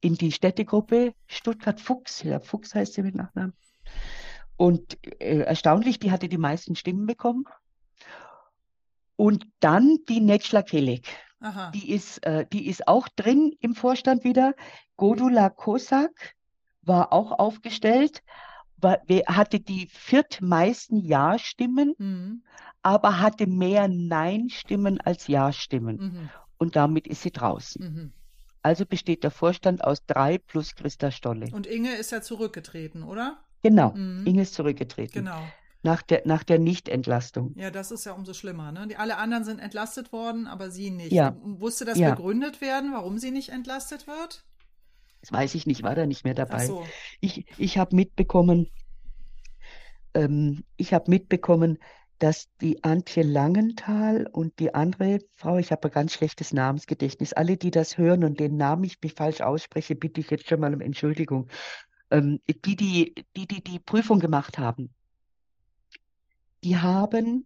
in 0.01 0.15
die 0.15 0.31
Städtegruppe 0.31 1.13
Stuttgart-Fuchs. 1.27 2.23
Ja, 2.23 2.39
Fuchs 2.39 2.75
heißt 2.75 2.93
sie 2.93 3.03
mit 3.03 3.15
Nachnamen. 3.15 3.53
Und 4.57 4.97
äh, 5.21 5.39
erstaunlich, 5.39 5.99
die 5.99 6.11
hatte 6.11 6.29
die 6.29 6.37
meisten 6.37 6.75
Stimmen 6.75 7.05
bekommen. 7.05 7.45
Und 9.15 9.47
dann 9.59 9.97
die 10.07 10.21
Netschla 10.21 10.61
Kelek. 10.61 11.07
Die 11.73 11.91
ist, 11.91 12.25
äh, 12.25 12.45
die 12.51 12.67
ist 12.67 12.87
auch 12.87 13.07
drin 13.07 13.55
im 13.61 13.73
Vorstand 13.73 14.23
wieder. 14.23 14.53
Godula 14.97 15.49
Kosak 15.49 16.35
war 16.81 17.13
auch 17.13 17.31
aufgestellt, 17.31 18.23
war, 18.77 18.99
hatte 19.27 19.59
die 19.59 19.87
viertmeisten 19.87 20.99
Ja-Stimmen, 20.99 21.93
mhm. 21.97 22.43
aber 22.81 23.19
hatte 23.19 23.47
mehr 23.47 23.87
Nein-Stimmen 23.87 24.99
als 24.99 25.27
Ja-Stimmen. 25.27 25.97
Mhm. 25.97 26.29
Und 26.57 26.75
damit 26.75 27.07
ist 27.07 27.21
sie 27.21 27.31
draußen. 27.31 27.83
Mhm. 27.83 28.13
Also 28.61 28.85
besteht 28.85 29.23
der 29.23 29.31
Vorstand 29.31 29.83
aus 29.83 30.05
drei 30.05 30.37
plus 30.37 30.75
Christa 30.75 31.11
Stolle. 31.11 31.47
Und 31.53 31.65
Inge 31.65 31.95
ist 31.95 32.11
ja 32.11 32.21
zurückgetreten, 32.21 33.03
oder? 33.03 33.39
Genau, 33.61 33.91
mhm. 33.91 34.25
Inge 34.25 34.41
ist 34.41 34.53
zurückgetreten. 34.53 35.25
Genau. 35.25 35.41
Nach 35.81 36.01
der, 36.01 36.23
nach 36.25 36.43
der 36.43 36.59
Nichtentlastung. 36.59 37.53
Ja, 37.55 37.71
das 37.71 37.91
ist 37.91 38.05
ja 38.05 38.11
umso 38.11 38.33
schlimmer. 38.33 38.73
Ne? 38.73 38.87
Die, 38.87 38.97
alle 38.97 39.15
anderen 39.15 39.45
sind 39.45 39.59
entlastet 39.59 40.11
worden, 40.11 40.45
aber 40.45 40.71
sie 40.71 40.89
nicht. 40.89 41.13
Ja. 41.13 41.31
Musste 41.41 41.85
das 41.85 41.97
ja. 41.97 42.09
begründet 42.09 42.59
werden, 42.59 42.91
warum 42.91 43.17
sie 43.17 43.31
nicht 43.31 43.49
entlastet 43.49 44.05
wird? 44.05 44.43
Das 45.21 45.31
weiß 45.31 45.55
ich 45.55 45.65
nicht, 45.65 45.83
war 45.83 45.95
da 45.95 46.05
nicht 46.05 46.25
mehr 46.25 46.33
dabei. 46.33 46.65
So. 46.65 46.85
Ich, 47.21 47.45
ich 47.57 47.77
habe 47.77 47.95
mitbekommen, 47.95 48.69
ähm, 50.13 50.63
ich 50.75 50.93
habe 50.93 51.09
mitbekommen, 51.09 51.77
dass 52.19 52.47
die 52.61 52.83
Antje 52.83 53.23
Langenthal 53.23 54.27
und 54.31 54.59
die 54.59 54.73
andere 54.73 55.19
Frau, 55.35 55.57
ich 55.57 55.71
habe 55.71 55.87
ein 55.87 55.91
ganz 55.91 56.13
schlechtes 56.13 56.53
Namensgedächtnis, 56.53 57.33
alle, 57.33 57.57
die 57.57 57.71
das 57.71 57.97
hören 57.97 58.23
und 58.23 58.39
den 58.39 58.57
Namen 58.57 58.83
ich 58.83 58.99
mich 59.01 59.13
falsch 59.13 59.41
ausspreche, 59.41 59.95
bitte 59.95 60.21
ich 60.21 60.29
jetzt 60.29 60.47
schon 60.47 60.59
mal 60.59 60.73
um 60.73 60.81
Entschuldigung, 60.81 61.47
ähm, 62.11 62.39
die, 62.47 62.75
die, 62.75 63.15
die, 63.35 63.47
die 63.47 63.63
die 63.63 63.79
Prüfung 63.79 64.19
gemacht 64.19 64.57
haben, 64.57 64.93
die 66.63 66.77
haben, 66.77 67.45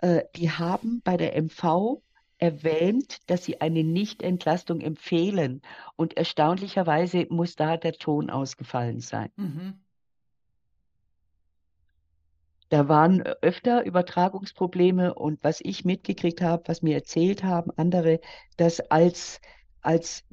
äh, 0.00 0.24
die 0.36 0.50
haben 0.50 1.00
bei 1.04 1.16
der 1.16 1.40
MV 1.40 2.02
erwähnt, 2.38 3.18
dass 3.26 3.44
sie 3.44 3.60
eine 3.60 3.84
Nichtentlastung 3.84 4.80
empfehlen. 4.80 5.62
Und 5.96 6.16
erstaunlicherweise 6.16 7.26
muss 7.28 7.54
da 7.54 7.76
der 7.76 7.92
Ton 7.92 8.30
ausgefallen 8.30 9.00
sein. 9.00 9.30
Mhm. 9.36 9.80
Da 12.70 12.88
waren 12.88 13.22
öfter 13.42 13.84
Übertragungsprobleme 13.84 15.14
und 15.14 15.42
was 15.42 15.60
ich 15.60 15.84
mitgekriegt 15.84 16.40
habe, 16.40 16.62
was 16.66 16.82
mir 16.82 16.94
erzählt 16.94 17.42
haben 17.42 17.72
andere, 17.76 18.20
dass 18.56 18.80
als, 18.90 19.40
als 19.82 20.24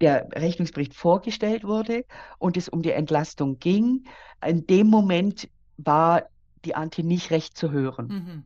der 0.00 0.28
Rechnungsbericht 0.32 0.94
vorgestellt 0.94 1.62
wurde 1.64 2.04
und 2.38 2.56
es 2.56 2.68
um 2.68 2.82
die 2.82 2.90
Entlastung 2.90 3.58
ging, 3.58 4.04
in 4.44 4.66
dem 4.66 4.86
Moment 4.86 5.48
war 5.76 6.24
die 6.64 6.74
Antje 6.74 7.04
nicht 7.04 7.30
recht 7.30 7.56
zu 7.56 7.70
hören. 7.70 8.06
Mhm. 8.08 8.44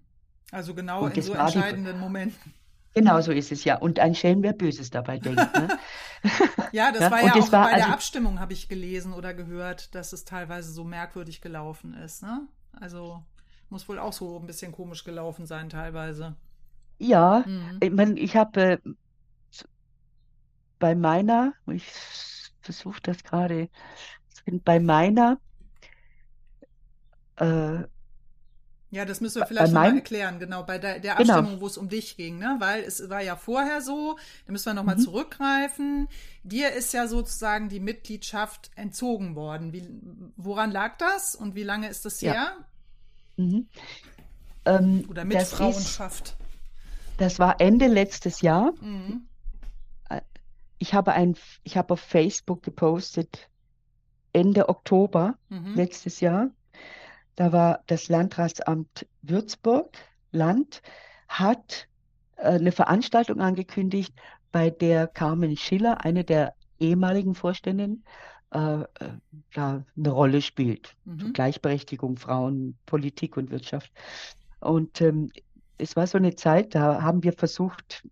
Also 0.50 0.74
genau 0.74 1.04
und 1.04 1.16
in 1.16 1.22
so 1.22 1.34
entscheidenden 1.34 1.94
die, 1.94 2.00
Momenten. 2.00 2.54
Genau 2.94 3.20
so 3.20 3.30
ist 3.30 3.52
es 3.52 3.62
ja. 3.62 3.76
Und 3.78 4.00
ein 4.00 4.16
Schelm, 4.16 4.42
wer 4.42 4.52
Böses 4.52 4.90
dabei 4.90 5.18
denkt. 5.18 5.38
Ne? 5.38 5.78
ja, 6.72 6.90
das 6.90 7.02
ja? 7.02 7.10
war 7.10 7.22
ja 7.22 7.34
auch 7.34 7.52
war, 7.52 7.66
bei 7.66 7.74
also, 7.74 7.86
der 7.86 7.94
Abstimmung, 7.94 8.40
habe 8.40 8.52
ich 8.52 8.68
gelesen 8.68 9.12
oder 9.12 9.34
gehört, 9.34 9.94
dass 9.94 10.12
es 10.12 10.24
teilweise 10.24 10.72
so 10.72 10.82
merkwürdig 10.82 11.40
gelaufen 11.40 11.94
ist. 11.94 12.22
Ne? 12.22 12.48
Also 12.80 13.22
muss 13.70 13.88
wohl 13.88 13.98
auch 13.98 14.12
so 14.12 14.38
ein 14.38 14.46
bisschen 14.46 14.72
komisch 14.72 15.04
gelaufen 15.04 15.46
sein 15.46 15.68
teilweise. 15.68 16.36
Ja, 16.98 17.44
mhm. 17.46 17.78
ich 17.80 17.90
meine, 17.90 18.18
ich 18.18 18.36
habe 18.36 18.60
äh, 18.60 18.78
bei 20.78 20.94
meiner, 20.94 21.54
ich 21.66 21.84
versuche 22.60 23.00
das 23.02 23.22
gerade, 23.22 23.68
bei 24.64 24.80
meiner 24.80 25.38
äh, 27.36 27.84
ja, 28.90 29.04
das 29.04 29.20
müssen 29.20 29.40
wir 29.40 29.46
vielleicht 29.46 29.72
nochmal 29.72 29.94
erklären, 29.94 30.38
genau, 30.38 30.62
bei 30.62 30.78
der, 30.78 30.98
der 30.98 31.16
genau. 31.16 31.34
Abstimmung, 31.34 31.50
genau. 31.50 31.60
wo 31.60 31.66
es 31.66 31.76
um 31.76 31.90
dich 31.90 32.16
ging, 32.16 32.38
ne? 32.38 32.56
Weil 32.58 32.82
es 32.84 33.08
war 33.10 33.20
ja 33.20 33.36
vorher 33.36 33.82
so, 33.82 34.16
da 34.46 34.52
müssen 34.52 34.66
wir 34.66 34.74
nochmal 34.74 34.96
mhm. 34.96 35.00
zurückgreifen. 35.00 36.08
Dir 36.42 36.72
ist 36.72 36.94
ja 36.94 37.06
sozusagen 37.06 37.68
die 37.68 37.80
Mitgliedschaft 37.80 38.70
entzogen 38.76 39.34
worden. 39.34 39.74
Wie, 39.74 39.84
woran 40.36 40.70
lag 40.70 40.96
das 40.96 41.34
und 41.34 41.54
wie 41.54 41.64
lange 41.64 41.88
ist 41.88 42.06
das 42.06 42.22
her? 42.22 42.52
Mhm. 43.36 43.68
Ähm, 44.64 45.04
Oder 45.08 45.26
Mitfrauenschaft. 45.26 46.36
Das, 47.18 47.32
das 47.32 47.38
war 47.38 47.60
Ende 47.60 47.88
letztes 47.88 48.40
Jahr. 48.40 48.72
Mhm. 48.80 49.28
Äh, 50.08 50.22
ich 50.78 50.94
habe 50.94 51.12
ein, 51.12 51.36
ich 51.62 51.76
habe 51.76 51.92
auf 51.92 52.00
Facebook 52.00 52.62
gepostet, 52.62 53.50
Ende 54.32 54.70
Oktober 54.70 55.36
mhm. 55.50 55.74
letztes 55.74 56.20
Jahr 56.20 56.50
da 57.38 57.52
war 57.52 57.84
das 57.86 58.08
Landratsamt 58.08 59.06
Würzburg, 59.22 59.96
Land, 60.32 60.82
hat 61.28 61.86
äh, 62.36 62.54
eine 62.54 62.72
Veranstaltung 62.72 63.40
angekündigt, 63.40 64.12
bei 64.50 64.70
der 64.70 65.06
Carmen 65.06 65.56
Schiller, 65.56 66.04
eine 66.04 66.24
der 66.24 66.54
ehemaligen 66.80 67.36
Vorständinnen, 67.36 68.02
äh, 68.50 68.80
äh, 68.80 68.86
da 69.54 69.84
eine 69.96 70.10
Rolle 70.10 70.42
spielt. 70.42 70.96
Mhm. 71.04 71.32
Gleichberechtigung, 71.32 72.16
Frauen, 72.16 72.76
Politik 72.86 73.36
und 73.36 73.52
Wirtschaft. 73.52 73.92
Und 74.58 75.00
ähm, 75.00 75.30
es 75.76 75.94
war 75.94 76.08
so 76.08 76.18
eine 76.18 76.34
Zeit, 76.34 76.74
da 76.74 77.02
haben 77.02 77.22
wir 77.22 77.34
versucht, 77.34 78.04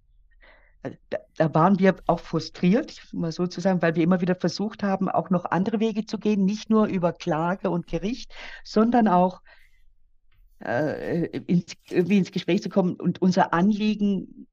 da, 1.10 1.18
da, 1.36 1.54
waren 1.54 1.78
wir 1.78 1.96
auch 2.06 2.20
frustriert, 2.20 3.02
mal 3.12 3.32
sozusagen, 3.32 3.82
weil 3.82 3.94
wir 3.94 4.02
immer 4.02 4.20
wieder 4.20 4.34
versucht 4.34 4.82
haben, 4.82 5.08
auch 5.08 5.30
noch 5.30 5.44
andere 5.44 5.80
Wege 5.80 6.06
zu 6.06 6.18
gehen, 6.18 6.44
nicht 6.44 6.70
nur 6.70 6.86
über 6.86 7.12
Klage 7.12 7.70
und 7.70 7.86
Gericht, 7.86 8.32
sondern 8.64 9.08
auch 9.08 9.40
äh, 10.60 11.26
ins, 11.26 11.74
irgendwie 11.90 12.18
ins 12.18 12.30
Gespräch 12.30 12.62
zu 12.62 12.68
kommen 12.68 12.96
und 12.96 13.20
unser 13.20 13.52
Anliegen 13.52 14.46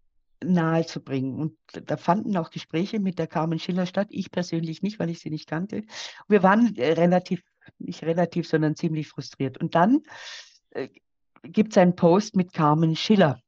nahezubringen. 0.44 1.40
Und 1.40 1.58
da 1.90 1.98
fanden 1.98 2.36
auch 2.38 2.50
Gespräche 2.50 3.00
mit 3.00 3.20
der 3.20 3.28
Carmen 3.28 3.60
Schiller 3.60 3.86
statt. 3.86 4.08
Ich 4.10 4.32
persönlich 4.32 4.82
nicht, 4.82 5.00
weil 5.00 5.10
ich 5.10 5.20
sie 5.20 5.30
nicht 5.30 5.48
kannte. 5.48 5.84
Wir 6.28 6.44
waren 6.44 6.76
relativ, 6.78 7.42
nicht 7.80 8.04
relativ, 8.04 8.48
sondern 8.48 8.76
ziemlich 8.76 9.08
frustriert. 9.08 9.58
Und 9.58 9.76
dann 9.76 10.02
äh, 10.72 10.90
gibt 11.44 11.72
es 11.72 11.78
einen 11.78 11.96
Post 11.96 12.36
mit 12.36 12.54
Carmen 12.54 12.96
Schiller. 12.96 13.40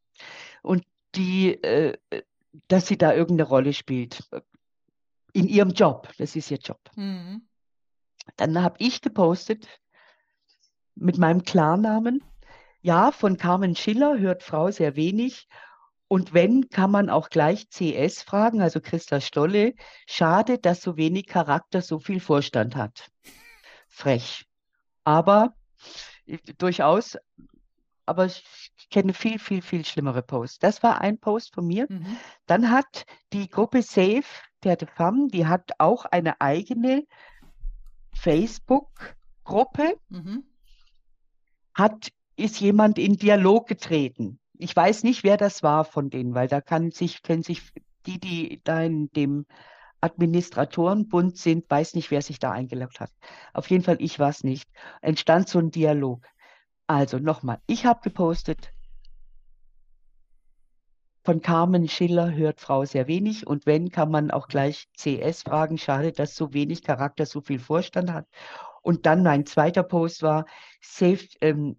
Und 0.61 0.83
die 1.15 1.61
äh, 1.63 1.97
dass 2.67 2.87
sie 2.87 2.97
da 2.97 3.13
irgendeine 3.13 3.49
Rolle 3.49 3.73
spielt. 3.73 4.23
In 5.33 5.47
ihrem 5.47 5.71
Job. 5.71 6.09
Das 6.17 6.35
ist 6.35 6.51
ihr 6.51 6.57
Job. 6.57 6.79
Mhm. 6.95 7.47
Dann 8.37 8.61
habe 8.61 8.75
ich 8.79 9.01
gepostet 9.01 9.67
mit 10.95 11.17
meinem 11.17 11.43
Klarnamen. 11.43 12.23
Ja, 12.81 13.11
von 13.11 13.37
Carmen 13.37 13.75
Schiller 13.75 14.19
hört 14.19 14.43
Frau 14.43 14.71
sehr 14.71 14.95
wenig. 14.95 15.47
Und 16.07 16.33
wenn, 16.33 16.69
kann 16.69 16.91
man 16.91 17.09
auch 17.09 17.29
gleich 17.29 17.69
CS 17.69 18.21
fragen, 18.21 18.61
also 18.61 18.79
Christa 18.79 19.19
Stolle. 19.19 19.73
Schade, 20.07 20.57
dass 20.59 20.81
so 20.81 20.97
wenig 20.97 21.25
Charakter 21.25 21.81
so 21.81 21.99
viel 21.99 22.19
Vorstand 22.19 22.75
hat. 22.75 23.09
Frech. 23.87 24.45
Aber 25.03 25.55
äh, 26.25 26.37
durchaus 26.57 27.17
aber 28.05 28.29
ich 28.77 28.89
kenne 28.89 29.13
viel, 29.13 29.39
viel, 29.39 29.61
viel 29.61 29.85
schlimmere 29.85 30.21
Posts. 30.21 30.59
Das 30.59 30.83
war 30.83 31.01
ein 31.01 31.17
Post 31.17 31.53
von 31.53 31.65
mir. 31.65 31.88
Mhm. 31.89 32.17
Dann 32.45 32.69
hat 32.69 33.05
die 33.33 33.49
Gruppe 33.49 33.81
Safe 33.81 34.23
der 34.63 34.75
de 34.75 34.88
Femme, 34.88 35.27
die 35.27 35.45
hat 35.45 35.71
auch 35.77 36.05
eine 36.05 36.41
eigene 36.41 37.05
Facebook-Gruppe. 38.13 39.95
Mhm. 40.09 40.43
Hat, 41.73 42.09
ist 42.35 42.59
jemand 42.59 42.97
in 42.97 43.15
Dialog 43.17 43.67
getreten. 43.67 44.39
Ich 44.57 44.75
weiß 44.75 45.03
nicht, 45.03 45.23
wer 45.23 45.38
das 45.38 45.63
war 45.63 45.85
von 45.85 46.09
denen, 46.09 46.33
weil 46.33 46.47
da 46.47 46.61
kann 46.61 46.91
sich, 46.91 47.21
können 47.21 47.43
sich 47.43 47.71
die, 48.05 48.19
die 48.19 48.61
da 48.63 48.81
in 48.81 49.09
dem 49.11 49.45
Administratorenbund 50.01 51.38
sind, 51.38 51.69
weiß 51.69 51.95
nicht, 51.95 52.11
wer 52.11 52.21
sich 52.21 52.39
da 52.39 52.51
eingeloggt 52.51 52.99
hat. 52.99 53.11
Auf 53.53 53.69
jeden 53.69 53.83
Fall, 53.83 53.97
ich 53.99 54.19
war 54.19 54.29
es 54.29 54.43
nicht. 54.43 54.69
Entstand 55.01 55.49
so 55.49 55.59
ein 55.59 55.71
Dialog. 55.71 56.25
Also 56.87 57.17
nochmal, 57.17 57.59
ich 57.67 57.85
habe 57.85 58.01
gepostet, 58.01 58.71
von 61.25 61.41
Carmen 61.41 61.87
Schiller 61.87 62.35
hört 62.35 62.61
Frau 62.61 62.85
sehr 62.85 63.07
wenig 63.07 63.47
und 63.47 63.65
wenn, 63.65 63.89
kann 63.89 64.11
man 64.11 64.29
auch 64.29 64.47
gleich 64.47 64.87
CS 64.95 65.41
fragen. 65.41 65.79
Schade, 65.79 66.11
dass 66.11 66.35
so 66.35 66.53
wenig 66.53 66.83
Charakter 66.83 67.25
so 67.25 67.41
viel 67.41 67.57
Vorstand 67.57 68.13
hat. 68.13 68.27
Und 68.83 69.07
dann 69.07 69.23
mein 69.23 69.47
zweiter 69.47 69.81
Post 69.81 70.21
war, 70.21 70.45
Safe, 70.81 71.25
ähm, 71.41 71.77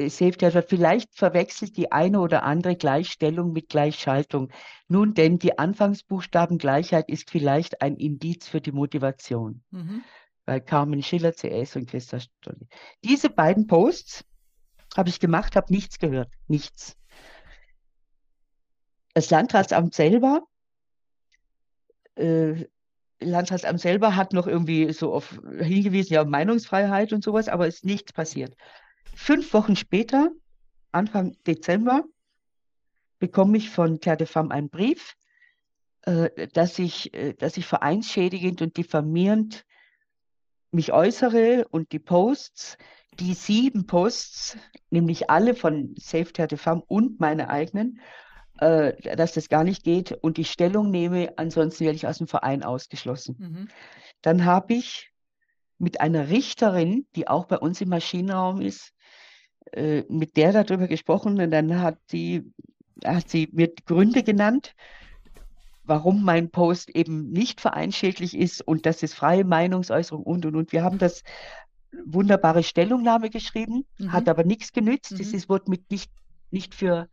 Safety 0.00 0.48
hat 0.48 0.68
vielleicht 0.68 1.12
verwechselt 1.16 1.76
die 1.76 1.90
eine 1.90 2.20
oder 2.20 2.44
andere 2.44 2.76
Gleichstellung 2.76 3.52
mit 3.52 3.68
Gleichschaltung. 3.68 4.52
Nun 4.86 5.12
denn, 5.12 5.40
die 5.40 5.58
Anfangsbuchstabengleichheit 5.58 7.08
ist 7.08 7.30
vielleicht 7.30 7.82
ein 7.82 7.96
Indiz 7.96 8.46
für 8.46 8.60
die 8.60 8.70
Motivation. 8.70 9.60
Mhm. 9.72 10.04
Bei 10.44 10.60
Carmen 10.60 11.02
Schiller, 11.02 11.32
CS 11.32 11.74
und 11.74 11.90
Christa 11.90 12.20
Stolli. 12.20 12.68
Diese 13.02 13.28
beiden 13.28 13.66
Posts 13.66 14.24
habe 14.98 15.08
ich 15.10 15.20
gemacht, 15.20 15.54
habe 15.54 15.72
nichts 15.72 16.00
gehört. 16.00 16.28
Nichts. 16.48 16.96
Das 19.14 19.30
Landratsamt 19.30 19.94
selber, 19.94 20.42
äh, 22.16 22.66
Landratsamt 23.20 23.80
selber 23.80 24.16
hat 24.16 24.32
noch 24.32 24.48
irgendwie 24.48 24.92
so 24.92 25.14
auf 25.14 25.40
hingewiesen, 25.60 26.14
ja, 26.14 26.24
Meinungsfreiheit 26.24 27.12
und 27.12 27.22
sowas, 27.22 27.48
aber 27.48 27.68
ist 27.68 27.84
nichts 27.84 28.12
passiert. 28.12 28.56
Fünf 29.14 29.52
Wochen 29.54 29.76
später, 29.76 30.30
Anfang 30.90 31.36
Dezember, 31.46 32.02
bekomme 33.20 33.56
ich 33.56 33.70
von 33.70 34.00
Claire 34.00 34.16
de 34.16 34.26
Femme 34.26 34.50
einen 34.50 34.68
Brief, 34.68 35.14
äh, 36.02 36.48
dass, 36.48 36.78
ich, 36.80 37.14
äh, 37.14 37.34
dass 37.34 37.56
ich 37.56 37.66
vereinsschädigend 37.66 38.62
und 38.62 38.76
diffamierend 38.76 39.64
mich 40.72 40.92
äußere 40.92 41.66
und 41.70 41.92
die 41.92 42.00
Posts, 42.00 42.78
die 43.20 43.34
sieben 43.34 43.86
Posts, 43.86 44.56
nämlich 44.90 45.30
alle 45.30 45.54
von 45.54 45.94
Safe 45.98 46.26
Femme 46.56 46.82
und 46.86 47.20
meine 47.20 47.50
eigenen, 47.50 48.00
äh, 48.58 49.16
dass 49.16 49.32
das 49.34 49.48
gar 49.48 49.64
nicht 49.64 49.84
geht 49.84 50.12
und 50.12 50.36
die 50.36 50.44
Stellung 50.44 50.90
nehme, 50.90 51.32
ansonsten 51.36 51.84
werde 51.84 51.96
ich 51.96 52.06
aus 52.06 52.18
dem 52.18 52.28
Verein 52.28 52.62
ausgeschlossen. 52.62 53.36
Mhm. 53.38 53.68
Dann 54.22 54.44
habe 54.44 54.74
ich 54.74 55.12
mit 55.78 56.00
einer 56.00 56.28
Richterin, 56.28 57.06
die 57.14 57.28
auch 57.28 57.46
bei 57.46 57.58
uns 57.58 57.80
im 57.80 57.88
Maschinenraum 57.88 58.60
ist, 58.60 58.92
äh, 59.72 60.02
mit 60.08 60.36
der 60.36 60.52
darüber 60.52 60.88
gesprochen 60.88 61.40
und 61.40 61.50
dann 61.50 61.80
hat 61.80 61.98
sie, 62.06 62.52
hat 63.04 63.28
sie 63.28 63.48
mir 63.52 63.72
Gründe 63.86 64.22
genannt, 64.22 64.74
warum 65.84 66.22
mein 66.22 66.50
Post 66.50 66.90
eben 66.90 67.30
nicht 67.30 67.60
vereinschädlich 67.60 68.36
ist 68.36 68.60
und 68.60 68.86
das 68.86 69.02
ist 69.02 69.14
freie 69.14 69.44
Meinungsäußerung 69.44 70.22
und 70.22 70.46
und 70.46 70.56
und. 70.56 70.72
Wir 70.72 70.82
haben 70.82 70.98
das 70.98 71.22
wunderbare 72.04 72.62
Stellungnahme 72.62 73.30
geschrieben, 73.30 73.84
mhm. 73.98 74.12
hat 74.12 74.28
aber 74.28 74.44
nichts 74.44 74.72
genützt. 74.72 75.12
Mhm. 75.12 75.20
Es 75.20 75.48
wurde 75.48 75.70
mit 75.70 75.90
nicht, 75.90 76.10
nicht 76.50 76.74
für 76.74 77.08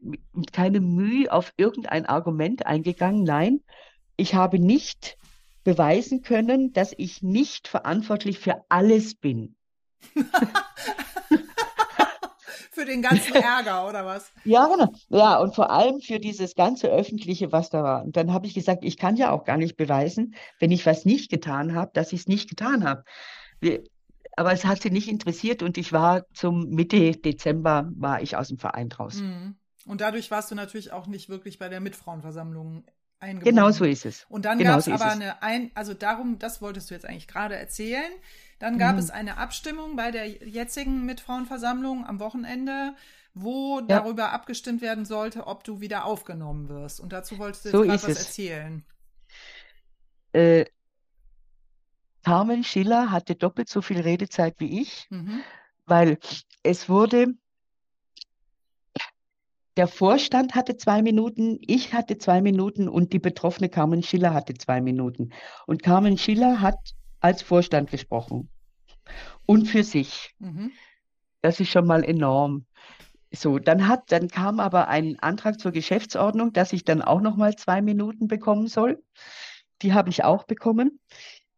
mit 0.00 0.52
keine 0.52 0.80
Mühe 0.80 1.32
auf 1.32 1.52
irgendein 1.56 2.06
Argument 2.06 2.66
eingegangen. 2.66 3.22
Nein, 3.22 3.60
ich 4.16 4.34
habe 4.34 4.58
nicht 4.58 5.16
beweisen 5.64 6.22
können, 6.22 6.72
dass 6.72 6.92
ich 6.96 7.22
nicht 7.22 7.68
verantwortlich 7.68 8.38
für 8.38 8.64
alles 8.68 9.14
bin. 9.14 9.54
für 12.72 12.84
den 12.84 13.02
ganzen 13.02 13.34
Ärger, 13.34 13.88
oder 13.88 14.04
was? 14.04 14.32
Ja, 14.44 14.66
genau. 14.66 14.92
Ja, 15.08 15.38
und 15.38 15.54
vor 15.54 15.70
allem 15.70 16.00
für 16.00 16.18
dieses 16.18 16.54
ganze 16.54 16.88
Öffentliche, 16.88 17.52
was 17.52 17.70
da 17.70 17.82
war. 17.82 18.02
Und 18.02 18.16
dann 18.16 18.32
habe 18.32 18.46
ich 18.46 18.54
gesagt, 18.54 18.82
ich 18.82 18.96
kann 18.96 19.16
ja 19.16 19.30
auch 19.30 19.44
gar 19.44 19.58
nicht 19.58 19.76
beweisen, 19.76 20.34
wenn 20.58 20.72
ich 20.72 20.84
was 20.86 21.04
nicht 21.04 21.30
getan 21.30 21.74
habe, 21.74 21.90
dass 21.94 22.12
ich 22.12 22.20
es 22.20 22.28
nicht 22.28 22.48
getan 22.48 22.84
habe. 22.84 23.04
Aber 24.36 24.52
es 24.52 24.64
hat 24.64 24.82
sie 24.82 24.90
nicht 24.90 25.08
interessiert 25.08 25.62
und 25.62 25.76
ich 25.76 25.92
war 25.92 26.24
zum 26.32 26.70
Mitte 26.70 27.12
Dezember 27.12 27.90
war 27.94 28.22
ich 28.22 28.36
aus 28.36 28.48
dem 28.48 28.58
Verein 28.58 28.88
draußen. 28.88 29.26
Mhm. 29.26 29.56
Und 29.84 30.00
dadurch 30.00 30.30
warst 30.30 30.50
du 30.50 30.54
natürlich 30.54 30.92
auch 30.92 31.06
nicht 31.06 31.28
wirklich 31.28 31.58
bei 31.58 31.68
der 31.68 31.80
Mitfrauenversammlung 31.80 32.84
eingebunden. 33.18 33.56
Genau 33.56 33.70
so 33.70 33.84
ist 33.84 34.06
es. 34.06 34.26
Und 34.28 34.44
dann 34.44 34.58
genau 34.58 34.72
gab 34.72 34.78
es 34.80 34.84
so 34.86 34.92
aber 34.92 35.10
eine, 35.10 35.42
ein, 35.42 35.70
also 35.74 35.94
darum, 35.94 36.38
das 36.38 36.62
wolltest 36.62 36.90
du 36.90 36.94
jetzt 36.94 37.06
eigentlich 37.06 37.28
gerade 37.28 37.56
erzählen. 37.56 38.10
Dann 38.62 38.78
gab 38.78 38.92
mhm. 38.92 39.00
es 39.00 39.10
eine 39.10 39.38
Abstimmung 39.38 39.96
bei 39.96 40.12
der 40.12 40.28
jetzigen 40.28 41.04
Mitfrauenversammlung 41.04 42.06
am 42.06 42.20
Wochenende, 42.20 42.94
wo 43.34 43.80
ja. 43.80 43.86
darüber 43.86 44.30
abgestimmt 44.30 44.82
werden 44.82 45.04
sollte, 45.04 45.48
ob 45.48 45.64
du 45.64 45.80
wieder 45.80 46.04
aufgenommen 46.04 46.68
wirst. 46.68 47.00
Und 47.00 47.12
dazu 47.12 47.40
wolltest 47.40 47.64
du 47.64 47.68
jetzt 47.70 47.76
so 47.76 47.82
gerade 47.82 47.94
was 47.94 48.08
es. 48.08 48.18
erzählen. 48.18 48.84
Äh, 50.30 50.66
Carmen 52.24 52.62
Schiller 52.62 53.10
hatte 53.10 53.34
doppelt 53.34 53.68
so 53.68 53.82
viel 53.82 54.00
Redezeit 54.00 54.54
wie 54.58 54.80
ich, 54.80 55.08
mhm. 55.10 55.40
weil 55.86 56.20
es 56.62 56.88
wurde 56.88 57.34
der 59.76 59.88
Vorstand 59.88 60.54
hatte 60.54 60.76
zwei 60.76 61.02
Minuten, 61.02 61.58
ich 61.62 61.94
hatte 61.94 62.16
zwei 62.16 62.40
Minuten 62.40 62.88
und 62.88 63.12
die 63.12 63.18
betroffene 63.18 63.68
Carmen 63.68 64.04
Schiller 64.04 64.32
hatte 64.34 64.54
zwei 64.54 64.80
Minuten. 64.80 65.30
Und 65.66 65.82
Carmen 65.82 66.16
Schiller 66.16 66.60
hat 66.60 66.78
als 67.18 67.42
Vorstand 67.42 67.90
gesprochen 67.90 68.51
und 69.46 69.66
für 69.66 69.84
sich. 69.84 70.34
Mhm. 70.38 70.72
Das 71.40 71.60
ist 71.60 71.70
schon 71.70 71.86
mal 71.86 72.04
enorm. 72.04 72.66
So, 73.34 73.58
dann 73.58 73.88
hat, 73.88 74.12
dann 74.12 74.28
kam 74.28 74.60
aber 74.60 74.88
ein 74.88 75.18
Antrag 75.20 75.58
zur 75.58 75.72
Geschäftsordnung, 75.72 76.52
dass 76.52 76.72
ich 76.72 76.84
dann 76.84 77.02
auch 77.02 77.20
noch 77.20 77.36
mal 77.36 77.56
zwei 77.56 77.80
Minuten 77.80 78.28
bekommen 78.28 78.68
soll. 78.68 79.02
Die 79.80 79.94
habe 79.94 80.10
ich 80.10 80.22
auch 80.22 80.44
bekommen. 80.44 81.00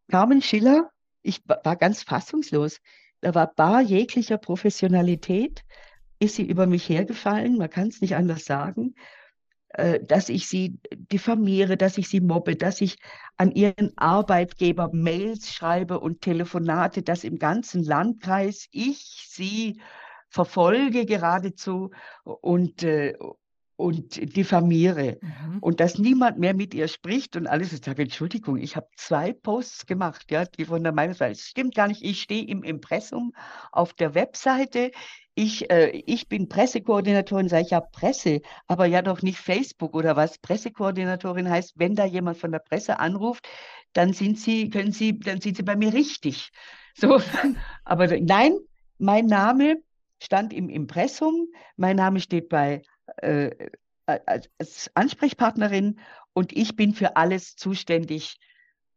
Carmen 0.09 0.41
Schiller, 0.41 0.89
ich 1.21 1.41
war 1.47 1.75
ganz 1.75 2.03
fassungslos. 2.03 2.79
Da 3.21 3.35
war 3.35 3.53
bar 3.53 3.81
jeglicher 3.81 4.37
Professionalität 4.37 5.63
ist 6.19 6.35
sie 6.35 6.47
über 6.47 6.67
mich 6.67 6.87
hergefallen, 6.89 7.57
man 7.57 7.69
kann 7.69 7.87
es 7.87 8.01
nicht 8.01 8.15
anders 8.15 8.45
sagen, 8.45 8.95
dass 10.07 10.29
ich 10.29 10.47
sie 10.47 10.79
diffamiere, 10.91 11.77
dass 11.77 11.97
ich 11.97 12.07
sie 12.07 12.21
mobbe, 12.21 12.55
dass 12.55 12.81
ich 12.81 12.97
an 13.37 13.51
ihren 13.51 13.91
Arbeitgeber 13.97 14.89
Mails 14.93 15.53
schreibe 15.53 15.99
und 15.99 16.21
Telefonate, 16.21 17.01
dass 17.01 17.23
im 17.23 17.37
ganzen 17.37 17.83
Landkreis 17.83 18.67
ich 18.71 19.27
sie 19.29 19.79
verfolge 20.29 21.05
geradezu 21.05 21.91
und, 22.23 22.83
äh, 22.83 23.13
und 23.77 24.35
diffamiere 24.35 25.17
mhm. 25.21 25.59
und 25.59 25.79
dass 25.79 25.97
niemand 25.97 26.39
mehr 26.39 26.53
mit 26.53 26.73
ihr 26.73 26.87
spricht 26.87 27.35
und 27.35 27.47
alles. 27.47 27.73
Ich 27.73 27.83
sage, 27.83 28.03
Entschuldigung, 28.03 28.57
ich 28.57 28.75
habe 28.75 28.87
zwei 28.95 29.33
Posts 29.33 29.85
gemacht, 29.85 30.31
ja, 30.31 30.45
die 30.45 30.65
von 30.65 30.83
der 30.83 30.93
Meinungsweise. 30.93 31.39
Es 31.39 31.47
stimmt 31.47 31.75
gar 31.75 31.87
nicht. 31.87 32.03
Ich 32.03 32.21
stehe 32.21 32.45
im 32.45 32.63
Impressum 32.63 33.33
auf 33.71 33.93
der 33.93 34.15
Webseite. 34.15 34.91
Ich, 35.35 35.69
äh, 35.69 35.89
ich 36.05 36.29
bin 36.29 36.47
Pressekoordinatorin, 36.47 37.49
sage 37.49 37.63
ich 37.63 37.71
ja 37.71 37.81
Presse, 37.81 38.41
aber 38.67 38.85
ja 38.85 39.01
doch 39.01 39.21
nicht 39.21 39.37
Facebook 39.37 39.93
oder 39.93 40.15
was. 40.15 40.37
Pressekoordinatorin 40.37 41.49
heißt, 41.49 41.73
wenn 41.77 41.95
da 41.95 42.05
jemand 42.05 42.37
von 42.37 42.51
der 42.53 42.59
Presse 42.59 42.99
anruft, 42.99 43.47
dann 43.91 44.13
sind 44.13 44.39
sie, 44.39 44.69
können 44.69 44.93
sie, 44.93 45.19
dann 45.19 45.41
sind 45.41 45.57
sie 45.57 45.63
bei 45.63 45.75
mir 45.75 45.93
richtig. 45.93 46.51
So, 46.97 47.19
aber 47.83 48.07
nein, 48.21 48.57
mein 48.99 49.25
Name 49.25 49.83
stand 50.23 50.53
im 50.53 50.69
Impressum, 50.69 51.49
mein 51.75 51.97
Name 51.97 52.21
steht 52.21 52.47
bei 52.47 52.83
äh, 53.17 53.51
als 54.05 54.89
Ansprechpartnerin 54.93 55.99
und 56.31 56.55
ich 56.55 56.77
bin 56.77 56.93
für 56.93 57.17
alles 57.17 57.57
zuständig 57.57 58.37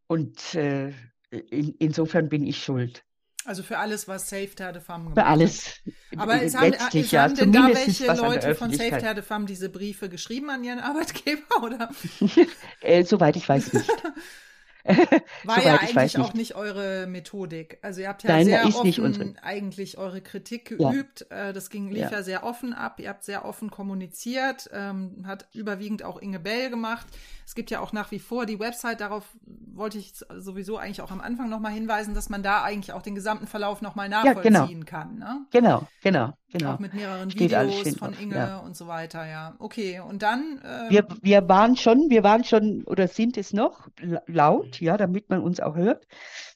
und 0.06 0.54
äh, 0.54 0.92
in, 1.30 1.74
insofern 1.80 2.28
bin 2.28 2.46
ich 2.46 2.62
schuld. 2.62 3.04
Also 3.48 3.62
für 3.62 3.78
alles, 3.78 4.06
was 4.06 4.28
Safe 4.28 4.50
Terre 4.54 4.74
de 4.74 4.82
Femme 4.82 5.04
gemacht 5.04 5.16
Für 5.16 5.24
alles. 5.24 5.80
Aber 6.18 6.42
es 6.42 6.54
haben, 6.54 6.74
es 6.74 7.10
ja, 7.10 7.22
haben 7.22 7.34
denn 7.34 7.50
da 7.50 7.68
welche 7.68 8.06
Leute 8.12 8.54
von 8.54 8.70
Safe 8.70 8.90
Terre 8.90 9.14
de 9.14 9.24
Femme 9.24 9.46
diese 9.46 9.70
Briefe 9.70 10.10
geschrieben 10.10 10.50
an 10.50 10.62
ihren 10.62 10.78
Arbeitgeber, 10.80 11.62
oder? 11.62 11.88
äh, 12.82 13.04
soweit 13.04 13.36
ich 13.36 13.48
weiß 13.48 13.72
nicht. 13.72 13.90
War 15.44 15.62
ja 15.62 15.76
eigentlich 15.76 16.18
auch 16.18 16.34
nicht 16.34 16.54
eure 16.54 17.06
Methodik. 17.06 17.78
Also 17.82 18.00
ihr 18.00 18.08
habt 18.08 18.22
ja 18.22 18.30
Nein, 18.30 18.46
sehr 18.46 18.66
offen 18.66 19.38
eigentlich 19.42 19.98
eure 19.98 20.20
Kritik 20.20 20.76
geübt. 20.76 21.26
Ja. 21.30 21.48
Äh, 21.48 21.52
das 21.52 21.70
ging, 21.70 21.88
lief 21.88 22.04
ja. 22.04 22.10
ja. 22.10 22.22
sehr 22.22 22.44
offen 22.44 22.72
ab. 22.72 23.00
Ihr 23.00 23.08
habt 23.08 23.24
sehr 23.24 23.44
offen 23.44 23.70
kommuniziert, 23.70 24.70
ähm, 24.72 25.24
hat 25.26 25.48
überwiegend 25.52 26.02
auch 26.02 26.20
Inge 26.20 26.40
Bell 26.40 26.70
gemacht. 26.70 27.06
Es 27.46 27.54
gibt 27.54 27.70
ja 27.70 27.80
auch 27.80 27.92
nach 27.92 28.10
wie 28.10 28.18
vor 28.18 28.46
die 28.46 28.58
Website, 28.58 29.00
darauf 29.00 29.24
wollte 29.74 29.98
ich 29.98 30.12
sowieso 30.36 30.76
eigentlich 30.76 31.00
auch 31.00 31.10
am 31.10 31.20
Anfang 31.20 31.48
nochmal 31.48 31.72
hinweisen, 31.72 32.14
dass 32.14 32.28
man 32.28 32.42
da 32.42 32.62
eigentlich 32.62 32.92
auch 32.92 33.02
den 33.02 33.14
gesamten 33.14 33.46
Verlauf 33.46 33.80
nochmal 33.80 34.08
nachvollziehen 34.08 34.54
ja, 34.54 34.64
genau. 34.64 34.84
kann. 34.84 35.18
Ne? 35.18 35.46
Genau, 35.50 35.86
genau, 36.02 36.34
genau. 36.50 36.74
Auch 36.74 36.78
mit 36.78 36.94
mehreren 36.94 37.30
Steht 37.30 37.50
Videos 37.52 37.96
von 37.96 38.14
Inge 38.14 38.36
ja. 38.36 38.58
und 38.58 38.76
so 38.76 38.86
weiter, 38.86 39.26
ja. 39.26 39.54
Okay, 39.58 40.00
und 40.00 40.22
dann. 40.22 40.60
Ähm, 40.64 40.90
wir, 40.90 41.06
wir 41.22 41.48
waren 41.48 41.76
schon, 41.76 42.10
wir 42.10 42.22
waren 42.22 42.44
schon 42.44 42.84
oder 42.84 43.08
sind 43.08 43.36
es 43.36 43.52
noch 43.52 43.88
laut, 44.26 44.80
ja, 44.80 44.96
damit 44.96 45.28
man 45.30 45.42
uns 45.42 45.60
auch 45.60 45.76
hört. 45.76 46.06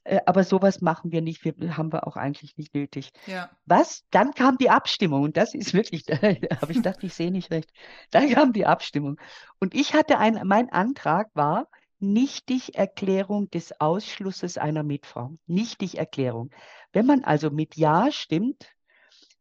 Äh, 0.05 0.21
aber 0.27 0.45
sowas 0.45 0.81
machen 0.81 1.13
wir 1.13 1.23
nicht, 1.23 1.45
wir 1.45 1.77
haben 1.77 1.93
wir 1.93 2.07
auch 2.07 2.17
eigentlich 2.17 2.57
nicht 2.57 2.75
nötig. 2.75 3.11
Ja. 3.27 3.51
Was? 3.67 4.05
Dann 4.11 4.33
kam 4.33 4.59
die 4.59 4.71
Abstimmung 4.71 5.23
und 5.23 5.37
das 5.37 5.55
ist 5.55 5.75
wirklich, 5.75 6.05
da 6.05 6.17
habe 6.17 6.71
ich 6.71 6.77
gedacht, 6.77 7.03
ich 7.03 7.15
sehe 7.15 7.31
nicht 7.31 7.51
recht. 7.51 7.71
Dann 8.11 8.29
kam 8.31 8.53
die 8.53 8.67
Abstimmung 8.67 9.19
und 9.61 9.75
ich 9.75 9.95
hatte 9.95 10.19
ein, 10.19 10.41
mein 10.45 10.71
Antrag 10.71 11.31
war 11.35 11.69
Nichtigerklärung 12.03 13.49
des 13.51 13.81
Ausschlusses 13.81 14.59
einer 14.59 14.83
Mitfrau. 14.83 15.37
Nichtigerklärung. 15.47 16.51
Wenn 16.93 17.07
man 17.07 17.23
also 17.23 17.51
mit 17.51 17.77
Ja 17.77 18.11
stimmt, 18.11 18.67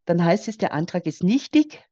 dann 0.05 0.23
heißt 0.23 0.47
es, 0.47 0.57
der 0.57 0.73
Antrag 0.73 1.05
ist 1.05 1.23
nichtig. 1.23 1.83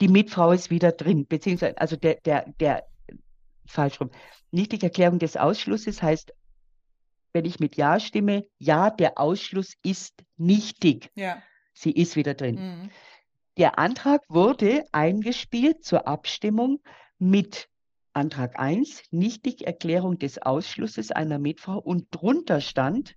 die 0.00 0.08
Mitfrau 0.08 0.50
ist 0.50 0.70
wieder 0.70 0.90
drin, 0.92 1.26
beziehungsweise, 1.26 1.78
also 1.78 1.96
der, 1.96 2.16
der, 2.24 2.52
der, 2.58 2.84
falsch 3.66 4.00
rum. 4.00 4.10
Nichtigerklärung 4.50 5.18
des 5.18 5.36
Ausschlusses 5.36 6.02
heißt, 6.02 6.34
wenn 7.32 7.44
ich 7.44 7.60
mit 7.60 7.76
Ja 7.76 7.98
stimme, 8.00 8.46
ja, 8.58 8.90
der 8.90 9.18
Ausschluss 9.18 9.74
ist 9.82 10.22
nichtig. 10.36 11.10
Ja. 11.14 11.42
Sie 11.72 11.90
ist 11.90 12.16
wieder 12.16 12.34
drin. 12.34 12.54
Mhm. 12.56 12.90
Der 13.56 13.78
Antrag 13.78 14.22
wurde 14.28 14.84
eingespielt 14.92 15.84
zur 15.84 16.06
Abstimmung 16.06 16.80
mit 17.18 17.68
Antrag 18.12 18.58
1, 18.58 19.02
Nichtigerklärung 19.10 20.18
des 20.18 20.40
Ausschlusses 20.40 21.10
einer 21.10 21.38
Mitfrau 21.38 21.78
und 21.78 22.06
drunter 22.10 22.60
stand, 22.60 23.14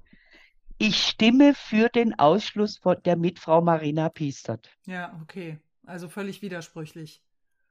ich 0.78 1.04
stimme 1.04 1.54
für 1.54 1.90
den 1.90 2.18
Ausschluss 2.18 2.78
von 2.78 2.98
der 3.06 3.18
Mitfrau 3.18 3.62
Marina 3.62 4.10
Piestert. 4.10 4.70
Ja, 4.86 5.20
okay. 5.22 5.60
Also 5.86 6.10
völlig 6.10 6.42
widersprüchlich. 6.42 7.22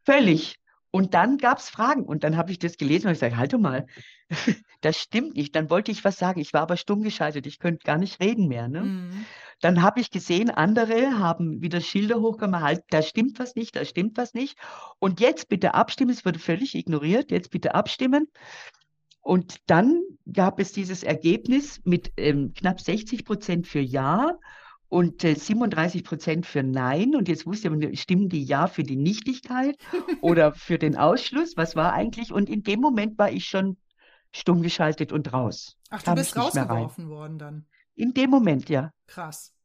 Völlig. 0.04 0.58
Und 0.90 1.12
dann 1.12 1.36
gab 1.36 1.58
es 1.58 1.68
Fragen 1.68 2.04
und 2.04 2.24
dann 2.24 2.38
habe 2.38 2.50
ich 2.52 2.58
das 2.58 2.78
gelesen 2.78 3.08
und 3.08 3.12
ich 3.12 3.18
sage, 3.18 3.36
halt 3.36 3.52
mal, 3.58 3.86
das 4.80 4.96
stimmt 4.96 5.36
nicht. 5.36 5.54
Dann 5.54 5.68
wollte 5.68 5.92
ich 5.92 6.04
was 6.04 6.16
sagen. 6.16 6.40
Ich 6.40 6.54
war 6.54 6.62
aber 6.62 6.78
stumm 6.78 7.02
geschaltet. 7.02 7.46
Ich 7.46 7.58
könnte 7.58 7.84
gar 7.84 7.98
nicht 7.98 8.20
reden 8.20 8.48
mehr. 8.48 8.68
Ne? 8.68 8.80
Mhm. 8.80 9.26
Dann 9.60 9.82
habe 9.82 10.00
ich 10.00 10.10
gesehen, 10.10 10.48
andere 10.48 11.18
haben 11.18 11.60
wieder 11.60 11.80
Schilder 11.80 12.20
hochgemacht, 12.20 12.62
halt, 12.62 12.84
da 12.90 13.02
stimmt 13.02 13.38
was 13.38 13.56
nicht, 13.56 13.76
da 13.76 13.84
stimmt 13.84 14.16
was 14.16 14.32
nicht. 14.32 14.58
Und 14.98 15.20
jetzt 15.20 15.48
bitte 15.48 15.74
abstimmen. 15.74 16.10
Es 16.10 16.24
wurde 16.24 16.38
völlig 16.38 16.74
ignoriert. 16.74 17.30
Jetzt 17.30 17.50
bitte 17.50 17.74
abstimmen. 17.74 18.28
Und 19.26 19.56
dann 19.66 20.02
gab 20.32 20.60
es 20.60 20.70
dieses 20.70 21.02
Ergebnis 21.02 21.80
mit 21.82 22.12
ähm, 22.16 22.52
knapp 22.56 22.80
60 22.80 23.24
Prozent 23.24 23.66
für 23.66 23.80
Ja 23.80 24.38
und 24.88 25.24
äh, 25.24 25.34
37 25.34 26.04
Prozent 26.04 26.46
für 26.46 26.62
Nein. 26.62 27.16
Und 27.16 27.26
jetzt 27.26 27.44
wusste 27.44 27.68
man, 27.70 27.96
stimmen 27.96 28.28
die 28.28 28.44
Ja 28.44 28.68
für 28.68 28.84
die 28.84 28.94
Nichtigkeit 28.94 29.76
oder 30.20 30.54
für 30.54 30.78
den 30.78 30.96
Ausschluss? 30.96 31.56
Was 31.56 31.74
war 31.74 31.92
eigentlich? 31.92 32.32
Und 32.32 32.48
in 32.48 32.62
dem 32.62 32.78
Moment 32.78 33.18
war 33.18 33.32
ich 33.32 33.46
schon 33.46 33.76
stumm 34.30 34.62
geschaltet 34.62 35.10
und 35.10 35.32
raus. 35.32 35.76
Ach, 35.90 36.04
du 36.04 36.14
bist 36.14 36.36
rausgeworfen 36.36 37.08
worden 37.08 37.40
dann. 37.40 37.66
In 37.96 38.14
dem 38.14 38.30
Moment, 38.30 38.68
ja. 38.68 38.92
Krass 39.08 39.55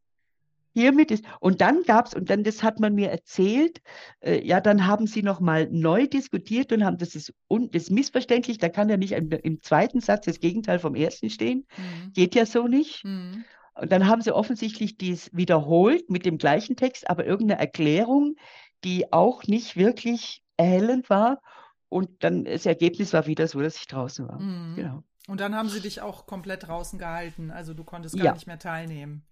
hiermit 0.74 1.12
ist. 1.12 1.26
Und 1.40 1.62
dann 1.62 1.84
gab 1.84 2.08
es, 2.08 2.14
und 2.14 2.30
dann, 2.30 2.44
das 2.44 2.64
hat 2.64 2.80
man 2.80 2.96
mir 2.96 3.10
erzählt, 3.10 3.82
äh, 4.22 4.46
ja, 4.46 4.62
dann 4.62 4.88
haben 4.88 5.08
sie 5.08 5.24
nochmal 5.24 5.68
neu 5.70 6.08
diskutiert 6.08 6.72
und 6.72 6.84
haben, 6.84 6.98
das 6.98 7.16
ist, 7.16 7.34
un, 7.50 7.70
das 7.72 7.84
ist 7.84 7.92
missverständlich, 7.92 8.58
da 8.58 8.70
kann 8.70 8.90
ja 8.90 8.98
nicht 8.98 9.14
im, 9.14 9.30
im, 9.32 9.62
zweiten 9.62 10.02
Satz 10.02 10.26
das 10.26 10.40
Gegenteil 10.40 10.80
vom 10.80 10.96
ersten 10.96 11.30
stehen. 11.30 11.66
Mhm. 11.78 12.14
Geht 12.14 12.36
ja 12.36 12.46
so 12.46 12.68
nicht. 12.68 13.04
Mhm. 13.04 13.44
Und 13.76 13.92
dann 13.92 14.08
haben 14.08 14.22
sie 14.22 14.34
offensichtlich 14.34 14.98
dies 14.98 15.30
wiederholt 15.34 16.10
mit 16.10 16.26
dem 16.26 16.38
gleichen 16.38 16.76
Text, 16.76 17.10
aber 17.10 17.26
irgendeine 17.26 17.60
Erklärung, 17.60 18.36
die 18.84 19.12
auch 19.14 19.44
nicht 19.44 19.78
wirklich 19.78 20.44
erhellend 20.58 21.10
war. 21.10 21.42
Und 21.90 22.24
dann 22.24 22.46
das 22.46 22.66
Ergebnis 22.66 23.14
war 23.14 23.28
wieder 23.28 23.48
so, 23.48 23.62
dass 23.62 23.78
ich 23.78 23.88
draußen 23.88 24.28
war. 24.28 24.40
Mhm. 24.40 24.76
Genau. 24.76 25.04
Und 25.28 25.40
dann 25.40 25.56
haben 25.56 25.70
sie 25.70 25.82
dich 25.82 26.02
auch 26.02 26.26
komplett 26.26 26.68
draußen 26.68 26.98
gehalten. 26.98 27.52
Also 27.52 27.74
du 27.74 27.84
konntest 27.84 28.16
gar 28.16 28.26
ja. 28.26 28.34
nicht 28.34 28.48
mehr 28.48 28.60
teilnehmen. 28.60 29.26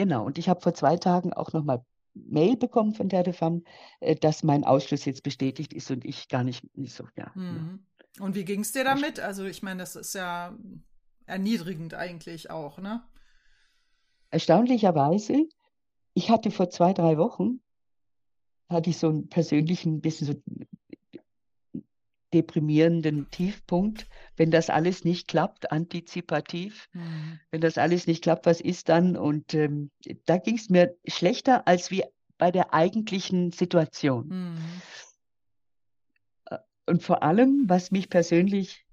Genau, 0.00 0.24
und 0.24 0.38
ich 0.38 0.48
habe 0.48 0.62
vor 0.62 0.72
zwei 0.72 0.96
Tagen 0.96 1.34
auch 1.34 1.52
nochmal 1.52 1.84
Mail 2.14 2.56
bekommen 2.56 2.94
von 2.94 3.10
der 3.10 3.22
DEFAM, 3.22 3.64
äh, 4.00 4.16
dass 4.16 4.42
mein 4.42 4.64
Ausschluss 4.64 5.04
jetzt 5.04 5.22
bestätigt 5.22 5.74
ist 5.74 5.90
und 5.90 6.06
ich 6.06 6.28
gar 6.28 6.42
nicht, 6.42 6.74
nicht 6.74 6.94
so, 6.94 7.04
ja. 7.18 7.30
Mhm. 7.34 7.80
Und 8.18 8.34
wie 8.34 8.46
ging 8.46 8.60
es 8.60 8.72
dir 8.72 8.82
damit? 8.82 9.20
Also 9.20 9.44
ich 9.44 9.62
meine, 9.62 9.80
das 9.80 9.96
ist 9.96 10.14
ja 10.14 10.56
erniedrigend 11.26 11.92
eigentlich 11.92 12.50
auch, 12.50 12.78
ne? 12.78 13.02
Erstaunlicherweise, 14.30 15.46
ich 16.14 16.30
hatte 16.30 16.50
vor 16.50 16.70
zwei, 16.70 16.94
drei 16.94 17.18
Wochen, 17.18 17.60
hatte 18.70 18.88
ich 18.88 18.96
so 18.96 19.10
einen 19.10 19.28
persönlichen, 19.28 20.00
bisschen 20.00 20.28
so 20.28 20.34
deprimierenden 22.32 23.30
Tiefpunkt, 23.30 24.06
wenn 24.36 24.50
das 24.50 24.70
alles 24.70 25.04
nicht 25.04 25.28
klappt, 25.28 25.72
antizipativ, 25.72 26.88
mhm. 26.92 27.40
wenn 27.50 27.60
das 27.60 27.78
alles 27.78 28.06
nicht 28.06 28.22
klappt, 28.22 28.46
was 28.46 28.60
ist 28.60 28.88
dann? 28.88 29.16
Und 29.16 29.54
ähm, 29.54 29.90
da 30.26 30.38
ging 30.38 30.56
es 30.56 30.70
mir 30.70 30.96
schlechter 31.06 31.66
als 31.66 31.90
wie 31.90 32.04
bei 32.38 32.50
der 32.50 32.72
eigentlichen 32.72 33.52
Situation. 33.52 34.28
Mhm. 34.28 34.82
Äh, 36.46 36.58
und 36.86 37.02
vor 37.02 37.22
allem, 37.22 37.64
was 37.68 37.90
mich 37.90 38.08
persönlich, 38.08 38.86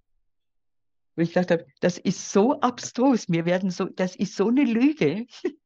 wo 1.15 1.21
ich 1.21 1.29
gedacht 1.29 1.51
habe, 1.51 1.65
das 1.79 1.97
ist 1.97 2.31
so 2.31 2.59
abstrus, 2.59 3.29
mir 3.29 3.45
werden 3.45 3.69
so, 3.69 3.85
das 3.85 4.15
ist 4.15 4.35
so 4.35 4.47
eine 4.47 4.63
Lüge, 4.63 5.27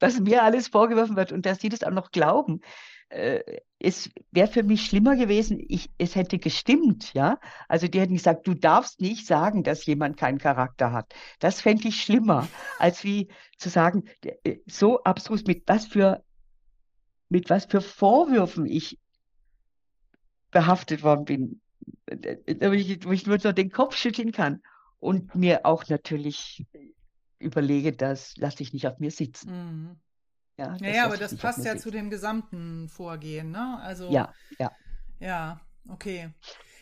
was 0.00 0.20
mir 0.20 0.42
alles 0.42 0.68
vorgeworfen 0.68 1.16
wird 1.16 1.32
und 1.32 1.46
dass 1.46 1.60
sie 1.60 1.68
das 1.68 1.82
auch 1.82 1.90
noch 1.90 2.10
glauben 2.10 2.60
äh, 3.10 3.60
es 3.78 4.10
wäre 4.32 4.48
für 4.48 4.62
mich 4.62 4.86
schlimmer 4.86 5.16
gewesen, 5.16 5.64
ich, 5.68 5.88
es 5.98 6.14
hätte 6.14 6.38
gestimmt, 6.38 7.14
ja. 7.14 7.38
Also 7.68 7.86
die 7.86 8.00
hätten 8.00 8.14
gesagt, 8.14 8.46
du 8.46 8.54
darfst 8.54 9.00
nicht 9.00 9.26
sagen, 9.26 9.62
dass 9.62 9.86
jemand 9.86 10.16
keinen 10.16 10.38
Charakter 10.38 10.92
hat. 10.92 11.14
Das 11.38 11.60
fände 11.60 11.88
ich 11.88 12.02
schlimmer, 12.02 12.48
als 12.78 13.04
wie 13.04 13.28
zu 13.56 13.68
sagen, 13.68 14.04
äh, 14.44 14.58
so 14.66 15.02
abstrus, 15.04 15.44
mit 15.44 15.62
was 15.66 15.86
für, 15.86 16.24
mit 17.28 17.50
was 17.50 17.66
für 17.66 17.80
Vorwürfen 17.80 18.66
ich 18.66 18.98
behaftet 20.50 21.02
worden 21.02 21.24
bin, 21.24 21.60
äh, 22.06 22.36
wo 22.60 22.72
ich, 22.72 23.04
wo 23.04 23.12
ich 23.12 23.26
nur 23.26 23.38
so 23.38 23.52
den 23.52 23.70
Kopf 23.70 23.96
schütteln 23.96 24.32
kann 24.32 24.62
und 24.98 25.34
mir 25.34 25.64
auch 25.66 25.86
natürlich 25.88 26.66
überlege, 27.38 27.92
das 27.92 28.36
lasse 28.36 28.62
ich 28.62 28.72
nicht 28.72 28.86
auf 28.86 28.98
mir 28.98 29.12
sitzen. 29.12 29.50
Mhm. 29.50 30.00
Ja, 30.58 30.76
ja, 30.80 30.88
ja 30.88 31.04
aber 31.04 31.16
das 31.16 31.36
passt 31.36 31.64
ja 31.64 31.76
zu 31.76 31.90
dem 31.90 32.10
gesamten 32.10 32.88
Vorgehen, 32.88 33.50
ne? 33.50 33.78
Also 33.80 34.10
ja, 34.10 34.34
ja. 34.58 34.72
Ja, 35.20 35.60
okay. 35.88 36.30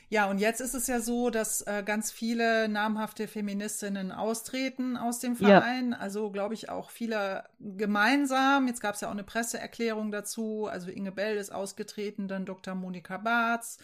Ja, 0.08 0.30
und 0.30 0.38
jetzt 0.38 0.60
ist 0.60 0.74
es 0.74 0.86
ja 0.86 1.00
so, 1.00 1.30
dass 1.30 1.62
äh, 1.62 1.82
ganz 1.84 2.12
viele 2.12 2.68
namhafte 2.68 3.26
Feministinnen 3.26 4.12
austreten 4.12 4.96
aus 4.96 5.18
dem 5.18 5.34
Verein. 5.34 5.92
Ja. 5.92 5.98
Also, 5.98 6.30
glaube 6.30 6.54
ich, 6.54 6.68
auch 6.68 6.90
viele 6.90 7.44
gemeinsam. 7.58 8.68
Jetzt 8.68 8.80
gab 8.80 8.94
es 8.94 9.00
ja 9.00 9.08
auch 9.08 9.12
eine 9.12 9.24
Presseerklärung 9.24 10.12
dazu. 10.12 10.68
Also, 10.70 10.90
Inge 10.90 11.10
Bell 11.10 11.36
ist 11.36 11.50
ausgetreten, 11.50 12.28
dann 12.28 12.46
Dr. 12.46 12.76
Monika 12.76 13.16
Barz, 13.18 13.78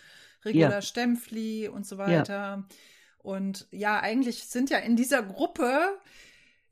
Regula 0.45 0.71
ja. 0.71 0.83
Stempfli 0.83 1.67
und 1.67 1.87
so 1.87 1.99
weiter. 1.99 2.35
Ja. 2.35 2.65
Und 3.19 3.67
ja, 3.73 3.99
eigentlich 3.99 4.45
sind 4.47 4.71
ja 4.71 4.79
in 4.79 4.95
dieser 4.95 5.25
Gruppe 5.25 5.99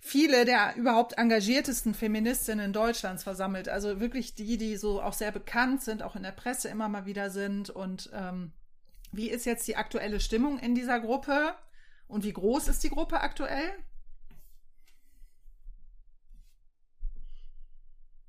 viele 0.00 0.44
der 0.44 0.74
überhaupt 0.76 1.18
engagiertesten 1.18 1.94
Feministinnen 1.94 2.72
Deutschlands 2.72 3.22
versammelt. 3.22 3.68
Also 3.68 4.00
wirklich 4.00 4.34
die, 4.34 4.56
die 4.56 4.76
so 4.76 5.00
auch 5.00 5.12
sehr 5.12 5.30
bekannt 5.30 5.82
sind, 5.82 6.02
auch 6.02 6.16
in 6.16 6.22
der 6.22 6.32
Presse 6.32 6.68
immer 6.68 6.88
mal 6.88 7.06
wieder 7.06 7.30
sind. 7.30 7.70
Und 7.70 8.10
ähm, 8.12 8.52
wie 9.12 9.28
ist 9.30 9.44
jetzt 9.44 9.68
die 9.68 9.76
aktuelle 9.76 10.20
Stimmung 10.20 10.58
in 10.58 10.74
dieser 10.74 10.98
Gruppe? 11.00 11.54
Und 12.08 12.24
wie 12.24 12.32
groß 12.32 12.68
ist 12.68 12.82
die 12.82 12.88
Gruppe 12.88 13.20
aktuell? 13.20 13.70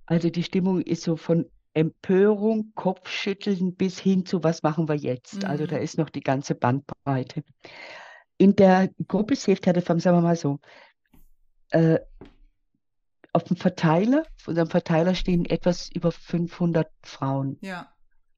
Also 0.06 0.30
die 0.30 0.44
Stimmung 0.44 0.82
ist 0.82 1.04
so 1.04 1.16
von 1.16 1.50
Empörung, 1.74 2.74
Kopfschütteln 2.76 3.76
bis 3.76 3.98
hin 3.98 4.26
zu 4.26 4.44
was 4.44 4.62
machen 4.62 4.90
wir 4.90 4.96
jetzt. 4.96 5.44
Mhm. 5.44 5.50
Also 5.50 5.66
da 5.66 5.78
ist 5.78 5.98
noch 5.98 6.10
die 6.10 6.20
ganze 6.20 6.54
Bandbreite. 6.54 7.44
In 8.38 8.56
der 8.58 8.90
Gruppe 9.08 9.36
Safe 9.38 9.60
Telefarm, 9.60 10.00
sagen 10.00 10.18
wir 10.18 10.22
mal 10.22 10.36
so, 10.36 10.60
äh, 11.72 12.00
auf 13.34 13.44
dem 13.46 13.58
Verteiler, 13.58 14.26
auf 14.40 14.48
unserem 14.48 14.70
Verteiler 14.70 15.16
stehen 15.16 15.46
etwas 15.46 15.90
über 15.90 16.12
500 16.12 16.90
Frauen. 17.04 17.58
Ja. 17.62 17.92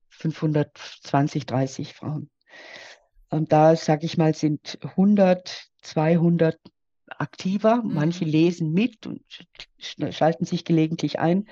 520, 0.09 1.45
30 1.45 1.93
Frauen. 1.93 2.29
Und 3.29 3.51
da, 3.51 3.75
sage 3.75 4.05
ich 4.05 4.17
mal, 4.17 4.35
sind 4.35 4.77
100, 4.81 5.69
200 5.81 6.59
aktiver. 7.07 7.77
Mhm. 7.77 7.93
Manche 7.93 8.25
lesen 8.25 8.73
mit 8.73 9.07
und 9.07 9.21
schalten 9.79 10.45
sich 10.45 10.65
gelegentlich 10.65 11.19
ein. 11.19 11.47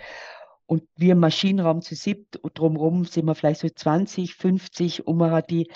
Und 0.67 0.83
wir 0.95 1.13
im 1.13 1.19
Maschinenraum 1.19 1.81
zu 1.81 1.95
siebt, 1.95 2.39
drumherum 2.53 3.05
sind 3.05 3.25
wir 3.25 3.35
vielleicht 3.35 3.61
so 3.61 3.67
20, 3.67 4.35
50 4.35 5.07
Umara, 5.07 5.41
die 5.41 5.69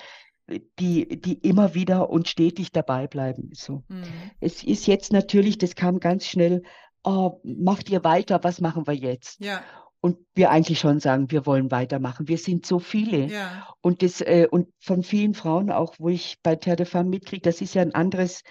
die, 0.78 1.20
die 1.20 1.34
immer 1.34 1.74
wieder 1.74 2.10
und 2.10 2.28
stetig 2.28 2.72
dabei 2.72 3.06
bleiben. 3.06 3.50
So. 3.52 3.82
Mhm. 3.88 4.04
Es 4.40 4.62
ist 4.62 4.86
jetzt 4.86 5.12
natürlich, 5.12 5.58
das 5.58 5.74
kam 5.74 5.98
ganz 5.98 6.26
schnell, 6.26 6.62
oh, 7.04 7.40
macht 7.42 7.90
ihr 7.90 8.04
weiter, 8.04 8.40
was 8.42 8.60
machen 8.60 8.86
wir 8.86 8.94
jetzt? 8.94 9.40
Ja. 9.40 9.62
Und 10.00 10.18
wir 10.34 10.50
eigentlich 10.50 10.78
schon 10.78 11.00
sagen, 11.00 11.30
wir 11.30 11.46
wollen 11.46 11.70
weitermachen. 11.70 12.28
Wir 12.28 12.38
sind 12.38 12.64
so 12.64 12.78
viele. 12.78 13.26
Ja. 13.26 13.68
Und, 13.80 14.02
das, 14.02 14.20
äh, 14.20 14.46
und 14.48 14.68
von 14.78 15.02
vielen 15.02 15.34
Frauen 15.34 15.70
auch, 15.70 15.94
wo 15.98 16.10
ich 16.10 16.36
bei 16.42 16.54
Terre 16.54 16.76
de 16.76 16.86
Femme 16.86 17.10
mitkriege, 17.10 17.42
das 17.42 17.60
ist 17.60 17.74
ja 17.74 17.82
ein 17.82 17.94
anderes, 17.94 18.42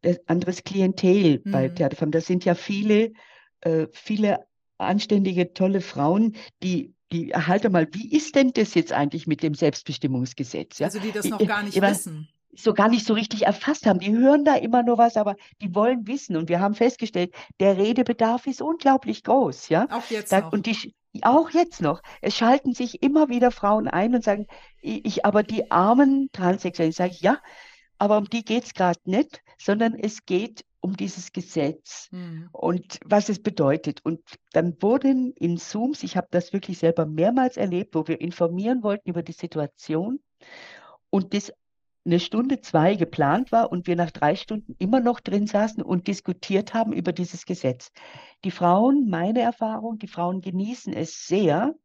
äh, 0.00 0.16
anderes 0.26 0.64
Klientel 0.64 1.42
mhm. 1.44 1.50
bei 1.50 1.68
Terre 1.68 1.90
de 1.90 1.98
Femme. 1.98 2.12
Das 2.12 2.26
sind 2.26 2.44
ja 2.44 2.54
viele, 2.54 3.12
äh, 3.60 3.88
viele 3.92 4.46
anständige, 4.78 5.52
tolle 5.52 5.80
Frauen, 5.80 6.34
die 6.62 6.94
die 7.12 7.30
erhalte 7.30 7.70
mal, 7.70 7.86
wie 7.92 8.10
ist 8.10 8.34
denn 8.34 8.52
das 8.52 8.74
jetzt 8.74 8.92
eigentlich 8.92 9.26
mit 9.26 9.42
dem 9.42 9.54
Selbstbestimmungsgesetz? 9.54 10.78
Ja? 10.78 10.86
Also 10.86 10.98
die 10.98 11.12
das 11.12 11.26
noch 11.26 11.46
gar 11.46 11.62
nicht 11.62 11.76
ich, 11.76 11.82
wissen. 11.82 12.28
So 12.54 12.74
gar 12.74 12.88
nicht 12.88 13.06
so 13.06 13.14
richtig 13.14 13.46
erfasst 13.46 13.86
haben. 13.86 13.98
Die 13.98 14.12
hören 14.12 14.44
da 14.44 14.56
immer 14.56 14.82
nur 14.82 14.98
was, 14.98 15.16
aber 15.16 15.36
die 15.62 15.74
wollen 15.74 16.06
wissen. 16.06 16.36
Und 16.36 16.48
wir 16.48 16.60
haben 16.60 16.74
festgestellt, 16.74 17.32
der 17.60 17.78
Redebedarf 17.78 18.46
ist 18.46 18.60
unglaublich 18.60 19.24
groß. 19.24 19.68
Ja? 19.68 19.86
Auch 19.90 20.10
jetzt 20.10 20.32
da, 20.32 20.40
noch. 20.40 20.52
Und 20.52 20.66
die, 20.66 20.94
auch 21.22 21.50
jetzt 21.50 21.80
noch, 21.80 22.02
es 22.20 22.36
schalten 22.36 22.74
sich 22.74 23.02
immer 23.02 23.28
wieder 23.28 23.50
Frauen 23.50 23.88
ein 23.88 24.14
und 24.14 24.24
sagen, 24.24 24.46
ich, 24.80 25.24
aber 25.24 25.42
die 25.42 25.70
armen 25.70 26.30
Transsexuellen, 26.32 26.92
sage 26.92 27.12
ich, 27.12 27.20
ja, 27.20 27.38
aber 27.98 28.18
um 28.18 28.24
die 28.24 28.44
geht 28.44 28.64
es 28.64 28.74
gerade 28.74 28.98
nicht, 29.04 29.42
sondern 29.58 29.94
es 29.94 30.24
geht 30.24 30.64
um 30.82 30.96
dieses 30.96 31.32
Gesetz 31.32 32.08
mhm. 32.10 32.48
und 32.52 32.98
was 33.04 33.28
es 33.28 33.42
bedeutet. 33.42 34.04
Und 34.04 34.20
dann 34.52 34.76
wurden 34.82 35.32
in 35.32 35.56
Zooms, 35.56 36.02
ich 36.02 36.16
habe 36.16 36.26
das 36.30 36.52
wirklich 36.52 36.78
selber 36.78 37.06
mehrmals 37.06 37.56
erlebt, 37.56 37.94
wo 37.94 38.06
wir 38.08 38.20
informieren 38.20 38.82
wollten 38.82 39.08
über 39.08 39.22
die 39.22 39.32
Situation 39.32 40.20
und 41.08 41.32
das 41.34 41.52
eine 42.04 42.18
Stunde, 42.18 42.60
zwei 42.60 42.96
geplant 42.96 43.52
war 43.52 43.70
und 43.70 43.86
wir 43.86 43.94
nach 43.94 44.10
drei 44.10 44.34
Stunden 44.34 44.74
immer 44.80 44.98
noch 44.98 45.20
drin 45.20 45.46
saßen 45.46 45.84
und 45.84 46.08
diskutiert 46.08 46.74
haben 46.74 46.92
über 46.92 47.12
dieses 47.12 47.46
Gesetz. 47.46 47.92
Die 48.44 48.50
Frauen, 48.50 49.08
meine 49.08 49.40
Erfahrung, 49.40 49.98
die 49.98 50.08
Frauen 50.08 50.40
genießen 50.40 50.92
es 50.92 51.28
sehr, 51.28 51.76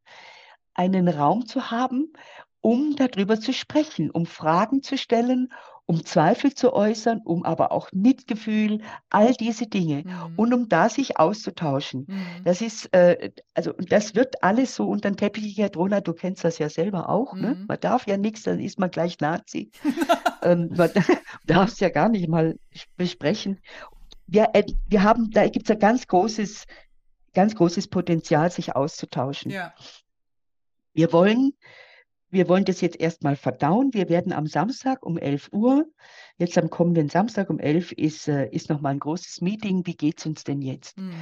einen 0.73 1.07
Raum 1.07 1.45
zu 1.45 1.69
haben, 1.69 2.13
um 2.61 2.95
darüber 2.95 3.39
zu 3.39 3.53
sprechen, 3.53 4.09
um 4.09 4.25
Fragen 4.25 4.81
zu 4.81 4.97
stellen, 4.97 5.53
um 5.87 6.03
Zweifel 6.03 6.53
zu 6.53 6.73
äußern, 6.73 7.21
um 7.23 7.43
aber 7.45 7.71
auch 7.71 7.89
Mitgefühl, 7.93 8.81
all 9.09 9.33
diese 9.33 9.67
Dinge 9.67 10.03
mhm. 10.03 10.33
und 10.35 10.53
um 10.53 10.69
da 10.69 10.89
sich 10.89 11.17
auszutauschen. 11.17 12.05
Mhm. 12.07 12.43
Das 12.43 12.61
ist, 12.61 12.93
äh, 12.93 13.31
also 13.53 13.71
das 13.71 14.13
wird 14.13 14.43
alles 14.43 14.75
so 14.75 14.87
unter 14.87 15.09
den 15.09 15.15
Teppich 15.15 15.45
gekehrt. 15.45 15.77
Rona, 15.77 16.01
du 16.01 16.13
kennst 16.13 16.43
das 16.43 16.59
ja 16.59 16.67
selber 16.69 17.09
auch. 17.09 17.33
Ne? 17.33 17.41
Mhm. 17.41 17.59
Ne? 17.59 17.65
Man 17.69 17.79
darf 17.79 18.05
ja 18.05 18.17
nichts, 18.17 18.43
dann 18.43 18.59
ist 18.59 18.79
man 18.79 18.91
gleich 18.91 19.17
Nazi. 19.21 19.71
ähm, 20.43 20.69
man 20.75 20.91
darf 21.45 21.71
es 21.71 21.79
ja 21.79 21.87
gar 21.87 22.09
nicht 22.09 22.27
mal 22.27 22.59
besprechen. 22.97 23.61
Wir, 24.27 24.49
äh, 24.53 24.65
wir 24.89 25.03
haben, 25.03 25.31
da 25.31 25.47
gibt 25.47 25.69
es 25.69 25.71
ein 25.73 25.79
ganz 25.79 26.05
großes, 26.05 26.65
ganz 27.33 27.55
großes 27.55 27.87
Potenzial, 27.87 28.51
sich 28.51 28.75
auszutauschen. 28.75 29.51
Ja. 29.51 29.73
Wir 30.93 31.13
wollen 31.13 31.53
wir 32.29 32.49
wollen 32.49 32.65
das 32.65 32.81
jetzt 32.81 32.99
erstmal 32.99 33.35
verdauen. 33.35 33.93
Wir 33.93 34.09
werden 34.09 34.33
am 34.33 34.47
Samstag 34.47 35.05
um 35.05 35.17
11 35.17 35.49
Uhr, 35.51 35.85
jetzt 36.37 36.57
am 36.57 36.69
kommenden 36.69 37.09
Samstag 37.09 37.49
um 37.49 37.59
11 37.59 37.93
ist, 37.93 38.27
äh, 38.27 38.49
ist 38.49 38.69
nochmal 38.69 38.93
ein 38.93 38.99
großes 38.99 39.41
Meeting. 39.41 39.85
Wie 39.85 39.95
geht 39.95 40.19
es 40.19 40.25
uns 40.25 40.43
denn 40.43 40.61
jetzt? 40.61 40.97
Mhm. 40.97 41.13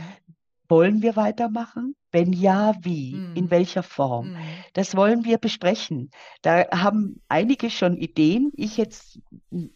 Wollen 0.68 1.04
wir 1.04 1.16
weitermachen? 1.16 1.96
Wenn 2.12 2.34
ja, 2.34 2.74
wie? 2.82 3.16
Mhm. 3.16 3.36
In 3.36 3.52
welcher 3.52 3.84
Form? 3.84 4.32
Mhm. 4.32 4.38
Das 4.74 4.96
wollen 4.96 5.26
wir 5.26 5.38
besprechen. 5.38 6.10
Da 6.42 6.66
haben 6.72 7.22
einige 7.28 7.70
schon 7.70 7.98
Ideen. 7.98 8.52
Ich 8.56 8.78
jetzt 8.78 9.20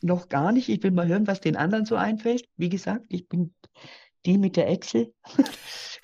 noch 0.01 0.29
gar 0.29 0.51
nicht. 0.51 0.69
Ich 0.69 0.81
will 0.81 0.91
mal 0.91 1.07
hören, 1.07 1.27
was 1.27 1.41
den 1.41 1.57
anderen 1.57 1.85
so 1.85 1.95
einfällt. 1.95 2.45
Wie 2.57 2.69
gesagt, 2.69 3.05
ich 3.09 3.27
bin 3.27 3.53
die 4.25 4.37
mit 4.37 4.55
der 4.55 4.69
Excel. 4.69 5.13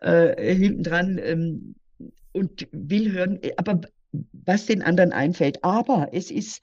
äh, 0.00 0.54
hinten 0.54 0.82
dran 0.82 1.18
ähm, 1.22 1.74
und 2.32 2.68
will 2.72 3.12
hören, 3.12 3.42
äh, 3.42 3.54
aber 3.56 3.80
was 4.32 4.66
den 4.66 4.82
anderen 4.82 5.12
einfällt. 5.12 5.62
Aber 5.64 6.08
es 6.12 6.30
ist 6.30 6.62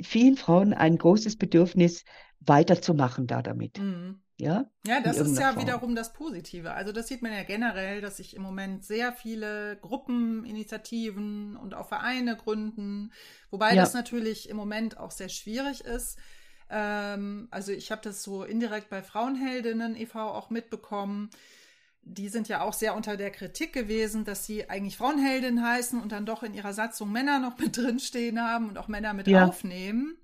vielen 0.00 0.36
Frauen 0.36 0.74
ein 0.74 0.98
großes 0.98 1.36
Bedürfnis, 1.36 2.04
weiterzumachen 2.40 3.26
da 3.26 3.42
damit. 3.42 3.78
Mhm. 3.78 4.20
Ja, 4.40 4.70
ja 4.86 5.00
das 5.00 5.18
ist 5.18 5.36
ja 5.38 5.52
Form. 5.52 5.62
wiederum 5.62 5.94
das 5.96 6.12
Positive. 6.12 6.72
Also 6.72 6.92
das 6.92 7.08
sieht 7.08 7.22
man 7.22 7.32
ja 7.32 7.42
generell, 7.42 8.00
dass 8.00 8.18
sich 8.18 8.36
im 8.36 8.42
Moment 8.42 8.84
sehr 8.84 9.12
viele 9.12 9.76
Gruppen, 9.80 10.44
Initiativen 10.44 11.56
und 11.56 11.74
auch 11.74 11.88
Vereine 11.88 12.36
gründen, 12.36 13.12
wobei 13.50 13.70
ja. 13.70 13.82
das 13.82 13.94
natürlich 13.94 14.48
im 14.48 14.56
Moment 14.56 14.96
auch 14.96 15.10
sehr 15.10 15.28
schwierig 15.28 15.80
ist. 15.80 16.18
Ähm, 16.70 17.48
also 17.50 17.72
ich 17.72 17.90
habe 17.90 18.02
das 18.04 18.22
so 18.22 18.44
indirekt 18.44 18.90
bei 18.90 19.02
Frauenheldinnen 19.02 19.96
e.V. 19.96 20.20
auch 20.20 20.50
mitbekommen 20.50 21.30
die 22.02 22.28
sind 22.28 22.48
ja 22.48 22.62
auch 22.62 22.72
sehr 22.72 22.94
unter 22.94 23.16
der 23.16 23.30
Kritik 23.30 23.72
gewesen, 23.72 24.24
dass 24.24 24.46
sie 24.46 24.68
eigentlich 24.70 24.96
Frauenheldin 24.96 25.62
heißen 25.62 26.00
und 26.00 26.12
dann 26.12 26.26
doch 26.26 26.42
in 26.42 26.54
ihrer 26.54 26.72
Satzung 26.72 27.12
Männer 27.12 27.38
noch 27.38 27.58
mit 27.58 27.76
drinstehen 27.76 28.40
haben 28.40 28.68
und 28.68 28.78
auch 28.78 28.88
Männer 28.88 29.12
mit 29.14 29.26
ja. 29.26 29.46
aufnehmen. 29.46 30.16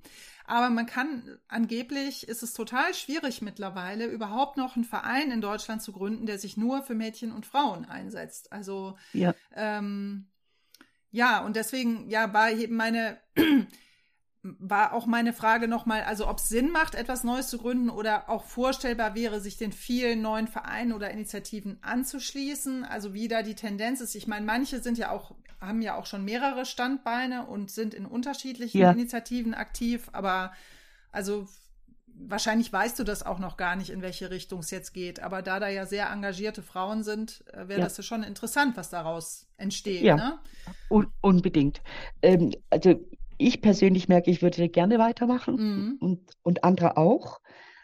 Aber 0.47 0.69
man 0.69 0.87
kann, 0.87 1.39
angeblich 1.49 2.29
ist 2.29 2.43
es 2.43 2.53
total 2.53 2.93
schwierig 2.93 3.41
mittlerweile, 3.41 4.07
überhaupt 4.07 4.59
noch 4.59 4.77
einen 4.77 4.85
Verein 4.85 5.31
in 5.31 5.41
Deutschland 5.41 5.83
zu 5.83 5.93
gründen, 5.93 6.27
der 6.27 6.39
sich 6.39 6.57
nur 6.57 6.83
für 6.83 6.95
Mädchen 6.95 7.33
und 7.33 7.47
Frauen 7.47 7.87
einsetzt. 7.87 8.53
Also 8.53 8.99
ja, 9.15 9.35
ähm, 9.55 10.27
ja 11.11 11.41
und 11.45 11.57
deswegen, 11.57 12.11
ja, 12.11 12.33
war 12.35 12.51
eben 12.51 12.77
meine 12.77 13.19
war 14.45 14.93
auch 14.93 15.07
meine 15.07 15.33
Frage 15.33 15.69
nochmal, 15.69 16.03
also 16.03 16.29
ob 16.29 16.39
es 16.39 16.51
Sinn 16.51 16.71
macht, 16.71 16.95
etwas 16.95 17.25
Neues 17.25 17.49
zu 17.49 17.57
gründen 17.57 17.89
oder 17.89 18.29
auch 18.29 18.45
vorstellbar 18.45 19.15
wäre, 19.15 19.41
sich 19.41 19.57
den 19.57 19.73
vielen 19.73 20.21
neuen 20.21 20.49
Vereinen 20.49 20.93
oder 20.93 21.11
Initiativen 21.11 21.79
anzuschließen. 21.81 22.85
Also 22.85 23.15
wie 23.15 23.27
da 23.27 23.43
die 23.43 23.55
Tendenz 23.55 24.03
ist. 24.03 24.15
Ich 24.15 24.27
meine, 24.27 24.45
manche 24.45 24.81
sind 24.81 24.99
ja 24.99 25.11
auch, 25.11 25.35
haben 25.61 25.81
ja 25.81 25.97
auch 25.97 26.05
schon 26.05 26.27
mehrere 26.27 26.67
Standbeine 26.67 27.47
und 27.47 27.71
sind 27.71 27.95
in 27.95 28.05
unterschiedlichen 28.05 28.79
ja. 28.79 28.91
Initiativen 28.91 29.55
aktiv, 29.55 30.11
aber 30.13 30.53
also 31.11 31.49
wahrscheinlich 32.17 32.73
weißt 32.73 32.99
du 32.99 33.05
das 33.05 33.25
auch 33.25 33.39
noch 33.39 33.57
gar 33.57 33.77
nicht, 33.77 33.91
in 33.91 34.03
welche 34.03 34.31
Richtung 34.31 34.61
es 34.61 34.71
jetzt 34.71 34.93
geht. 34.93 35.21
Aber 35.21 35.41
da 35.41 35.59
da 35.59 35.69
ja 35.69 35.87
sehr 35.87 36.11
engagierte 36.11 36.63
Frauen 36.63 37.03
sind, 37.03 37.45
äh, 37.53 37.69
wäre 37.69 37.81
ja. 37.81 37.85
das 37.87 37.97
ja 37.97 38.03
schon 38.03 38.23
interessant, 38.23 38.77
was 38.77 38.91
daraus 38.91 39.47
entsteht. 39.57 40.03
Ja, 40.03 40.17
ne? 40.17 40.39
Un 40.91 41.11
unbedingt. 41.23 41.81
Ähm, 42.23 42.53
also 42.71 43.01
ich 43.39 43.61
persönlich 43.61 44.09
merke, 44.09 44.31
ich 44.31 44.43
würde 44.43 44.69
gerne 44.69 44.99
weitermachen 44.99 45.57
mhm. 45.57 45.97
und, 46.01 46.21
und 46.43 46.65
andere 46.65 46.97
auch. 46.97 47.41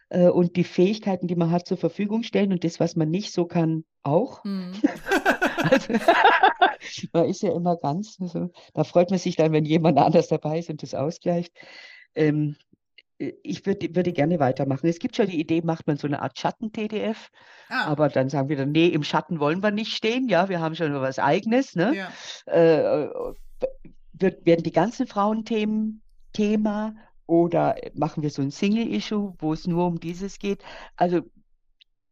Äh, 0.09 0.29
und 0.29 0.57
die 0.57 0.65
Fähigkeiten, 0.65 1.29
die 1.29 1.37
man 1.37 1.51
hat, 1.51 1.67
zur 1.67 1.77
Verfügung 1.77 2.23
stellen 2.23 2.53
und 2.53 2.65
das, 2.65 2.81
was 2.81 2.97
man 2.97 3.11
nicht 3.11 3.33
so 3.33 3.47
kann, 3.47 3.85
auch. 4.03 4.45
Mhm. 4.45 4.73
also, 5.71 5.95
man 7.13 7.25
ist 7.27 7.43
ja 7.43 7.55
immer 7.55 7.77
ganz, 7.77 8.19
also, 8.21 8.51
da 8.75 8.85
freut 8.85 9.11
man 9.11 9.19
sich 9.19 9.37
dann, 9.37 9.53
wenn 9.53 9.65
jemand 9.65 9.99
anders 9.99 10.29
dabei 10.29 10.59
ist 10.59 10.71
und 10.71 10.83
das 10.83 10.95
ausgleicht. 10.95 11.53
Ähm, 12.15 12.57
ich 13.43 13.67
würde, 13.67 13.95
würde 13.95 14.13
gerne 14.13 14.41
weitermachen. 14.41 14.87
Es 14.87 14.99
gibt 14.99 15.15
schon 15.15 15.27
die 15.27 15.39
Idee, 15.39 15.61
macht 15.63 15.87
man 15.87 15.99
so 15.99 16.07
eine 16.07 16.23
Art 16.23 16.39
Schatten-TDF, 16.39 17.31
ah. 17.69 17.85
aber 17.85 18.09
dann 18.09 18.31
sagen 18.31 18.49
wir 18.49 18.57
dann, 18.57 18.73
nee, 18.73 18.87
im 18.87 19.03
Schatten 19.03 19.41
wollen 19.41 19.63
wir 19.63 19.71
nicht 19.71 19.95
stehen, 19.95 20.29
ja, 20.29 20.49
wir 20.49 20.61
haben 20.61 20.75
schon 20.75 20.95
was 20.95 21.19
Eigenes. 21.19 21.77
Ne? 21.77 21.95
Ja. 21.95 22.53
Äh, 22.53 23.09
wird, 24.21 24.47
werden 24.47 24.63
die 24.63 24.73
ganzen 24.73 25.07
Frauenthemen 25.07 26.03
Thema 26.33 26.95
oder 27.27 27.77
machen 27.95 28.23
wir 28.23 28.31
so 28.31 28.43
ein 28.43 28.51
Single-Issue, 28.51 29.35
wo 29.39 29.53
es 29.53 29.67
nur 29.67 29.87
um 29.87 30.01
dieses 30.01 30.39
geht? 30.39 30.63
Also 30.97 31.23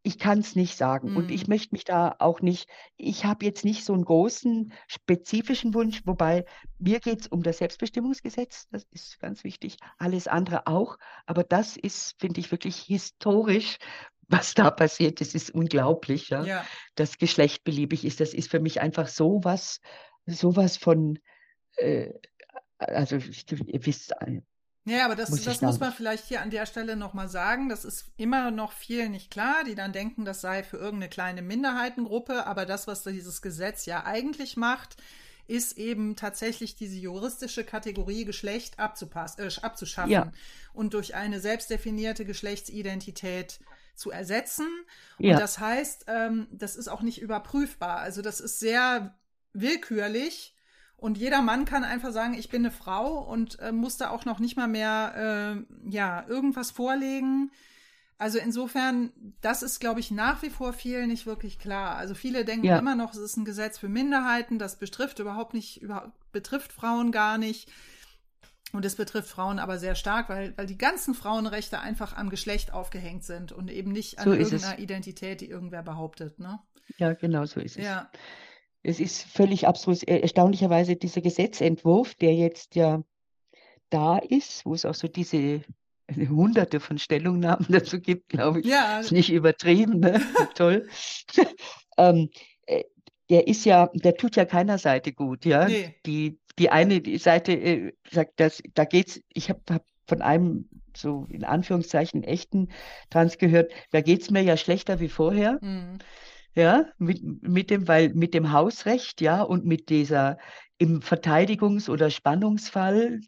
ich 0.01 0.17
kann 0.17 0.39
es 0.39 0.55
nicht 0.55 0.77
sagen. 0.77 1.11
Mhm. 1.11 1.17
Und 1.17 1.31
ich 1.31 1.47
mhm. 1.47 1.53
möchte 1.53 1.75
mich 1.75 1.83
da 1.83 2.15
auch 2.19 2.41
nicht, 2.41 2.69
ich 2.97 3.25
habe 3.25 3.45
jetzt 3.45 3.65
nicht 3.65 3.83
so 3.83 3.93
einen 3.93 4.05
großen 4.05 4.73
spezifischen 4.87 5.73
Wunsch, 5.73 6.01
wobei 6.05 6.45
mir 6.77 6.99
geht 6.99 7.21
es 7.21 7.27
um 7.27 7.43
das 7.43 7.57
Selbstbestimmungsgesetz, 7.57 8.67
das 8.71 8.85
ist 8.91 9.19
ganz 9.19 9.43
wichtig, 9.43 9.77
alles 9.97 10.27
andere 10.27 10.67
auch. 10.67 10.97
Aber 11.25 11.43
das 11.43 11.75
ist, 11.75 12.15
finde 12.19 12.39
ich, 12.39 12.51
wirklich 12.51 12.77
historisch, 12.77 13.77
was 14.29 14.53
da 14.53 14.71
passiert. 14.71 15.21
Das 15.21 15.33
ist 15.33 15.51
unglaublich, 15.51 16.29
ja? 16.29 16.43
ja. 16.43 16.65
Das 16.95 17.17
Geschlecht 17.17 17.63
beliebig 17.63 18.05
ist. 18.05 18.19
Das 18.19 18.33
ist 18.33 18.49
für 18.49 18.59
mich 18.59 18.79
einfach 18.79 19.07
sowas, 19.07 19.81
sowas 20.25 20.77
von 20.77 21.19
äh, 21.79 22.13
also 22.77 23.17
ihr 23.17 23.85
wisst 23.85 24.13
ja, 24.85 25.05
aber 25.05 25.15
das, 25.15 25.29
muss, 25.29 25.43
das 25.43 25.61
muss 25.61 25.79
man 25.79 25.93
vielleicht 25.93 26.25
hier 26.25 26.41
an 26.41 26.49
der 26.49 26.65
Stelle 26.65 26.95
nochmal 26.95 27.29
sagen. 27.29 27.69
Das 27.69 27.85
ist 27.85 28.05
immer 28.17 28.49
noch 28.49 28.71
vielen 28.71 29.11
nicht 29.11 29.29
klar, 29.29 29.63
die 29.63 29.75
dann 29.75 29.93
denken, 29.93 30.25
das 30.25 30.41
sei 30.41 30.63
für 30.63 30.77
irgendeine 30.77 31.09
kleine 31.09 31.41
Minderheitengruppe. 31.41 32.47
Aber 32.47 32.65
das, 32.65 32.87
was 32.87 33.03
dieses 33.03 33.41
Gesetz 33.41 33.85
ja 33.85 34.05
eigentlich 34.05 34.57
macht, 34.57 34.97
ist 35.47 35.77
eben 35.77 36.15
tatsächlich 36.15 36.75
diese 36.75 36.95
juristische 36.95 37.63
Kategorie 37.63 38.25
Geschlecht 38.25 38.79
abzupassen, 38.79 39.41
äh, 39.41 39.51
abzuschaffen 39.61 40.11
ja. 40.11 40.31
und 40.73 40.93
durch 40.93 41.15
eine 41.15 41.39
selbstdefinierte 41.39 42.25
Geschlechtsidentität 42.25 43.59
zu 43.95 44.11
ersetzen. 44.11 44.67
Ja. 45.17 45.33
Und 45.33 45.41
das 45.41 45.59
heißt, 45.59 46.05
ähm, 46.07 46.47
das 46.51 46.75
ist 46.75 46.87
auch 46.87 47.01
nicht 47.01 47.21
überprüfbar. 47.21 47.97
Also 47.97 48.21
das 48.21 48.39
ist 48.39 48.59
sehr 48.59 49.17
willkürlich 49.53 50.55
und 50.99 51.17
jeder 51.17 51.41
Mann 51.41 51.65
kann 51.65 51.83
einfach 51.83 52.11
sagen, 52.11 52.33
ich 52.33 52.49
bin 52.49 52.63
eine 52.63 52.71
Frau 52.71 53.19
und 53.19 53.59
äh, 53.59 53.71
muss 53.71 53.97
da 53.97 54.09
auch 54.09 54.25
noch 54.25 54.39
nicht 54.39 54.57
mal 54.57 54.67
mehr 54.67 55.65
äh, 55.85 55.89
ja 55.89 56.25
irgendwas 56.27 56.71
vorlegen. 56.71 57.51
Also 58.17 58.37
insofern, 58.37 59.13
das 59.39 59.63
ist, 59.63 59.79
glaube 59.79 60.01
ich, 60.01 60.11
nach 60.11 60.41
wie 60.41 60.49
vor 60.49 60.73
vielen 60.73 61.07
nicht 61.07 61.25
wirklich 61.25 61.57
klar. 61.57 61.95
Also 61.95 62.15
viele 62.15 62.43
denken 62.43 62.65
ja. 62.65 62.77
immer 62.77 62.95
noch, 62.95 63.13
es 63.13 63.19
ist 63.19 63.37
ein 63.37 63.45
Gesetz 63.45 63.77
für 63.77 63.87
Minderheiten, 63.87 64.59
das 64.59 64.77
betrifft 64.77 65.19
überhaupt 65.19 65.53
nicht, 65.53 65.81
über, 65.81 66.11
betrifft 66.33 66.73
Frauen 66.73 67.13
gar 67.13 67.37
nicht. 67.37 67.71
Und 68.73 68.85
es 68.85 68.95
betrifft 68.95 69.29
Frauen 69.29 69.57
aber 69.57 69.79
sehr 69.79 69.95
stark, 69.95 70.27
weil, 70.29 70.55
weil 70.57 70.67
die 70.67 70.77
ganzen 70.77 71.15
Frauenrechte 71.15 71.79
einfach 71.79 72.15
am 72.15 72.29
Geschlecht 72.29 72.73
aufgehängt 72.73 73.23
sind 73.23 73.51
und 73.51 73.71
eben 73.71 73.91
nicht 73.91 74.19
an 74.19 74.25
so 74.25 74.33
irgendeiner 74.33 74.77
Identität, 74.79 75.41
die 75.41 75.49
irgendwer 75.49 75.81
behauptet. 75.81 76.39
Ne? 76.39 76.59
Ja, 76.97 77.13
genau 77.13 77.45
so 77.45 77.61
ist 77.61 77.77
es. 77.77 77.85
Ja. 77.85 78.11
Es 78.83 78.99
ist 78.99 79.23
völlig 79.23 79.67
abstrus. 79.67 80.03
Erstaunlicherweise 80.03 80.95
dieser 80.95 81.21
Gesetzentwurf, 81.21 82.15
der 82.15 82.33
jetzt 82.33 82.75
ja 82.75 83.03
da 83.89 84.17
ist, 84.17 84.65
wo 84.65 84.73
es 84.73 84.85
auch 84.85 84.95
so 84.95 85.07
diese 85.07 85.61
hunderte 86.17 86.79
von 86.79 86.97
Stellungnahmen 86.97 87.67
dazu 87.69 87.99
gibt, 87.99 88.29
glaube 88.29 88.61
ich. 88.61 88.65
Ja. 88.65 88.99
Ist 88.99 89.11
nicht 89.11 89.31
übertrieben, 89.31 89.99
ne? 89.99 90.21
Toll. 90.55 90.87
ähm, 91.97 92.29
äh, 92.65 92.83
der 93.29 93.47
ist 93.47 93.65
ja, 93.65 93.89
der 93.93 94.15
tut 94.15 94.35
ja 94.35 94.45
keiner 94.45 94.77
Seite 94.77 95.13
gut, 95.13 95.45
ja. 95.45 95.67
Nee. 95.67 95.95
Die, 96.05 96.39
die 96.57 96.69
eine 96.69 97.01
Seite 97.19 97.53
äh, 97.53 97.93
sagt, 98.09 98.39
dass, 98.39 98.63
da 98.73 98.85
geht's, 98.85 99.21
ich 99.33 99.49
habe 99.49 99.61
hab 99.69 99.85
von 100.07 100.21
einem 100.21 100.67
so 100.97 101.27
in 101.29 101.43
Anführungszeichen 101.43 102.23
echten 102.23 102.69
Trans 103.11 103.37
gehört, 103.37 103.71
da 103.91 104.01
geht's 104.01 104.31
mir 104.31 104.41
ja 104.41 104.57
schlechter 104.57 104.99
wie 104.99 105.09
vorher. 105.09 105.59
Mhm. 105.61 105.99
Ja, 106.55 106.85
mit, 106.97 107.21
mit 107.41 107.69
dem, 107.69 107.87
weil 107.87 108.09
mit 108.13 108.33
dem 108.33 108.51
Hausrecht, 108.51 109.21
ja, 109.21 109.41
und 109.41 109.65
mit 109.65 109.89
dieser 109.89 110.37
im 110.77 111.01
Verteidigungs- 111.01 111.89
oder 111.89 112.09
Spannungsfall 112.09 113.21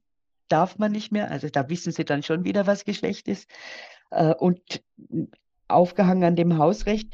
darf 0.48 0.78
man 0.78 0.92
nicht 0.92 1.12
mehr. 1.12 1.32
Also 1.32 1.48
da 1.50 1.70
wissen 1.70 1.92
sie 1.92 2.06
dann 2.06 2.24
schon 2.24 2.44
wieder, 2.44 2.68
was 2.68 2.86
Geschlecht 2.86 3.28
ist. 3.28 3.50
Äh, 4.10 4.34
und 4.34 4.84
aufgehangen 5.68 6.24
an 6.24 6.36
dem 6.36 6.58
Hausrecht 6.58 7.14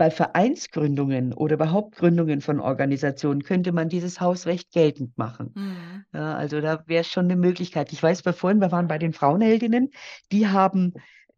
bei 0.00 0.10
Vereinsgründungen 0.10 1.34
oder 1.34 1.56
überhaupt 1.56 1.96
Gründungen 1.96 2.40
von 2.40 2.58
Organisationen 2.58 3.42
könnte 3.42 3.72
man 3.72 3.90
dieses 3.90 4.18
Hausrecht 4.18 4.72
geltend 4.72 5.18
machen. 5.18 5.52
Mhm. 5.54 6.04
Ja, 6.14 6.36
also 6.36 6.62
da 6.62 6.82
wäre 6.86 7.04
schon 7.04 7.26
eine 7.26 7.36
Möglichkeit. 7.36 7.92
Ich 7.92 8.02
weiß, 8.02 8.22
bei 8.22 8.32
vorhin, 8.32 8.62
wir 8.62 8.72
waren 8.72 8.88
bei 8.88 8.96
den 8.96 9.12
Frauenheldinnen, 9.12 9.90
die 10.32 10.48
haben, 10.48 10.94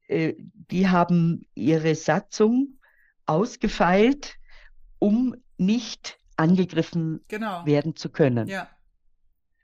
äh, 0.09 0.35
die 0.39 0.89
haben 0.89 1.47
ihre 1.55 1.95
Satzung 1.95 2.79
ausgefeilt, 3.27 4.37
um 4.99 5.35
nicht 5.57 6.19
angegriffen 6.37 7.25
genau. 7.29 7.65
werden 7.67 7.97
zu 7.97 8.11
können. 8.11 8.49
Ja. 8.49 8.69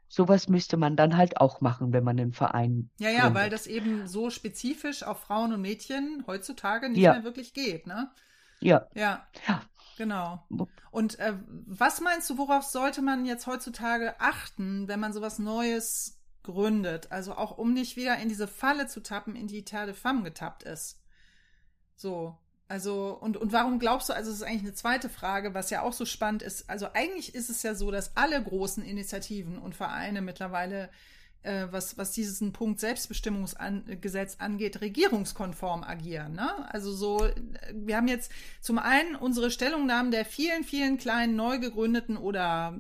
Sowas 0.09 0.49
müsste 0.49 0.77
man 0.77 0.97
dann 0.97 1.17
halt 1.17 1.39
auch 1.39 1.61
machen, 1.61 1.93
wenn 1.93 2.03
man 2.03 2.19
einen 2.19 2.33
Verein. 2.33 2.91
Ja, 2.99 3.11
ja, 3.11 3.21
gründet. 3.21 3.35
weil 3.35 3.51
das 3.51 3.67
eben 3.67 4.07
so 4.07 4.31
spezifisch 4.31 5.03
auf 5.03 5.21
Frauen 5.21 5.53
und 5.53 5.61
Mädchen 5.61 6.25
heutzutage 6.27 6.89
nicht 6.89 7.01
ja. 7.01 7.13
mehr 7.13 7.25
wirklich 7.25 7.53
geht, 7.53 7.87
ne? 7.87 8.11
Ja. 8.61 8.87
Ja. 8.95 9.27
Ja. 9.47 9.63
Genau. 9.99 10.47
Und 10.91 11.19
äh, 11.19 11.35
was 11.67 12.01
meinst 12.01 12.31
du, 12.31 12.39
worauf 12.39 12.63
sollte 12.63 13.03
man 13.03 13.27
jetzt 13.27 13.47
heutzutage 13.47 14.19
achten, 14.21 14.89
wenn 14.89 15.01
man 15.01 15.13
sowas 15.13 15.39
Neues 15.39 16.18
gründet? 16.49 17.13
Also 17.13 17.35
auch 17.35 17.57
um 17.59 17.73
nicht 17.73 17.97
wieder 17.97 18.19
in 18.19 18.29
diese 18.29 18.49
Falle 18.49 18.87
zu 18.87 19.01
tappen, 19.01 19.37
in 19.37 19.47
die 19.47 19.65
Terre 19.65 19.87
de 19.87 19.95
Femme 19.95 20.23
getappt 20.23 20.65
ist. 20.65 21.01
So. 21.97 22.37
Also, 22.71 23.17
und, 23.19 23.39
und 23.39 23.53
warum 23.53 23.79
glaubst 23.79 24.11
du, 24.11 24.13
also 24.13 24.31
es 24.31 24.39
ist 24.39 24.43
eigentlich 24.43 24.63
eine 24.63 24.75
zweite 24.75 25.09
Frage, 25.09 25.55
was 25.55 25.71
ja 25.71 25.83
auch 25.83 25.95
so 25.95 26.05
spannend 26.05 26.43
ist. 26.43 26.69
Also 26.69 26.89
eigentlich 26.93 27.35
ist 27.35 27.49
es 27.49 27.63
ja 27.63 27.75
so, 27.75 27.91
dass 27.91 28.15
alle 28.17 28.43
großen 28.43 28.85
Initiativen 28.85 29.59
und 29.59 29.75
Vereine 29.75 30.21
mittlerweile 30.21 30.91
äh, 31.43 31.67
was, 31.71 31.97
was 31.97 32.13
diesen 32.13 32.53
Punkt 32.53 32.81
Selbstbestimmungsgesetz 32.81 34.37
angeht, 34.39 34.81
regierungskonform 34.81 35.83
agieren. 35.83 36.35
Ne? 36.35 36.51
Also 36.73 36.93
so, 36.93 37.27
wir 37.73 37.97
haben 37.97 38.09
jetzt 38.09 38.31
zum 38.61 38.79
einen 38.79 39.15
unsere 39.15 39.51
Stellungnahmen 39.51 40.11
der 40.11 40.25
vielen, 40.25 40.65
vielen 40.65 40.99
kleinen 40.99 41.37
neu 41.37 41.59
gegründeten 41.59 42.17
oder 42.17 42.79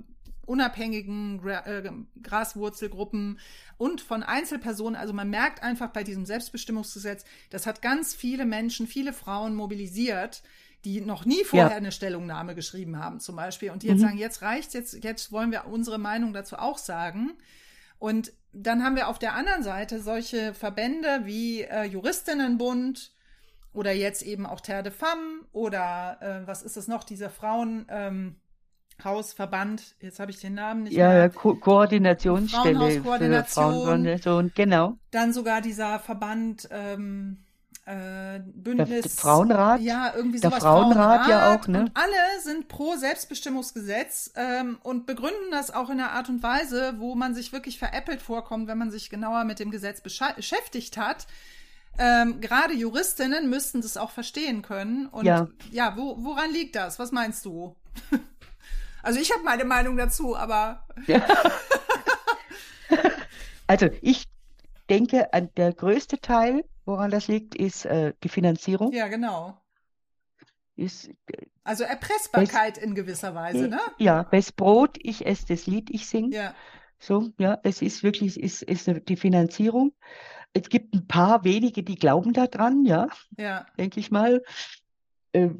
unabhängigen 0.48 1.38
Gra 1.40 1.66
äh, 1.66 1.90
Graswurzelgruppen 2.22 3.38
und 3.76 4.00
von 4.00 4.22
Einzelpersonen. 4.22 4.96
Also 4.96 5.12
man 5.12 5.30
merkt 5.30 5.62
einfach 5.62 5.90
bei 5.90 6.02
diesem 6.02 6.26
Selbstbestimmungsgesetz, 6.26 7.24
das 7.50 7.66
hat 7.66 7.82
ganz 7.82 8.14
viele 8.14 8.44
Menschen, 8.44 8.86
viele 8.86 9.12
Frauen 9.12 9.54
mobilisiert, 9.54 10.42
die 10.84 11.00
noch 11.00 11.24
nie 11.24 11.44
vorher 11.44 11.70
ja. 11.70 11.76
eine 11.76 11.92
Stellungnahme 11.92 12.54
geschrieben 12.54 12.98
haben, 12.98 13.20
zum 13.20 13.36
Beispiel, 13.36 13.70
und 13.70 13.82
die 13.82 13.88
jetzt 13.88 13.98
mhm. 13.98 14.02
sagen, 14.02 14.18
jetzt 14.18 14.42
reicht's, 14.42 14.74
jetzt, 14.74 15.04
jetzt 15.04 15.32
wollen 15.32 15.50
wir 15.50 15.66
unsere 15.66 15.98
Meinung 15.98 16.32
dazu 16.32 16.56
auch 16.56 16.78
sagen. 16.78 17.32
Und 17.98 18.32
dann 18.52 18.84
haben 18.84 18.96
wir 18.96 19.08
auf 19.08 19.18
der 19.18 19.34
anderen 19.34 19.62
Seite 19.62 20.00
solche 20.00 20.54
Verbände 20.54 21.22
wie 21.24 21.62
äh, 21.62 21.84
Juristinnenbund 21.84 23.12
oder 23.72 23.92
jetzt 23.92 24.22
eben 24.22 24.46
auch 24.46 24.60
Terre 24.60 24.84
de 24.84 24.92
Femme 24.92 25.44
oder 25.52 26.18
äh, 26.20 26.46
was 26.46 26.62
ist 26.62 26.76
es 26.76 26.88
noch, 26.88 27.04
dieser 27.04 27.28
Frauenhausverband, 27.28 27.86
ähm, 27.90 28.36
jetzt 30.00 30.20
habe 30.20 30.30
ich 30.30 30.40
den 30.40 30.54
Namen 30.54 30.84
nicht 30.84 30.94
ja, 30.94 31.08
mehr. 31.08 31.30
Ko 31.30 31.54
Koordinationsstelle 31.54 32.90
für 32.90 33.02
Frauenorganisation, 33.44 34.52
genau. 34.54 34.98
Dann 35.10 35.32
sogar 35.32 35.60
dieser 35.60 35.98
Verband 35.98 36.68
ähm, 36.70 37.38
äh, 37.88 38.40
Bündnis. 38.44 39.02
Der 39.02 39.10
Frauenrat? 39.10 39.80
Ja, 39.80 40.12
irgendwie 40.14 40.38
sowas. 40.38 40.50
Der 40.50 40.60
Frauenrat, 40.60 41.24
Frauenrat 41.24 41.28
ja 41.28 41.54
auch, 41.54 41.66
ne? 41.68 41.80
Und 41.80 41.90
alle 41.94 42.42
sind 42.42 42.68
pro 42.68 42.96
Selbstbestimmungsgesetz 42.96 44.32
ähm, 44.36 44.78
und 44.82 45.06
begründen 45.06 45.50
das 45.50 45.70
auch 45.70 45.88
in 45.88 45.98
einer 45.98 46.12
Art 46.12 46.28
und 46.28 46.42
Weise, 46.42 46.94
wo 46.98 47.14
man 47.14 47.34
sich 47.34 47.52
wirklich 47.52 47.78
veräppelt 47.78 48.20
vorkommt, 48.20 48.68
wenn 48.68 48.76
man 48.76 48.90
sich 48.90 49.08
genauer 49.08 49.44
mit 49.44 49.58
dem 49.58 49.70
Gesetz 49.70 50.02
beschäftigt 50.02 50.98
hat. 50.98 51.26
Ähm, 51.98 52.40
Gerade 52.40 52.74
Juristinnen 52.74 53.48
müssten 53.48 53.80
das 53.80 53.96
auch 53.96 54.10
verstehen 54.10 54.60
können. 54.62 55.06
Und 55.06 55.24
ja, 55.24 55.48
ja 55.70 55.96
wo, 55.96 56.16
woran 56.22 56.52
liegt 56.52 56.76
das? 56.76 56.98
Was 56.98 57.10
meinst 57.10 57.44
du? 57.44 57.74
also 59.02 59.20
ich 59.20 59.32
habe 59.32 59.42
meine 59.42 59.64
Meinung 59.64 59.96
dazu, 59.96 60.36
aber. 60.36 60.86
Ja. 61.06 61.24
also 63.66 63.88
ich 64.02 64.24
denke, 64.88 65.28
der 65.56 65.72
größte 65.72 66.20
Teil 66.20 66.64
Woran 66.88 67.10
das 67.10 67.28
liegt, 67.28 67.54
ist 67.54 67.84
äh, 67.84 68.14
die 68.24 68.30
Finanzierung. 68.30 68.92
Ja, 68.92 69.08
genau. 69.08 69.60
Ist, 70.74 71.10
also 71.62 71.84
Erpressbarkeit 71.84 72.76
best, 72.76 72.86
in 72.86 72.94
gewisser 72.94 73.34
Weise, 73.34 73.68
ne? 73.68 73.78
Ja, 73.98 74.22
best 74.22 74.56
Brot, 74.56 74.96
ich 75.02 75.26
esse 75.26 75.44
das 75.48 75.66
Lied, 75.66 75.90
ich 75.90 76.08
singe. 76.08 76.34
Ja. 76.34 76.54
So, 76.98 77.28
ja, 77.38 77.58
es 77.62 77.82
ist 77.82 78.02
wirklich, 78.02 78.42
es 78.42 78.62
ist, 78.62 78.86
ist 78.86 79.02
die 79.06 79.18
Finanzierung. 79.18 79.92
Es 80.54 80.70
gibt 80.70 80.94
ein 80.94 81.06
paar 81.06 81.44
wenige, 81.44 81.82
die 81.82 81.96
glauben 81.96 82.32
daran, 82.32 82.86
ja, 82.86 83.08
ja. 83.36 83.66
denke 83.76 84.00
ich 84.00 84.10
mal. 84.10 84.42
Äh, 85.32 85.50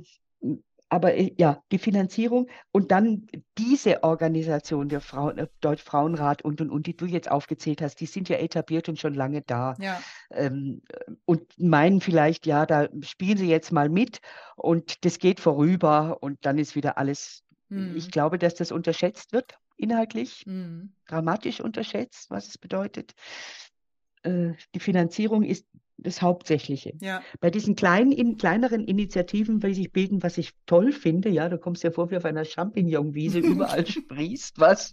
aber 0.89 1.15
äh, 1.15 1.33
ja, 1.37 1.63
die 1.71 1.79
Finanzierung 1.79 2.49
und 2.73 2.91
dann 2.91 3.27
diese 3.57 4.03
Organisation, 4.03 4.89
der 4.89 5.01
Frauen, 5.01 5.39
äh, 5.39 5.49
Deutsch 5.61 5.83
Frauenrat 5.83 6.43
und, 6.43 6.61
und, 6.61 6.71
und, 6.71 6.87
die 6.87 6.97
du 6.97 7.07
jetzt 7.07 7.31
aufgezählt 7.31 7.83
hast, 7.83 7.97
die 8.01 8.07
sind 8.07 8.29
ja 8.29 8.37
etabliert 8.37 8.89
und 8.89 8.99
schon 8.99 9.15
lange 9.15 9.43
da. 9.43 9.75
Ja. 9.79 10.01
Ähm, 10.31 10.83
und 11.25 11.43
meinen 11.59 12.01
vielleicht, 12.01 12.47
ja, 12.47 12.67
da 12.67 12.89
spielen 13.03 13.39
sie 13.39 13.49
jetzt 13.49 13.73
mal 13.73 13.89
mit 13.89 14.21
und 14.57 15.05
das 15.05 15.19
geht 15.19 15.41
vorüber 15.41 16.19
und 16.21 16.39
dann 16.43 16.59
ist 16.59 16.75
wieder 16.75 16.99
alles. 16.99 17.43
Mhm. 17.69 17.95
Ich 17.97 18.11
glaube, 18.11 18.39
dass 18.39 18.55
das 18.55 18.73
unterschätzt 18.73 19.33
wird, 19.33 19.59
inhaltlich, 19.77 20.47
mhm. 20.47 20.93
dramatisch 21.07 21.61
unterschätzt, 21.61 22.31
was 22.31 22.49
es 22.49 22.59
bedeutet. 22.59 23.13
Äh, 24.23 24.53
die 24.75 24.81
Finanzierung 24.81 25.43
ist 25.43 25.67
das 25.99 26.23
Hauptsächliche. 26.23 26.95
Ja. 27.01 27.23
Bei 27.41 27.51
diesen 27.51 27.75
kleinen, 27.75 28.13
in, 28.13 28.37
kleineren 28.37 28.85
Initiativen, 28.85 29.61
die 29.61 29.75
sich 29.75 29.93
bilden, 29.93 30.23
was 30.23 30.39
ich 30.39 30.53
toll 30.65 30.93
finde, 30.93 31.29
ja, 31.29 31.49
du 31.49 31.59
kommst 31.59 31.83
ja 31.83 31.91
vor 31.91 32.11
wie 32.11 32.17
auf 32.17 32.25
einer 32.25 32.45
Champignonwiese, 32.45 33.39
überall 33.41 33.87
sprießt 33.87 34.61
was, 34.61 34.93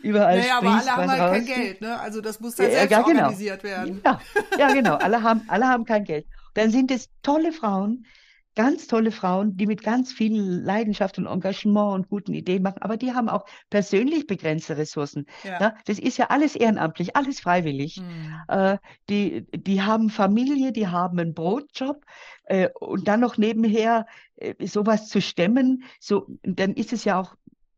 überall 0.00 0.38
naja, 0.38 0.58
sprießt 0.58 0.88
aber 0.88 1.02
alle 1.02 1.12
haben 1.12 1.20
halt 1.20 1.46
kein 1.46 1.46
Geld, 1.46 1.80
ne? 1.80 2.00
Also 2.00 2.20
das 2.20 2.40
muss 2.40 2.54
dann 2.54 2.66
ja, 2.66 2.72
selbst 2.72 2.92
ja, 2.92 3.02
genau. 3.02 3.18
organisiert 3.18 3.64
werden. 3.64 4.00
Ja, 4.04 4.20
ja, 4.58 4.72
genau. 4.72 4.94
Alle 4.94 5.22
haben, 5.22 5.42
alle 5.48 5.66
haben 5.66 5.84
kein 5.84 6.04
Geld. 6.04 6.26
Dann 6.54 6.70
sind 6.70 6.90
es 6.90 7.08
tolle 7.22 7.52
Frauen, 7.52 8.06
ganz 8.54 8.86
tolle 8.86 9.12
Frauen, 9.12 9.56
die 9.56 9.66
mit 9.66 9.82
ganz 9.82 10.12
viel 10.12 10.40
Leidenschaft 10.40 11.18
und 11.18 11.26
Engagement 11.26 11.94
und 11.94 12.08
guten 12.08 12.34
Ideen 12.34 12.62
machen, 12.62 12.82
aber 12.82 12.96
die 12.96 13.12
haben 13.12 13.28
auch 13.28 13.46
persönlich 13.70 14.26
begrenzte 14.26 14.76
Ressourcen. 14.76 15.26
Ja. 15.44 15.60
ja 15.60 15.74
das 15.86 15.98
ist 15.98 16.18
ja 16.18 16.26
alles 16.26 16.54
ehrenamtlich, 16.56 17.16
alles 17.16 17.40
freiwillig. 17.40 18.00
Mhm. 18.00 18.34
Äh, 18.48 18.78
die, 19.08 19.46
die 19.52 19.82
haben 19.82 20.10
Familie, 20.10 20.72
die 20.72 20.88
haben 20.88 21.18
einen 21.18 21.34
Brotjob 21.34 22.04
äh, 22.44 22.68
und 22.78 23.08
dann 23.08 23.20
noch 23.20 23.38
nebenher 23.38 24.06
äh, 24.36 24.54
sowas 24.66 25.08
zu 25.08 25.20
stemmen, 25.20 25.84
so, 26.00 26.26
dann 26.42 26.74
ist 26.74 26.92
es 26.92 27.04
ja 27.04 27.20
auch 27.20 27.34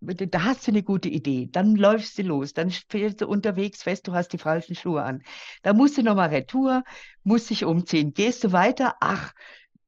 da 0.07 0.45
hast 0.45 0.67
du 0.67 0.71
eine 0.71 0.83
gute 0.83 1.09
Idee, 1.09 1.49
dann 1.51 1.77
läufst 1.77 2.19
du 2.19 2.23
los, 2.23 2.53
dann 2.53 2.71
fährst 2.71 3.21
du 3.21 3.27
unterwegs 3.27 3.83
fest, 3.83 4.07
du 4.07 4.13
hast 4.13 4.35
die 4.35 4.39
falschen 4.39 4.75
Schuhe 4.75 5.03
an. 5.03 5.23
Da 5.63 5.73
musst 5.73 5.97
du 5.97 6.03
nochmal 6.03 6.29
retour, 6.29 6.85
musst 7.23 7.51
dich 7.51 7.65
umziehen, 7.65 8.13
gehst 8.13 8.45
du 8.45 8.53
weiter, 8.53 8.97
ach, 9.01 9.33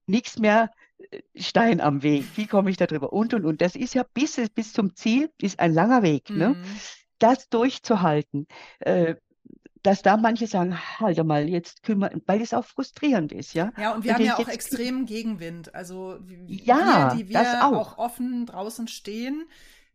nichts 0.07 0.39
mehr 0.39 0.71
äh, 1.11 1.21
Stein 1.35 1.81
am 1.81 2.03
Weg. 2.03 2.25
Wie 2.37 2.47
komme 2.47 2.71
ich 2.71 2.77
da 2.77 2.87
drüber? 2.87 3.13
Und, 3.13 3.35
und, 3.35 3.45
und. 3.45 3.61
Das 3.61 3.77
ist 3.77 3.95
ja 3.95 4.05
bis, 4.15 4.41
bis 4.55 4.73
zum 4.73 4.95
Ziel, 4.95 5.31
ist 5.41 5.61
ein 5.61 5.73
langer 5.73 6.03
Weg. 6.03 6.31
Ne? 6.31 6.51
Mhm. 6.51 6.61
Ne? 6.61 6.67
Das 7.19 7.49
durchzuhalten. 7.49 8.47
Äh, 8.81 9.17
dass 9.87 10.03
da 10.03 10.17
manche 10.17 10.49
sagen, 10.49 10.77
halt 10.99 11.23
mal, 11.25 11.49
jetzt 11.49 11.85
kümmern, 11.85 12.21
weil 12.27 12.43
es 12.43 12.53
auch 12.53 12.65
frustrierend 12.65 13.31
ist, 13.31 13.55
ja. 13.55 13.73
Ja, 13.79 13.95
und 13.95 14.03
wir 14.03 14.11
und 14.11 14.17
haben 14.17 14.25
ja 14.25 14.37
auch 14.37 14.49
extremen 14.49 15.07
Gegenwind. 15.07 15.77
Also 15.77 16.19
ja, 16.49 17.13
wir, 17.13 17.17
die 17.17 17.29
wir 17.29 17.65
auch. 17.65 17.73
auch 17.73 17.99
offen 17.99 18.47
draußen 18.47 18.89
stehen, 18.89 19.45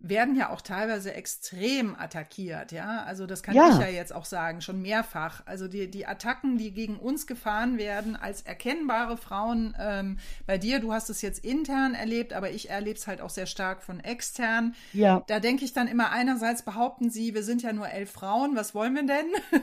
werden 0.04 0.36
ja 0.36 0.50
auch 0.50 0.62
teilweise 0.62 1.14
extrem 1.14 1.96
attackiert, 1.96 2.72
ja. 2.72 3.04
Also 3.04 3.28
das 3.28 3.44
kann 3.44 3.56
ja. 3.56 3.70
ich 3.70 3.80
ja 3.80 3.88
jetzt 3.88 4.14
auch 4.14 4.26
sagen, 4.26 4.62
schon 4.62 4.82
mehrfach. 4.82 5.44
Also 5.46 5.68
die, 5.68 5.90
die 5.90 6.08
Attacken, 6.08 6.58
die 6.58 6.72
gegen 6.72 6.98
uns 6.98 7.28
gefahren 7.28 7.78
werden, 7.78 8.16
als 8.16 8.42
erkennbare 8.42 9.16
Frauen, 9.18 9.76
ähm, 9.80 10.18
bei 10.48 10.58
dir, 10.58 10.80
du 10.80 10.92
hast 10.92 11.10
es 11.10 11.22
jetzt 11.22 11.46
intern 11.46 11.94
erlebt, 11.94 12.34
aber 12.34 12.50
ich 12.50 12.72
erlebe 12.72 12.98
es 12.98 13.06
halt 13.06 13.22
auch 13.22 13.30
sehr 13.30 13.46
stark 13.46 13.84
von 13.84 14.00
extern. 14.00 14.74
Ja. 14.94 15.24
Da 15.28 15.40
denke 15.40 15.66
ich 15.66 15.74
dann 15.74 15.88
immer, 15.88 16.12
einerseits 16.12 16.64
behaupten 16.64 17.12
sie, 17.12 17.36
wir 17.36 17.44
sind 17.44 17.62
ja 17.62 17.72
nur 17.72 17.88
elf 17.88 18.12
Frauen, 18.12 18.56
was 18.56 18.74
wollen 18.74 18.96
wir 18.96 19.04
denn? 19.04 19.28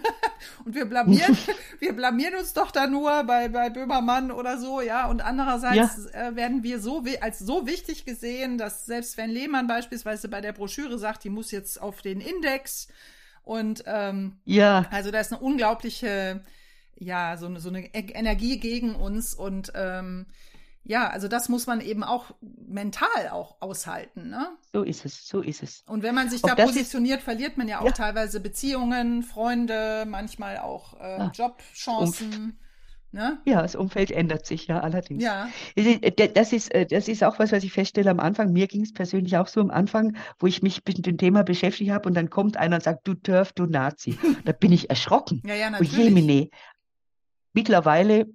und 0.64 0.76
wir 0.76 0.84
blamieren, 0.84 1.36
wir 1.80 1.94
blamieren 1.94 2.36
uns 2.36 2.52
doch 2.52 2.70
da 2.70 2.86
nur 2.86 3.24
bei, 3.24 3.48
bei 3.48 3.70
Böhmermann 3.70 4.30
oder 4.30 4.56
so, 4.58 4.80
ja. 4.80 5.08
Und 5.08 5.20
andererseits 5.20 6.08
ja. 6.12 6.28
äh, 6.28 6.36
werden 6.36 6.62
wir 6.62 6.78
so 6.78 7.02
als 7.20 7.40
so 7.40 7.66
wichtig 7.66 8.04
gesehen, 8.04 8.56
dass 8.56 8.86
selbst 8.86 9.16
wenn 9.16 9.30
Lehmann 9.30 9.66
beispielsweise 9.66 10.27
bei 10.28 10.40
der 10.40 10.52
Broschüre 10.52 10.98
sagt, 10.98 11.24
die 11.24 11.30
muss 11.30 11.50
jetzt 11.50 11.80
auf 11.80 12.02
den 12.02 12.20
Index. 12.20 12.88
Und 13.42 13.82
ähm, 13.86 14.38
ja. 14.44 14.86
also 14.90 15.10
da 15.10 15.20
ist 15.20 15.32
eine 15.32 15.40
unglaubliche, 15.40 16.44
ja, 16.96 17.36
so 17.36 17.46
eine, 17.46 17.60
so 17.60 17.70
eine 17.70 17.86
e-, 17.86 18.12
Energie 18.12 18.58
gegen 18.58 18.94
uns. 18.94 19.34
Und 19.34 19.72
ähm, 19.74 20.26
ja, 20.84 21.08
also 21.08 21.28
das 21.28 21.48
muss 21.48 21.66
man 21.66 21.80
eben 21.80 22.02
auch 22.02 22.34
mental 22.40 23.28
auch 23.30 23.56
aushalten. 23.60 24.28
Ne? 24.30 24.48
So 24.72 24.82
ist 24.82 25.04
es, 25.04 25.26
so 25.26 25.40
ist 25.40 25.62
es. 25.62 25.82
Und 25.86 26.02
wenn 26.02 26.14
man 26.14 26.30
sich 26.30 26.44
auch 26.44 26.54
da 26.54 26.64
positioniert, 26.64 27.18
ist, 27.18 27.24
verliert 27.24 27.56
man 27.56 27.68
ja 27.68 27.80
auch 27.80 27.86
ja. 27.86 27.92
teilweise 27.92 28.40
Beziehungen, 28.40 29.22
Freunde, 29.22 30.04
manchmal 30.06 30.58
auch 30.58 30.98
äh, 31.00 31.28
Jobchancen. 31.32 32.58
Ne? 33.10 33.38
Ja, 33.46 33.62
das 33.62 33.74
Umfeld 33.74 34.10
ändert 34.10 34.44
sich 34.44 34.66
ja 34.66 34.80
allerdings. 34.80 35.24
Ja. 35.24 35.48
Das 36.34 36.52
ist, 36.52 36.74
äh, 36.74 36.84
das 36.84 37.08
ist 37.08 37.24
auch 37.24 37.38
was, 37.38 37.52
was 37.52 37.64
ich 37.64 37.72
feststelle 37.72 38.10
am 38.10 38.20
Anfang. 38.20 38.52
Mir 38.52 38.66
ging 38.66 38.82
es 38.82 38.92
persönlich 38.92 39.36
auch 39.38 39.46
so 39.46 39.60
am 39.60 39.70
Anfang, 39.70 40.16
wo 40.38 40.46
ich 40.46 40.62
mich 40.62 40.82
mit 40.86 41.06
dem 41.06 41.16
Thema 41.16 41.42
beschäftigt 41.42 41.90
habe 41.90 42.06
und 42.08 42.14
dann 42.14 42.28
kommt 42.28 42.58
einer 42.58 42.76
und 42.76 42.82
sagt, 42.82 43.08
du 43.08 43.14
Turf, 43.14 43.52
du 43.52 43.64
Nazi. 43.64 44.18
da 44.44 44.52
bin 44.52 44.72
ich 44.72 44.90
erschrocken. 44.90 45.42
Ja, 45.46 45.54
ja, 45.54 45.70
natürlich. 45.70 45.96
Jemine. 45.96 46.50
Mittlerweile 47.54 48.26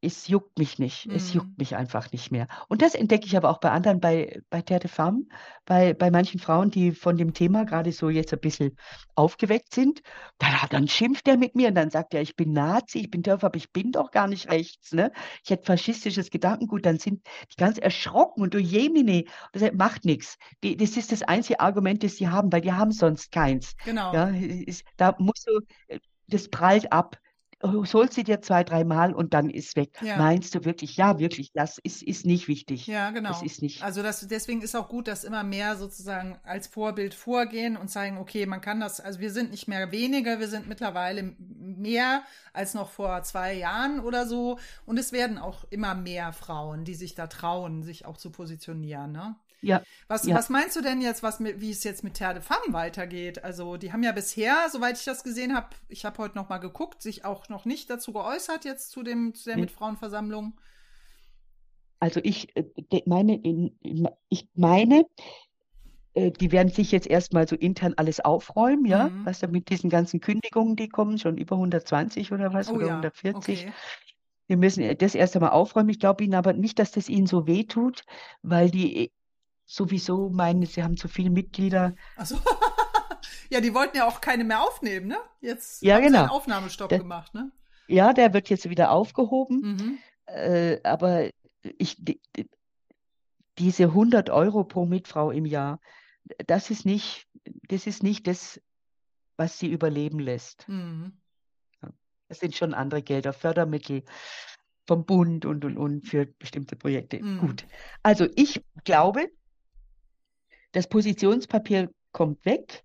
es 0.00 0.28
juckt 0.28 0.58
mich 0.58 0.78
nicht. 0.78 1.06
Mhm. 1.06 1.14
Es 1.14 1.32
juckt 1.32 1.58
mich 1.58 1.74
einfach 1.76 2.12
nicht 2.12 2.30
mehr. 2.30 2.46
Und 2.68 2.82
das 2.82 2.94
entdecke 2.94 3.26
ich 3.26 3.36
aber 3.36 3.50
auch 3.50 3.58
bei 3.58 3.70
anderen, 3.70 4.00
bei, 4.00 4.40
bei 4.50 4.62
Terre 4.62 4.80
de 4.80 4.90
Femme, 4.90 5.24
bei, 5.64 5.92
bei 5.94 6.10
manchen 6.10 6.38
Frauen, 6.38 6.70
die 6.70 6.92
von 6.92 7.16
dem 7.16 7.34
Thema 7.34 7.64
gerade 7.64 7.90
so 7.92 8.08
jetzt 8.08 8.32
ein 8.32 8.40
bisschen 8.40 8.76
aufgeweckt 9.14 9.74
sind. 9.74 10.02
Dann, 10.38 10.52
dann 10.70 10.88
schimpft 10.88 11.26
er 11.26 11.36
mit 11.36 11.56
mir 11.56 11.68
und 11.68 11.74
dann 11.74 11.90
sagt 11.90 12.14
er, 12.14 12.22
ich 12.22 12.36
bin 12.36 12.52
Nazi, 12.52 13.00
ich 13.00 13.10
bin 13.10 13.22
Dörfer, 13.22 13.48
aber 13.48 13.56
ich 13.56 13.72
bin 13.72 13.90
doch 13.92 14.10
gar 14.10 14.28
nicht 14.28 14.50
rechts. 14.50 14.92
Ne? 14.92 15.12
Ich 15.42 15.50
hätte 15.50 15.64
faschistisches 15.64 16.30
Gedankengut. 16.30 16.86
Dann 16.86 16.98
sind 16.98 17.26
die 17.52 17.56
ganz 17.56 17.78
erschrocken 17.78 18.42
und 18.42 18.54
du 18.54 18.58
Jemine, 18.58 19.24
das 19.52 19.72
macht 19.72 20.04
nichts. 20.04 20.36
das 20.62 20.96
ist 20.96 21.10
das 21.10 21.22
einzige 21.22 21.60
Argument, 21.60 22.04
das 22.04 22.16
sie 22.16 22.28
haben, 22.28 22.52
weil 22.52 22.60
die 22.60 22.72
haben 22.72 22.92
sonst 22.92 23.32
keins. 23.32 23.74
Genau. 23.84 24.12
Ja, 24.14 24.32
da 24.96 25.16
musst 25.18 25.48
du, 25.48 25.60
äh, 25.88 25.98
das 26.28 26.48
prallt 26.48 26.92
ab 26.92 27.18
holst 27.62 28.14
sie 28.14 28.24
dir 28.24 28.40
zwei, 28.40 28.62
dreimal 28.62 29.12
und 29.12 29.34
dann 29.34 29.50
ist 29.50 29.76
weg. 29.76 29.98
Ja. 30.02 30.16
Meinst 30.16 30.54
du 30.54 30.64
wirklich? 30.64 30.96
Ja, 30.96 31.18
wirklich. 31.18 31.52
Das 31.52 31.78
ist, 31.78 32.02
ist 32.02 32.24
nicht 32.24 32.46
wichtig. 32.48 32.86
Ja, 32.86 33.10
genau. 33.10 33.30
Das 33.30 33.42
ist 33.42 33.62
nicht. 33.62 33.82
Also 33.82 34.02
das, 34.02 34.26
deswegen 34.28 34.62
ist 34.62 34.76
auch 34.76 34.88
gut, 34.88 35.08
dass 35.08 35.24
immer 35.24 35.42
mehr 35.42 35.76
sozusagen 35.76 36.38
als 36.44 36.68
Vorbild 36.68 37.14
vorgehen 37.14 37.76
und 37.76 37.88
zeigen, 37.88 38.18
okay, 38.18 38.46
man 38.46 38.60
kann 38.60 38.80
das, 38.80 39.00
also 39.00 39.20
wir 39.20 39.32
sind 39.32 39.50
nicht 39.50 39.66
mehr 39.66 39.90
weniger, 39.90 40.38
wir 40.38 40.48
sind 40.48 40.68
mittlerweile 40.68 41.34
mehr 41.48 42.22
als 42.52 42.74
noch 42.74 42.90
vor 42.90 43.22
zwei 43.22 43.54
Jahren 43.54 44.00
oder 44.00 44.26
so. 44.26 44.58
Und 44.86 44.98
es 44.98 45.12
werden 45.12 45.38
auch 45.38 45.64
immer 45.70 45.94
mehr 45.94 46.32
Frauen, 46.32 46.84
die 46.84 46.94
sich 46.94 47.14
da 47.14 47.26
trauen, 47.26 47.82
sich 47.82 48.06
auch 48.06 48.16
zu 48.16 48.30
positionieren. 48.30 49.12
Ne? 49.12 49.36
Ja. 49.60 49.82
Was, 50.06 50.24
ja. 50.24 50.36
was 50.36 50.48
meinst 50.48 50.76
du 50.76 50.82
denn 50.82 51.00
jetzt, 51.00 51.22
was 51.22 51.40
wie 51.40 51.70
es 51.70 51.84
jetzt 51.84 52.04
mit 52.04 52.14
Terre 52.14 52.34
de 52.34 52.42
Femme 52.42 52.72
weitergeht? 52.72 53.42
Also, 53.44 53.76
die 53.76 53.92
haben 53.92 54.02
ja 54.02 54.12
bisher, 54.12 54.68
soweit 54.70 54.98
ich 54.98 55.04
das 55.04 55.24
gesehen 55.24 55.54
habe, 55.54 55.68
ich 55.88 56.04
habe 56.04 56.18
heute 56.18 56.36
noch 56.36 56.48
mal 56.48 56.58
geguckt, 56.58 57.02
sich 57.02 57.24
auch 57.24 57.48
noch 57.48 57.64
nicht 57.64 57.90
dazu 57.90 58.12
geäußert 58.12 58.64
jetzt 58.64 58.90
zu 58.90 59.02
dem 59.02 59.34
zu 59.34 59.46
der 59.46 59.56
nee. 59.56 59.62
Mitfrauenversammlung. 59.62 60.58
Also 62.00 62.20
ich 62.22 62.54
äh, 62.56 62.64
meine, 63.06 63.40
ich 64.28 64.48
meine, 64.54 65.04
äh, 66.14 66.30
die 66.30 66.52
werden 66.52 66.70
sich 66.70 66.92
jetzt 66.92 67.06
erstmal 67.06 67.48
so 67.48 67.56
intern 67.56 67.94
alles 67.96 68.20
aufräumen, 68.20 68.84
ja, 68.84 69.08
mhm. 69.08 69.26
was 69.26 69.40
da 69.40 69.46
mit 69.46 69.68
diesen 69.68 69.90
ganzen 69.90 70.20
Kündigungen, 70.20 70.76
die 70.76 70.88
kommen, 70.88 71.18
schon 71.18 71.38
über 71.38 71.56
120 71.56 72.32
oder 72.32 72.52
was, 72.52 72.70
oh, 72.70 72.74
oder 72.74 72.86
ja. 72.86 72.96
140. 72.96 73.66
Okay. 73.66 73.72
Wir 74.46 74.56
müssen 74.56 74.96
das 74.96 75.14
erst 75.14 75.36
einmal 75.36 75.50
aufräumen. 75.50 75.90
Ich 75.90 76.00
glaube 76.00 76.24
Ihnen 76.24 76.34
aber 76.34 76.54
nicht, 76.54 76.78
dass 76.78 76.90
das 76.90 77.08
Ihnen 77.08 77.26
so 77.26 77.46
weh 77.46 77.64
tut, 77.64 78.04
weil 78.42 78.70
die 78.70 79.12
sowieso 79.68 80.30
meinen, 80.30 80.64
sie 80.66 80.82
haben 80.82 80.96
zu 80.96 81.06
viele 81.08 81.30
Mitglieder. 81.30 81.94
Ach 82.16 82.26
so. 82.26 82.36
ja, 83.50 83.60
die 83.60 83.74
wollten 83.74 83.98
ja 83.98 84.08
auch 84.08 84.20
keine 84.20 84.42
mehr 84.42 84.62
aufnehmen, 84.62 85.06
ne? 85.06 85.18
Jetzt 85.40 85.82
ja, 85.82 85.96
haben 85.96 86.04
genau. 86.04 86.18
sie 86.18 86.22
einen 86.22 86.30
Aufnahmestopp 86.30 86.88
der, 86.88 86.98
gemacht, 86.98 87.34
ne? 87.34 87.52
Ja, 87.86 88.12
der 88.14 88.32
wird 88.32 88.48
jetzt 88.48 88.68
wieder 88.68 88.90
aufgehoben. 88.90 89.60
Mhm. 89.60 89.98
Äh, 90.26 90.80
aber 90.82 91.28
ich, 91.62 91.96
die, 91.98 92.18
diese 93.58 93.84
100 93.84 94.30
Euro 94.30 94.64
pro 94.64 94.86
Mitfrau 94.86 95.30
im 95.30 95.44
Jahr, 95.44 95.80
das 96.46 96.70
ist 96.70 96.86
nicht, 96.86 97.26
das 97.68 97.86
ist 97.86 98.02
nicht 98.02 98.26
das, 98.26 98.60
was 99.36 99.58
sie 99.58 99.70
überleben 99.70 100.18
lässt. 100.18 100.66
Mhm. 100.66 101.12
Das 102.28 102.40
sind 102.40 102.56
schon 102.56 102.74
andere 102.74 103.02
Gelder, 103.02 103.32
Fördermittel 103.32 104.02
vom 104.86 105.04
Bund 105.04 105.44
und 105.44 105.66
und 105.66 105.76
und 105.76 106.06
für 106.06 106.24
bestimmte 106.24 106.74
Projekte. 106.74 107.22
Mhm. 107.22 107.38
Gut. 107.40 107.66
Also 108.02 108.26
ich 108.34 108.62
glaube, 108.84 109.30
das 110.72 110.88
Positionspapier 110.88 111.90
kommt 112.12 112.44
weg. 112.44 112.84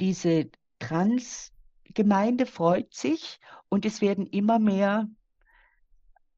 Diese 0.00 0.50
Transgemeinde 0.78 2.46
freut 2.46 2.92
sich 2.94 3.38
und 3.68 3.84
es 3.84 4.00
werden 4.00 4.26
immer 4.26 4.58
mehr 4.58 5.08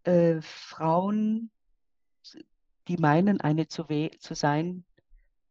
äh, 0.05 0.41
Frauen, 0.41 1.51
die 2.89 2.97
meinen, 2.97 3.41
eine 3.41 3.69
zu, 3.69 3.85
zu 4.19 4.35
sein, 4.35 4.85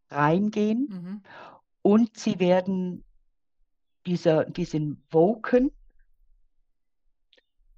reingehen. 0.10 0.88
Mhm. 0.90 1.24
Und 1.82 2.18
sie 2.18 2.40
werden 2.40 3.04
dieser, 4.06 4.46
diesen 4.46 5.04
Woken, 5.12 5.72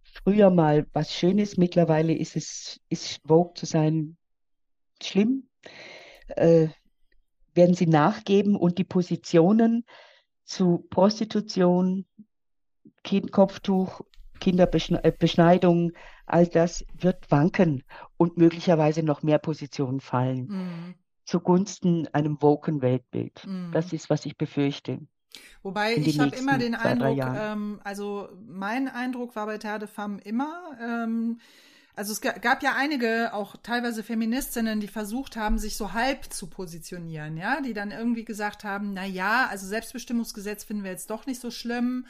früher 0.03 0.49
mal 0.49 0.87
was 0.93 1.13
Schönes, 1.13 1.57
mittlerweile 1.57 2.13
ist 2.13 2.35
es, 2.35 2.79
ist 2.89 3.21
Vogue 3.25 3.53
zu 3.53 3.65
sein 3.65 4.17
schlimm. 5.01 5.49
Äh, 6.27 6.69
werden 7.53 7.75
sie 7.75 7.87
nachgeben 7.87 8.55
und 8.55 8.77
die 8.77 8.83
Positionen 8.83 9.85
zu 10.43 10.85
Prostitution, 10.89 12.05
kind 13.03 13.31
Kopftuch, 13.31 14.01
Kinderbeschneidung, 14.39 15.91
all 16.25 16.47
das 16.47 16.85
wird 16.99 17.29
wanken 17.31 17.83
und 18.17 18.37
möglicherweise 18.37 19.03
noch 19.03 19.23
mehr 19.23 19.37
Positionen 19.37 20.01
fallen 20.01 20.47
mhm. 20.47 20.95
zugunsten 21.25 22.07
einem 22.13 22.41
woken 22.41 22.81
Weltbild. 22.81 23.45
Mhm. 23.45 23.71
Das 23.71 23.93
ist, 23.93 24.09
was 24.09 24.25
ich 24.25 24.37
befürchte. 24.37 24.99
Wobei 25.63 25.95
ich 25.95 26.19
habe 26.19 26.35
immer 26.35 26.57
den 26.57 26.75
Eindruck, 26.75 27.17
ähm, 27.17 27.79
also 27.83 28.27
mein 28.45 28.89
Eindruck 28.89 29.35
war 29.35 29.45
bei 29.45 29.57
Terre 29.57 29.79
de 29.79 29.87
Femme 29.87 30.19
immer, 30.21 30.77
ähm, 30.81 31.39
also 32.01 32.13
es 32.13 32.21
gab 32.21 32.63
ja 32.63 32.73
einige, 32.75 33.31
auch 33.31 33.55
teilweise 33.61 34.01
Feministinnen, 34.01 34.79
die 34.79 34.87
versucht 34.87 35.35
haben, 35.35 35.59
sich 35.59 35.77
so 35.77 35.93
halb 35.93 36.33
zu 36.33 36.47
positionieren, 36.47 37.37
ja, 37.37 37.61
die 37.61 37.75
dann 37.75 37.91
irgendwie 37.91 38.25
gesagt 38.25 38.63
haben, 38.63 38.93
na 38.93 39.05
ja, 39.05 39.45
also 39.51 39.67
Selbstbestimmungsgesetz 39.67 40.63
finden 40.63 40.83
wir 40.83 40.89
jetzt 40.89 41.11
doch 41.11 41.27
nicht 41.27 41.39
so 41.39 41.51
schlimm, 41.51 42.07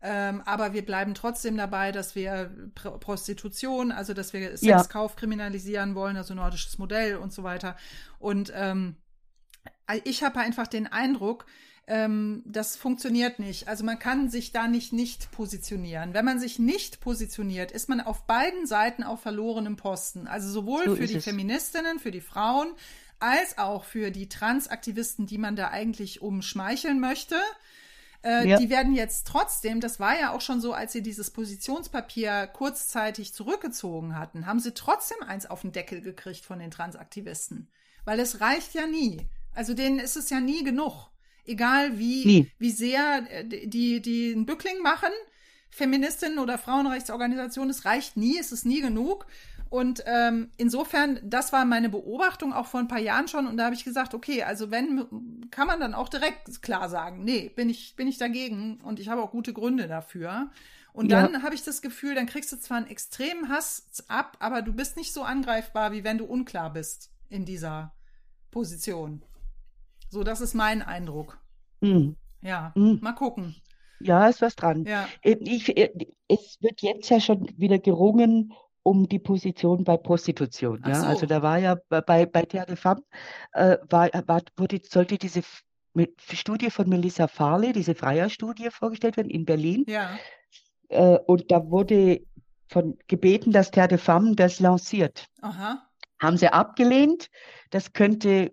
ähm, 0.00 0.40
aber 0.46 0.72
wir 0.72 0.82
bleiben 0.82 1.12
trotzdem 1.12 1.58
dabei, 1.58 1.92
dass 1.92 2.14
wir 2.14 2.56
Pr 2.74 2.98
Prostitution, 2.98 3.92
also 3.92 4.14
dass 4.14 4.32
wir 4.32 4.56
Sexkauf 4.56 5.10
ja. 5.10 5.16
kriminalisieren 5.18 5.94
wollen, 5.94 6.16
also 6.16 6.32
nordisches 6.32 6.78
Modell 6.78 7.16
und 7.16 7.34
so 7.34 7.42
weiter. 7.42 7.76
Und 8.18 8.50
ähm, 8.56 8.96
ich 10.04 10.22
habe 10.22 10.40
einfach 10.40 10.68
den 10.68 10.86
Eindruck, 10.86 11.44
ähm, 11.86 12.42
das 12.46 12.76
funktioniert 12.76 13.38
nicht. 13.38 13.68
Also 13.68 13.84
man 13.84 13.98
kann 13.98 14.30
sich 14.30 14.52
da 14.52 14.68
nicht 14.68 14.92
nicht 14.92 15.30
positionieren. 15.32 16.14
Wenn 16.14 16.24
man 16.24 16.40
sich 16.40 16.58
nicht 16.58 17.00
positioniert, 17.00 17.72
ist 17.72 17.88
man 17.88 18.00
auf 18.00 18.26
beiden 18.26 18.66
Seiten 18.66 19.02
auf 19.02 19.20
verlorenem 19.20 19.76
Posten. 19.76 20.26
Also 20.26 20.48
sowohl 20.48 20.84
so 20.84 20.96
für 20.96 21.06
die 21.06 21.16
es. 21.16 21.24
Feministinnen, 21.24 21.98
für 21.98 22.10
die 22.10 22.22
Frauen, 22.22 22.68
als 23.20 23.58
auch 23.58 23.84
für 23.84 24.10
die 24.10 24.28
Transaktivisten, 24.28 25.26
die 25.26 25.38
man 25.38 25.56
da 25.56 25.68
eigentlich 25.68 26.22
umschmeicheln 26.22 27.00
möchte. 27.00 27.36
Äh, 28.22 28.48
ja. 28.48 28.58
Die 28.58 28.70
werden 28.70 28.94
jetzt 28.94 29.26
trotzdem, 29.26 29.80
das 29.80 30.00
war 30.00 30.18
ja 30.18 30.32
auch 30.32 30.40
schon 30.40 30.62
so, 30.62 30.72
als 30.72 30.92
sie 30.92 31.02
dieses 31.02 31.30
Positionspapier 31.30 32.46
kurzzeitig 32.46 33.34
zurückgezogen 33.34 34.18
hatten, 34.18 34.46
haben 34.46 34.60
sie 34.60 34.72
trotzdem 34.72 35.22
eins 35.26 35.44
auf 35.44 35.60
den 35.60 35.72
Deckel 35.72 36.00
gekriegt 36.00 36.46
von 36.46 36.58
den 36.58 36.70
Transaktivisten. 36.70 37.68
Weil 38.06 38.20
es 38.20 38.40
reicht 38.40 38.72
ja 38.72 38.86
nie. 38.86 39.28
Also 39.54 39.74
denen 39.74 39.98
ist 39.98 40.16
es 40.16 40.30
ja 40.30 40.40
nie 40.40 40.64
genug. 40.64 41.10
Egal 41.46 41.98
wie, 41.98 42.50
wie 42.58 42.70
sehr 42.70 43.26
äh, 43.30 43.44
die, 43.44 44.00
die 44.00 44.32
einen 44.32 44.46
Bückling 44.46 44.80
machen, 44.82 45.10
Feministinnen 45.70 46.38
oder 46.38 46.56
Frauenrechtsorganisationen, 46.56 47.70
es 47.70 47.84
reicht 47.84 48.16
nie, 48.16 48.38
es 48.38 48.52
ist 48.52 48.64
nie 48.64 48.80
genug. 48.80 49.26
Und 49.70 50.04
ähm, 50.06 50.50
insofern, 50.56 51.18
das 51.24 51.52
war 51.52 51.64
meine 51.64 51.88
Beobachtung 51.88 52.52
auch 52.52 52.66
vor 52.66 52.78
ein 52.78 52.86
paar 52.86 53.00
Jahren 53.00 53.26
schon. 53.26 53.48
Und 53.48 53.56
da 53.56 53.64
habe 53.64 53.74
ich 53.74 53.84
gesagt, 53.84 54.14
okay, 54.14 54.44
also 54.44 54.70
wenn, 54.70 55.48
kann 55.50 55.66
man 55.66 55.80
dann 55.80 55.94
auch 55.94 56.08
direkt 56.08 56.62
klar 56.62 56.88
sagen, 56.88 57.24
nee, 57.24 57.48
bin 57.48 57.68
ich, 57.68 57.96
bin 57.96 58.06
ich 58.06 58.16
dagegen 58.16 58.78
und 58.84 59.00
ich 59.00 59.08
habe 59.08 59.20
auch 59.20 59.32
gute 59.32 59.52
Gründe 59.52 59.88
dafür. 59.88 60.50
Und 60.92 61.10
ja. 61.10 61.20
dann 61.20 61.42
habe 61.42 61.56
ich 61.56 61.64
das 61.64 61.82
Gefühl, 61.82 62.14
dann 62.14 62.26
kriegst 62.26 62.52
du 62.52 62.56
zwar 62.56 62.76
einen 62.76 62.86
extremen 62.86 63.48
Hass 63.48 63.88
ab, 64.06 64.36
aber 64.38 64.62
du 64.62 64.72
bist 64.72 64.96
nicht 64.96 65.12
so 65.12 65.24
angreifbar, 65.24 65.90
wie 65.90 66.04
wenn 66.04 66.18
du 66.18 66.24
unklar 66.24 66.72
bist 66.72 67.10
in 67.28 67.44
dieser 67.44 67.92
Position. 68.52 69.22
So, 70.14 70.22
das 70.22 70.40
ist 70.40 70.54
mein 70.54 70.80
Eindruck. 70.80 71.40
Mhm. 71.80 72.14
Ja, 72.40 72.70
mhm. 72.76 73.00
mal 73.02 73.14
gucken. 73.14 73.56
Ja, 73.98 74.28
ist 74.28 74.42
was 74.42 74.54
dran. 74.54 74.84
Ja. 74.84 75.08
Äh, 75.22 75.38
ich, 75.40 75.76
äh, 75.76 75.90
es 76.28 76.56
wird 76.60 76.82
jetzt 76.82 77.10
ja 77.10 77.18
schon 77.18 77.48
wieder 77.58 77.80
gerungen 77.80 78.52
um 78.84 79.08
die 79.08 79.18
Position 79.18 79.82
bei 79.82 79.96
Prostitution. 79.96 80.80
Ja? 80.86 80.94
So. 80.94 81.06
Also 81.06 81.26
da 81.26 81.42
war 81.42 81.58
ja 81.58 81.78
bei, 81.88 82.26
bei 82.26 82.42
Terre 82.42 82.66
de 82.66 82.76
Femme, 82.76 83.02
äh, 83.54 83.76
war, 83.90 84.08
war, 84.28 84.40
wurde, 84.56 84.80
sollte 84.88 85.18
diese 85.18 85.42
Studie 86.32 86.70
von 86.70 86.88
Melissa 86.88 87.26
Farley, 87.26 87.72
diese 87.72 87.96
Freier-Studie 87.96 88.68
vorgestellt 88.70 89.16
werden 89.16 89.30
in 89.30 89.44
Berlin. 89.44 89.84
Ja. 89.88 90.16
Äh, 90.90 91.18
und 91.26 91.50
da 91.50 91.68
wurde 91.68 92.20
von 92.68 92.96
gebeten, 93.08 93.50
dass 93.50 93.72
Terre 93.72 93.88
de 93.88 93.98
Femme 93.98 94.36
das 94.36 94.60
lanciert. 94.60 95.26
Aha. 95.42 95.88
Haben 96.20 96.36
sie 96.36 96.52
abgelehnt. 96.52 97.30
Das 97.70 97.92
könnte 97.92 98.52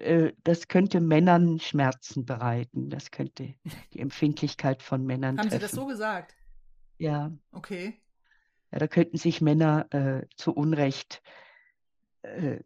äh, 0.00 0.32
das 0.44 0.68
könnte 0.68 1.00
Männern 1.00 1.60
Schmerzen 1.60 2.24
bereiten. 2.24 2.90
Das 2.90 3.10
könnte 3.10 3.54
die 3.92 4.00
Empfindlichkeit 4.00 4.82
von 4.82 5.04
Männern 5.04 5.38
Haben 5.38 5.48
treffen. 5.48 5.60
Sie 5.60 5.66
das 5.66 5.72
so 5.72 5.86
gesagt? 5.86 6.34
Ja. 6.98 7.32
Okay. 7.52 8.00
Ja, 8.72 8.78
da 8.78 8.86
könnten 8.86 9.16
sich 9.16 9.40
Männer 9.40 9.86
äh, 9.92 10.26
zu 10.36 10.52
Unrecht 10.52 11.22
äh, 12.22 12.60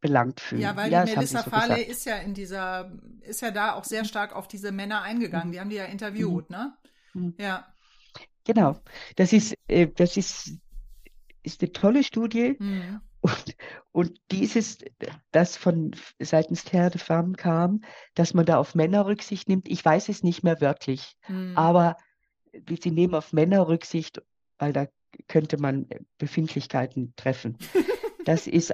belangt 0.00 0.40
fühlen. 0.40 0.62
Ja, 0.62 0.76
weil 0.76 0.90
ja, 0.90 1.04
die 1.04 1.14
Melissa 1.14 1.42
so 1.42 1.50
Farley 1.50 1.82
ist 1.82 2.04
ja 2.04 2.16
in 2.16 2.34
dieser, 2.34 2.92
ist 3.20 3.40
ja 3.40 3.50
da 3.50 3.74
auch 3.74 3.84
sehr 3.84 4.04
stark 4.04 4.34
auf 4.34 4.48
diese 4.48 4.72
Männer 4.72 5.02
eingegangen. 5.02 5.48
Mhm. 5.48 5.52
Die 5.52 5.60
haben 5.60 5.70
die 5.70 5.76
ja 5.76 5.84
interviewt, 5.84 6.50
mhm. 6.50 6.56
ne? 6.56 6.76
Mhm. 7.14 7.34
Ja. 7.38 7.72
Genau. 8.44 8.80
Das 9.16 9.32
ist, 9.32 9.54
äh, 9.68 9.86
das 9.88 10.16
ist, 10.16 10.58
ist 11.42 11.62
eine 11.62 11.72
tolle 11.72 12.02
Studie. 12.02 12.56
Und, 13.22 13.56
und 13.92 14.20
dieses, 14.30 14.78
das 15.30 15.56
von 15.56 15.92
seitens 16.18 16.64
Terre 16.64 16.90
de 16.90 17.00
Femme 17.00 17.34
kam, 17.34 17.82
dass 18.14 18.34
man 18.34 18.44
da 18.44 18.58
auf 18.58 18.74
Männer 18.74 19.06
Rücksicht 19.06 19.48
nimmt, 19.48 19.68
ich 19.68 19.84
weiß 19.84 20.08
es 20.08 20.22
nicht 20.22 20.42
mehr 20.42 20.60
wörtlich, 20.60 21.16
mhm. 21.28 21.56
aber 21.56 21.96
sie 22.82 22.90
nehmen 22.90 23.14
auf 23.14 23.32
Männer 23.32 23.68
Rücksicht 23.68 24.20
weil 24.62 24.72
da 24.72 24.86
könnte 25.26 25.58
man 25.58 25.88
Befindlichkeiten 26.18 27.14
treffen. 27.16 27.58
Das 28.24 28.46
ist, 28.46 28.72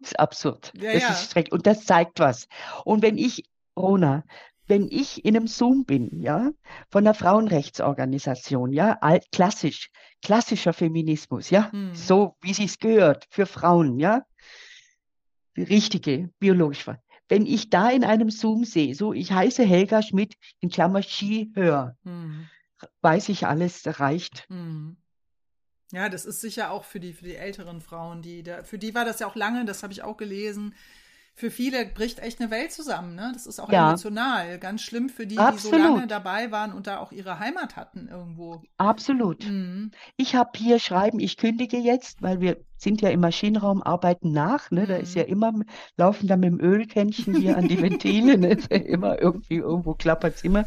ist 0.00 0.18
absurd. 0.18 0.72
Ja, 0.74 0.94
das 0.94 1.02
ja. 1.02 1.08
ist 1.10 1.30
schrecklich. 1.30 1.52
Und 1.52 1.66
das 1.66 1.84
zeigt 1.84 2.20
was. 2.20 2.48
Und 2.86 3.02
wenn 3.02 3.18
ich, 3.18 3.44
Rona, 3.76 4.24
wenn 4.68 4.88
ich 4.90 5.24
in 5.24 5.36
einem 5.36 5.46
Zoom 5.46 5.84
bin, 5.84 6.20
ja, 6.20 6.50
von 6.90 7.06
einer 7.06 7.14
Frauenrechtsorganisation, 7.14 8.72
ja, 8.72 8.98
alt, 9.00 9.26
klassisch, 9.32 9.90
klassischer 10.22 10.72
Feminismus, 10.72 11.50
ja, 11.50 11.72
hm. 11.72 11.94
so 11.94 12.36
wie 12.40 12.54
sie 12.54 12.64
es 12.64 12.78
gehört, 12.78 13.26
für 13.30 13.46
Frauen, 13.46 13.98
ja, 13.98 14.22
richtige, 15.56 16.30
biologisch. 16.38 16.86
Wenn 17.28 17.44
ich 17.44 17.68
da 17.68 17.90
in 17.90 18.04
einem 18.04 18.30
Zoom 18.30 18.64
sehe, 18.64 18.94
so, 18.94 19.12
ich 19.12 19.32
heiße 19.32 19.64
Helga 19.64 20.02
Schmidt, 20.02 20.36
in 20.60 20.70
Klammer 20.70 21.02
Ski, 21.02 21.50
hör, 21.54 21.96
hm 22.04 22.48
weiß 23.00 23.28
ich 23.28 23.46
alles, 23.46 23.82
reicht. 24.00 24.46
Hm. 24.48 24.96
Ja, 25.90 26.08
das 26.08 26.26
ist 26.26 26.40
sicher 26.40 26.70
auch 26.70 26.84
für 26.84 27.00
die, 27.00 27.14
für 27.14 27.24
die 27.24 27.36
älteren 27.36 27.80
Frauen, 27.80 28.20
die 28.20 28.42
da, 28.42 28.62
für 28.62 28.78
die 28.78 28.94
war 28.94 29.04
das 29.04 29.20
ja 29.20 29.26
auch 29.26 29.36
lange, 29.36 29.64
das 29.64 29.82
habe 29.82 29.92
ich 29.92 30.02
auch 30.02 30.18
gelesen. 30.18 30.74
Für 31.38 31.52
viele 31.52 31.86
bricht 31.86 32.18
echt 32.18 32.40
eine 32.40 32.50
Welt 32.50 32.72
zusammen, 32.72 33.14
ne? 33.14 33.30
Das 33.32 33.46
ist 33.46 33.60
auch 33.60 33.70
ja. 33.70 33.90
emotional. 33.90 34.58
Ganz 34.58 34.82
schlimm 34.82 35.08
für 35.08 35.24
die, 35.24 35.38
Absolut. 35.38 35.78
die 35.78 35.82
so 35.82 35.88
lange 35.88 36.06
dabei 36.08 36.50
waren 36.50 36.72
und 36.72 36.88
da 36.88 36.98
auch 36.98 37.12
ihre 37.12 37.38
Heimat 37.38 37.76
hatten 37.76 38.08
irgendwo. 38.08 38.60
Absolut. 38.76 39.46
Mhm. 39.46 39.92
Ich 40.16 40.34
habe 40.34 40.50
hier 40.56 40.80
schreiben, 40.80 41.20
ich 41.20 41.36
kündige 41.36 41.76
jetzt, 41.76 42.22
weil 42.22 42.40
wir 42.40 42.56
sind 42.76 43.02
ja 43.02 43.10
im 43.10 43.20
Maschinenraum, 43.20 43.84
arbeiten 43.84 44.32
nach, 44.32 44.72
ne? 44.72 44.88
Da 44.88 44.96
ist 44.96 45.14
ja 45.14 45.22
mhm. 45.22 45.28
immer, 45.28 45.52
laufen 45.96 46.26
da 46.26 46.36
mit 46.36 46.50
dem 46.50 46.58
Ölkännchen 46.58 47.36
hier 47.36 47.56
an 47.56 47.68
die 47.68 47.80
Ventile, 47.80 48.36
ne? 48.36 48.58
Immer 48.70 49.22
irgendwie, 49.22 49.58
irgendwo 49.58 49.94
klappert 49.94 50.34
es 50.34 50.42
immer. 50.42 50.64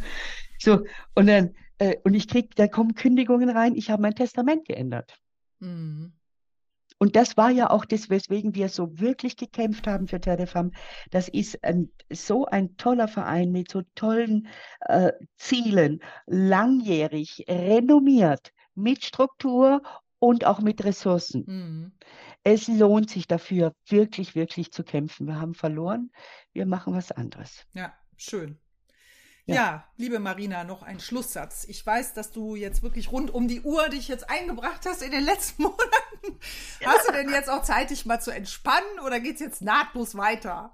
So, 0.57 0.86
und 1.15 1.28
dann 1.28 1.53
äh, 1.80 1.97
und 2.05 2.13
ich 2.13 2.30
kriege, 2.30 2.47
da 2.55 2.69
kommen 2.69 2.95
Kündigungen 2.95 3.49
rein, 3.49 3.76
ich 3.76 3.89
habe 3.89 4.03
mein 4.03 4.15
Testament 4.15 4.65
geändert. 4.65 5.17
Mhm. 5.59 6.13
Und 7.02 7.16
das 7.16 7.36
war 7.36 7.49
ja 7.49 7.72
auch 7.72 7.84
das, 7.84 8.12
weswegen 8.12 8.54
wir 8.54 8.70
so 8.70 8.99
wirklich 8.99 9.36
gekämpft 9.36 9.88
haben 9.88 10.08
für 10.08 10.22
Terre 10.22 10.38
de 10.38 10.45
Femme. 10.45 10.70
Das 11.10 11.30
ist 11.30 11.64
ein, 11.64 11.89
so 12.12 12.45
ein 12.45 12.78
toller 12.78 13.08
Verein 13.08 13.52
mit 13.52 13.72
so 13.72 13.82
tollen 13.95 14.47
äh, 14.82 15.12
Zielen, 15.36 16.04
langjährig, 16.28 17.43
renommiert, 17.49 18.52
mit 18.76 19.04
Struktur 19.04 19.82
und 20.20 20.45
auch 20.45 20.60
mit 20.60 20.84
Ressourcen. 20.84 21.43
Mhm. 21.47 21.91
Es 22.43 22.68
lohnt 22.68 23.10
sich 23.10 23.26
dafür, 23.26 23.74
wirklich, 23.88 24.36
wirklich 24.36 24.72
zu 24.72 24.84
kämpfen. 24.84 25.26
Wir 25.26 25.41
haben 25.41 25.56
verloren, 25.56 26.12
wir 26.54 26.68
machen 26.68 26.93
was 26.93 27.12
anderes. 27.12 27.66
Ja, 27.74 27.95
schön. 28.16 28.60
Ja. 29.45 29.55
ja. 29.55 29.85
liebe 29.97 30.19
Marina, 30.19 30.63
noch 30.63 30.83
ein 30.83 30.99
Schlusssatz. 30.99 31.65
Ich 31.67 31.85
weiß, 31.85 32.13
dass 32.13 32.31
du 32.31 32.55
jetzt 32.55 32.83
wirklich 32.83 33.11
rund 33.11 33.33
um 33.33 33.47
die 33.47 33.61
Uhr 33.61 33.89
dich 33.89 34.07
jetzt 34.07 34.29
eingebracht 34.29 34.85
hast 34.85 35.01
in 35.01 35.11
den 35.11 35.23
letzten 35.23 35.63
Monaten. 35.63 36.39
Ja. 36.79 36.89
Hast 36.89 37.07
du 37.07 37.13
denn 37.13 37.29
jetzt 37.29 37.49
auch 37.49 37.63
Zeit, 37.63 37.89
dich 37.89 38.05
mal 38.05 38.19
zu 38.19 38.31
entspannen 38.31 38.99
oder 39.05 39.19
geht 39.19 39.35
es 39.35 39.41
jetzt 39.41 39.61
nahtlos 39.61 40.15
weiter? 40.15 40.71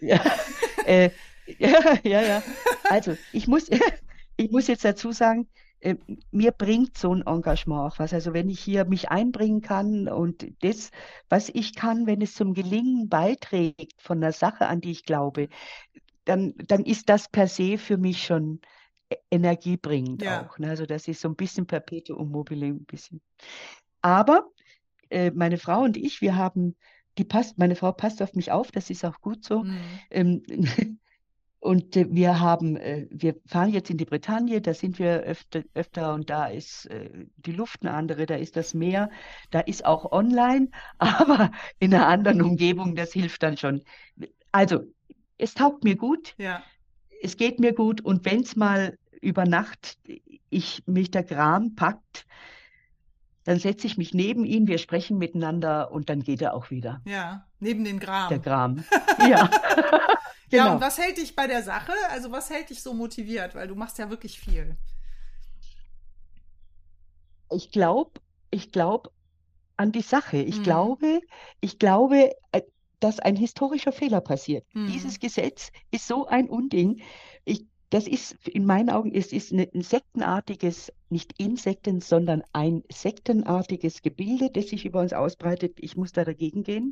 Ja, 0.00 0.20
äh, 0.86 1.10
ja, 1.58 1.98
ja, 2.02 2.22
ja. 2.22 2.42
Also, 2.88 3.16
ich 3.32 3.46
muss, 3.46 3.68
ich 4.36 4.50
muss 4.50 4.66
jetzt 4.66 4.84
dazu 4.84 5.12
sagen, 5.12 5.48
äh, 5.80 5.96
mir 6.30 6.52
bringt 6.52 6.98
so 6.98 7.14
ein 7.14 7.26
Engagement 7.26 7.80
auch 7.80 7.98
was. 7.98 8.12
Also 8.12 8.34
wenn 8.34 8.50
ich 8.50 8.60
hier 8.60 8.84
mich 8.84 9.10
einbringen 9.10 9.62
kann 9.62 10.08
und 10.08 10.46
das, 10.62 10.90
was 11.28 11.48
ich 11.48 11.74
kann, 11.74 12.06
wenn 12.06 12.20
es 12.20 12.34
zum 12.34 12.54
Gelingen 12.54 13.08
beiträgt 13.08 14.00
von 14.00 14.20
der 14.20 14.32
Sache, 14.32 14.66
an 14.66 14.80
die 14.80 14.90
ich 14.90 15.04
glaube, 15.04 15.48
dann, 16.24 16.54
dann 16.66 16.84
ist 16.84 17.08
das 17.08 17.28
per 17.28 17.46
se 17.46 17.78
für 17.78 17.96
mich 17.96 18.24
schon 18.24 18.60
e-, 19.10 19.16
energiebringend 19.30 20.22
ja. 20.22 20.46
auch. 20.46 20.58
Ne? 20.58 20.68
Also 20.68 20.86
das 20.86 21.08
ist 21.08 21.20
so 21.20 21.28
ein 21.28 21.36
bisschen 21.36 21.66
Perpetuum 21.66 22.30
mobile, 22.30 22.66
ein 22.66 22.84
bisschen. 22.84 23.20
Aber 24.02 24.46
äh, 25.10 25.30
meine 25.30 25.58
Frau 25.58 25.82
und 25.82 25.96
ich, 25.96 26.20
wir 26.20 26.36
haben, 26.36 26.76
die 27.18 27.24
passt, 27.24 27.58
meine 27.58 27.76
Frau 27.76 27.92
passt 27.92 28.22
auf 28.22 28.34
mich 28.34 28.52
auf, 28.52 28.70
das 28.70 28.90
ist 28.90 29.04
auch 29.04 29.20
gut 29.20 29.44
so. 29.44 29.64
Mhm. 29.64 29.80
Ähm, 30.10 30.42
und 31.60 31.96
äh, 31.96 32.06
wir 32.10 32.40
haben, 32.40 32.76
äh, 32.76 33.06
wir 33.10 33.36
fahren 33.46 33.70
jetzt 33.70 33.90
in 33.90 33.98
die 33.98 34.04
Bretagne, 34.04 34.60
da 34.60 34.72
sind 34.72 34.98
wir 34.98 35.20
öfter, 35.20 35.62
öfter 35.74 36.14
und 36.14 36.30
da 36.30 36.46
ist 36.46 36.86
äh, 36.86 37.26
die 37.36 37.52
Luft 37.52 37.82
eine 37.82 37.92
andere, 37.92 38.26
da 38.26 38.36
ist 38.36 38.56
das 38.56 38.72
Meer, 38.72 39.10
da 39.50 39.60
ist 39.60 39.84
auch 39.84 40.12
online, 40.12 40.68
aber 40.98 41.50
in 41.78 41.92
einer 41.94 42.06
anderen 42.06 42.42
Umgebung, 42.42 42.94
das 42.94 43.12
hilft 43.12 43.42
dann 43.42 43.56
schon. 43.56 43.82
Also 44.52 44.80
es 45.40 45.54
taugt 45.54 45.84
mir 45.84 45.96
gut, 45.96 46.34
ja. 46.38 46.62
es 47.22 47.36
geht 47.36 47.58
mir 47.58 47.72
gut 47.72 48.00
und 48.00 48.24
wenn 48.24 48.40
es 48.40 48.56
mal 48.56 48.98
über 49.20 49.44
Nacht 49.44 49.98
ich 50.50 50.82
mich 50.86 51.10
der 51.10 51.22
Gram 51.22 51.74
packt, 51.74 52.26
dann 53.44 53.58
setze 53.58 53.86
ich 53.86 53.96
mich 53.96 54.12
neben 54.12 54.44
ihn, 54.44 54.66
wir 54.66 54.78
sprechen 54.78 55.18
miteinander 55.18 55.90
und 55.92 56.10
dann 56.10 56.22
geht 56.22 56.42
er 56.42 56.54
auch 56.54 56.70
wieder. 56.70 57.00
Ja, 57.04 57.46
neben 57.58 57.84
den 57.84 57.98
Gram. 57.98 58.28
Der 58.28 58.38
Gram. 58.38 58.84
Ja. 59.18 59.50
genau. 60.50 60.64
Ja, 60.66 60.72
und 60.74 60.80
was 60.80 60.98
hält 60.98 61.18
dich 61.18 61.36
bei 61.36 61.46
der 61.46 61.62
Sache? 61.62 61.92
Also 62.10 62.32
was 62.32 62.48
hält 62.48 62.70
dich 62.70 62.82
so 62.82 62.94
motiviert? 62.94 63.54
Weil 63.54 63.68
du 63.68 63.74
machst 63.74 63.98
ja 63.98 64.08
wirklich 64.08 64.40
viel. 64.40 64.76
Ich 67.50 67.70
glaube, 67.70 68.12
ich 68.50 68.72
glaube 68.72 69.10
an 69.76 69.92
die 69.92 70.02
Sache. 70.02 70.38
Ich 70.38 70.56
hm. 70.56 70.62
glaube, 70.62 71.20
ich 71.60 71.78
glaube, 71.78 72.32
äh, 72.52 72.62
dass 73.00 73.18
ein 73.18 73.36
historischer 73.36 73.92
Fehler 73.92 74.20
passiert. 74.20 74.64
Mhm. 74.74 74.88
Dieses 74.92 75.18
Gesetz 75.18 75.72
ist 75.90 76.06
so 76.06 76.26
ein 76.26 76.48
Unding. 76.48 77.02
Ich, 77.44 77.66
das 77.88 78.06
ist 78.06 78.46
in 78.46 78.66
meinen 78.66 78.90
Augen, 78.90 79.12
es 79.14 79.32
ist 79.32 79.52
ein 79.52 79.82
sektenartiges, 79.82 80.92
nicht 81.08 81.34
Insekten, 81.38 82.00
sondern 82.00 82.42
ein 82.52 82.84
sektenartiges 82.92 84.02
Gebilde, 84.02 84.50
das 84.50 84.68
sich 84.68 84.84
über 84.84 85.00
uns 85.00 85.12
ausbreitet. 85.12 85.78
Ich 85.80 85.96
muss 85.96 86.12
da 86.12 86.24
dagegen 86.24 86.62
gehen. 86.62 86.90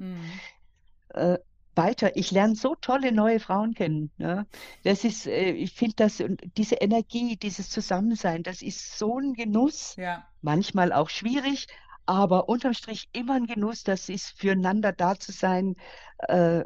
Mhm. 1.14 1.20
Äh, 1.20 1.38
weiter. 1.78 2.16
Ich 2.16 2.30
lerne 2.30 2.56
so 2.56 2.74
tolle 2.74 3.12
neue 3.12 3.40
Frauen 3.40 3.72
kennen. 3.72 4.10
Ja. 4.18 4.44
Das 4.82 5.04
ist, 5.04 5.26
äh, 5.26 5.52
ich 5.52 5.72
finde 5.72 5.94
das, 5.96 6.22
diese 6.56 6.74
Energie, 6.74 7.36
dieses 7.36 7.70
Zusammensein, 7.70 8.42
das 8.42 8.60
ist 8.60 8.98
so 8.98 9.18
ein 9.18 9.32
Genuss. 9.32 9.94
Ja. 9.96 10.26
Manchmal 10.42 10.92
auch 10.92 11.08
schwierig, 11.08 11.68
aber 12.08 12.48
unterm 12.48 12.72
Strich 12.72 13.08
immer 13.12 13.34
ein 13.34 13.46
Genuss, 13.46 13.84
das 13.84 14.08
ist 14.08 14.30
füreinander 14.38 14.92
da 14.92 15.18
zu 15.18 15.30
sein, 15.30 15.76
äh, 16.20 16.64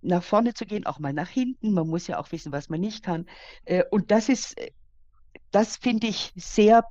nach 0.00 0.24
vorne 0.24 0.52
zu 0.52 0.66
gehen, 0.66 0.84
auch 0.84 0.98
mal 0.98 1.12
nach 1.12 1.28
hinten. 1.28 1.72
Man 1.72 1.86
muss 1.86 2.08
ja 2.08 2.18
auch 2.18 2.32
wissen, 2.32 2.50
was 2.50 2.68
man 2.68 2.80
nicht 2.80 3.04
kann. 3.04 3.26
Äh, 3.64 3.84
und 3.92 4.10
das 4.10 4.28
ist, 4.28 4.56
das 5.52 5.76
finde 5.76 6.08
ich 6.08 6.32
sehr 6.34 6.84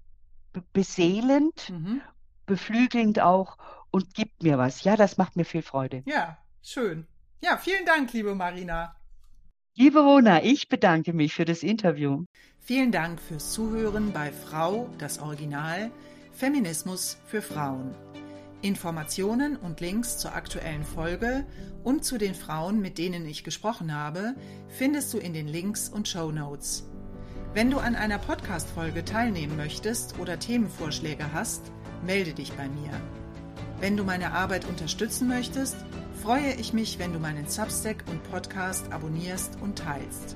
beseelend, 0.72 1.70
mhm. 1.70 2.02
beflügelnd 2.46 3.20
auch 3.20 3.58
und 3.92 4.14
gibt 4.14 4.44
mir 4.44 4.58
was. 4.58 4.86
Ja, 4.86 4.96
das 4.96 5.18
macht 5.18 5.36
mir 5.36 5.44
viel 5.46 5.62
Freude. 5.62 6.04
Ja, 6.06 6.38
schön. 6.64 7.06
Ja, 7.42 7.58
vielen 7.58 7.86
Dank, 7.86 8.14
liebe 8.14 8.34
Marina. 8.34 8.96
Liebe 9.76 10.00
Rona, 10.00 10.42
ich 10.44 10.70
bedanke 10.70 11.12
mich 11.12 11.34
für 11.34 11.46
das 11.46 11.64
Interview. 11.64 12.24
Vielen 12.60 12.94
Dank 12.94 13.20
fürs 13.20 13.52
Zuhören 13.52 14.14
bei 14.14 14.32
Frau, 14.32 14.90
das 14.98 15.20
Original, 15.20 15.92
Feminismus 16.42 17.18
für 17.28 17.44
Frauen. 17.44 17.94
Informationen 18.64 19.58
und 19.58 19.80
Links 19.80 20.18
zur 20.18 20.34
aktuellen 20.34 20.84
Folge 20.84 21.46
und 21.84 22.04
zu 22.04 22.18
den 22.18 22.34
Frauen, 22.34 22.82
mit 22.82 22.98
denen 22.98 23.28
ich 23.28 23.44
gesprochen 23.44 23.94
habe, 23.94 24.34
findest 24.68 25.14
du 25.14 25.20
in 25.20 25.34
den 25.34 25.48
Links 25.48 25.88
und 25.88 26.08
Show 26.08 26.32
Notes. 26.32 26.90
Wenn 27.54 27.70
du 27.70 27.78
an 27.78 27.94
einer 27.94 28.18
Podcast-Folge 28.18 29.06
teilnehmen 29.06 29.56
möchtest 29.56 30.18
oder 30.18 30.40
Themenvorschläge 30.40 31.32
hast, 31.32 31.72
melde 32.04 32.34
dich 32.34 32.52
bei 32.54 32.68
mir. 32.68 32.90
Wenn 33.80 33.96
du 33.96 34.04
meine 34.04 34.32
Arbeit 34.32 34.68
unterstützen 34.68 35.28
möchtest, 35.28 35.76
freue 36.24 36.56
ich 36.56 36.74
mich, 36.74 36.98
wenn 36.98 37.14
du 37.14 37.20
meinen 37.20 37.48
Substack 37.48 38.04
und 38.10 38.24
Podcast 38.32 38.92
abonnierst 38.92 39.60
und 39.62 39.78
teilst. 39.78 40.36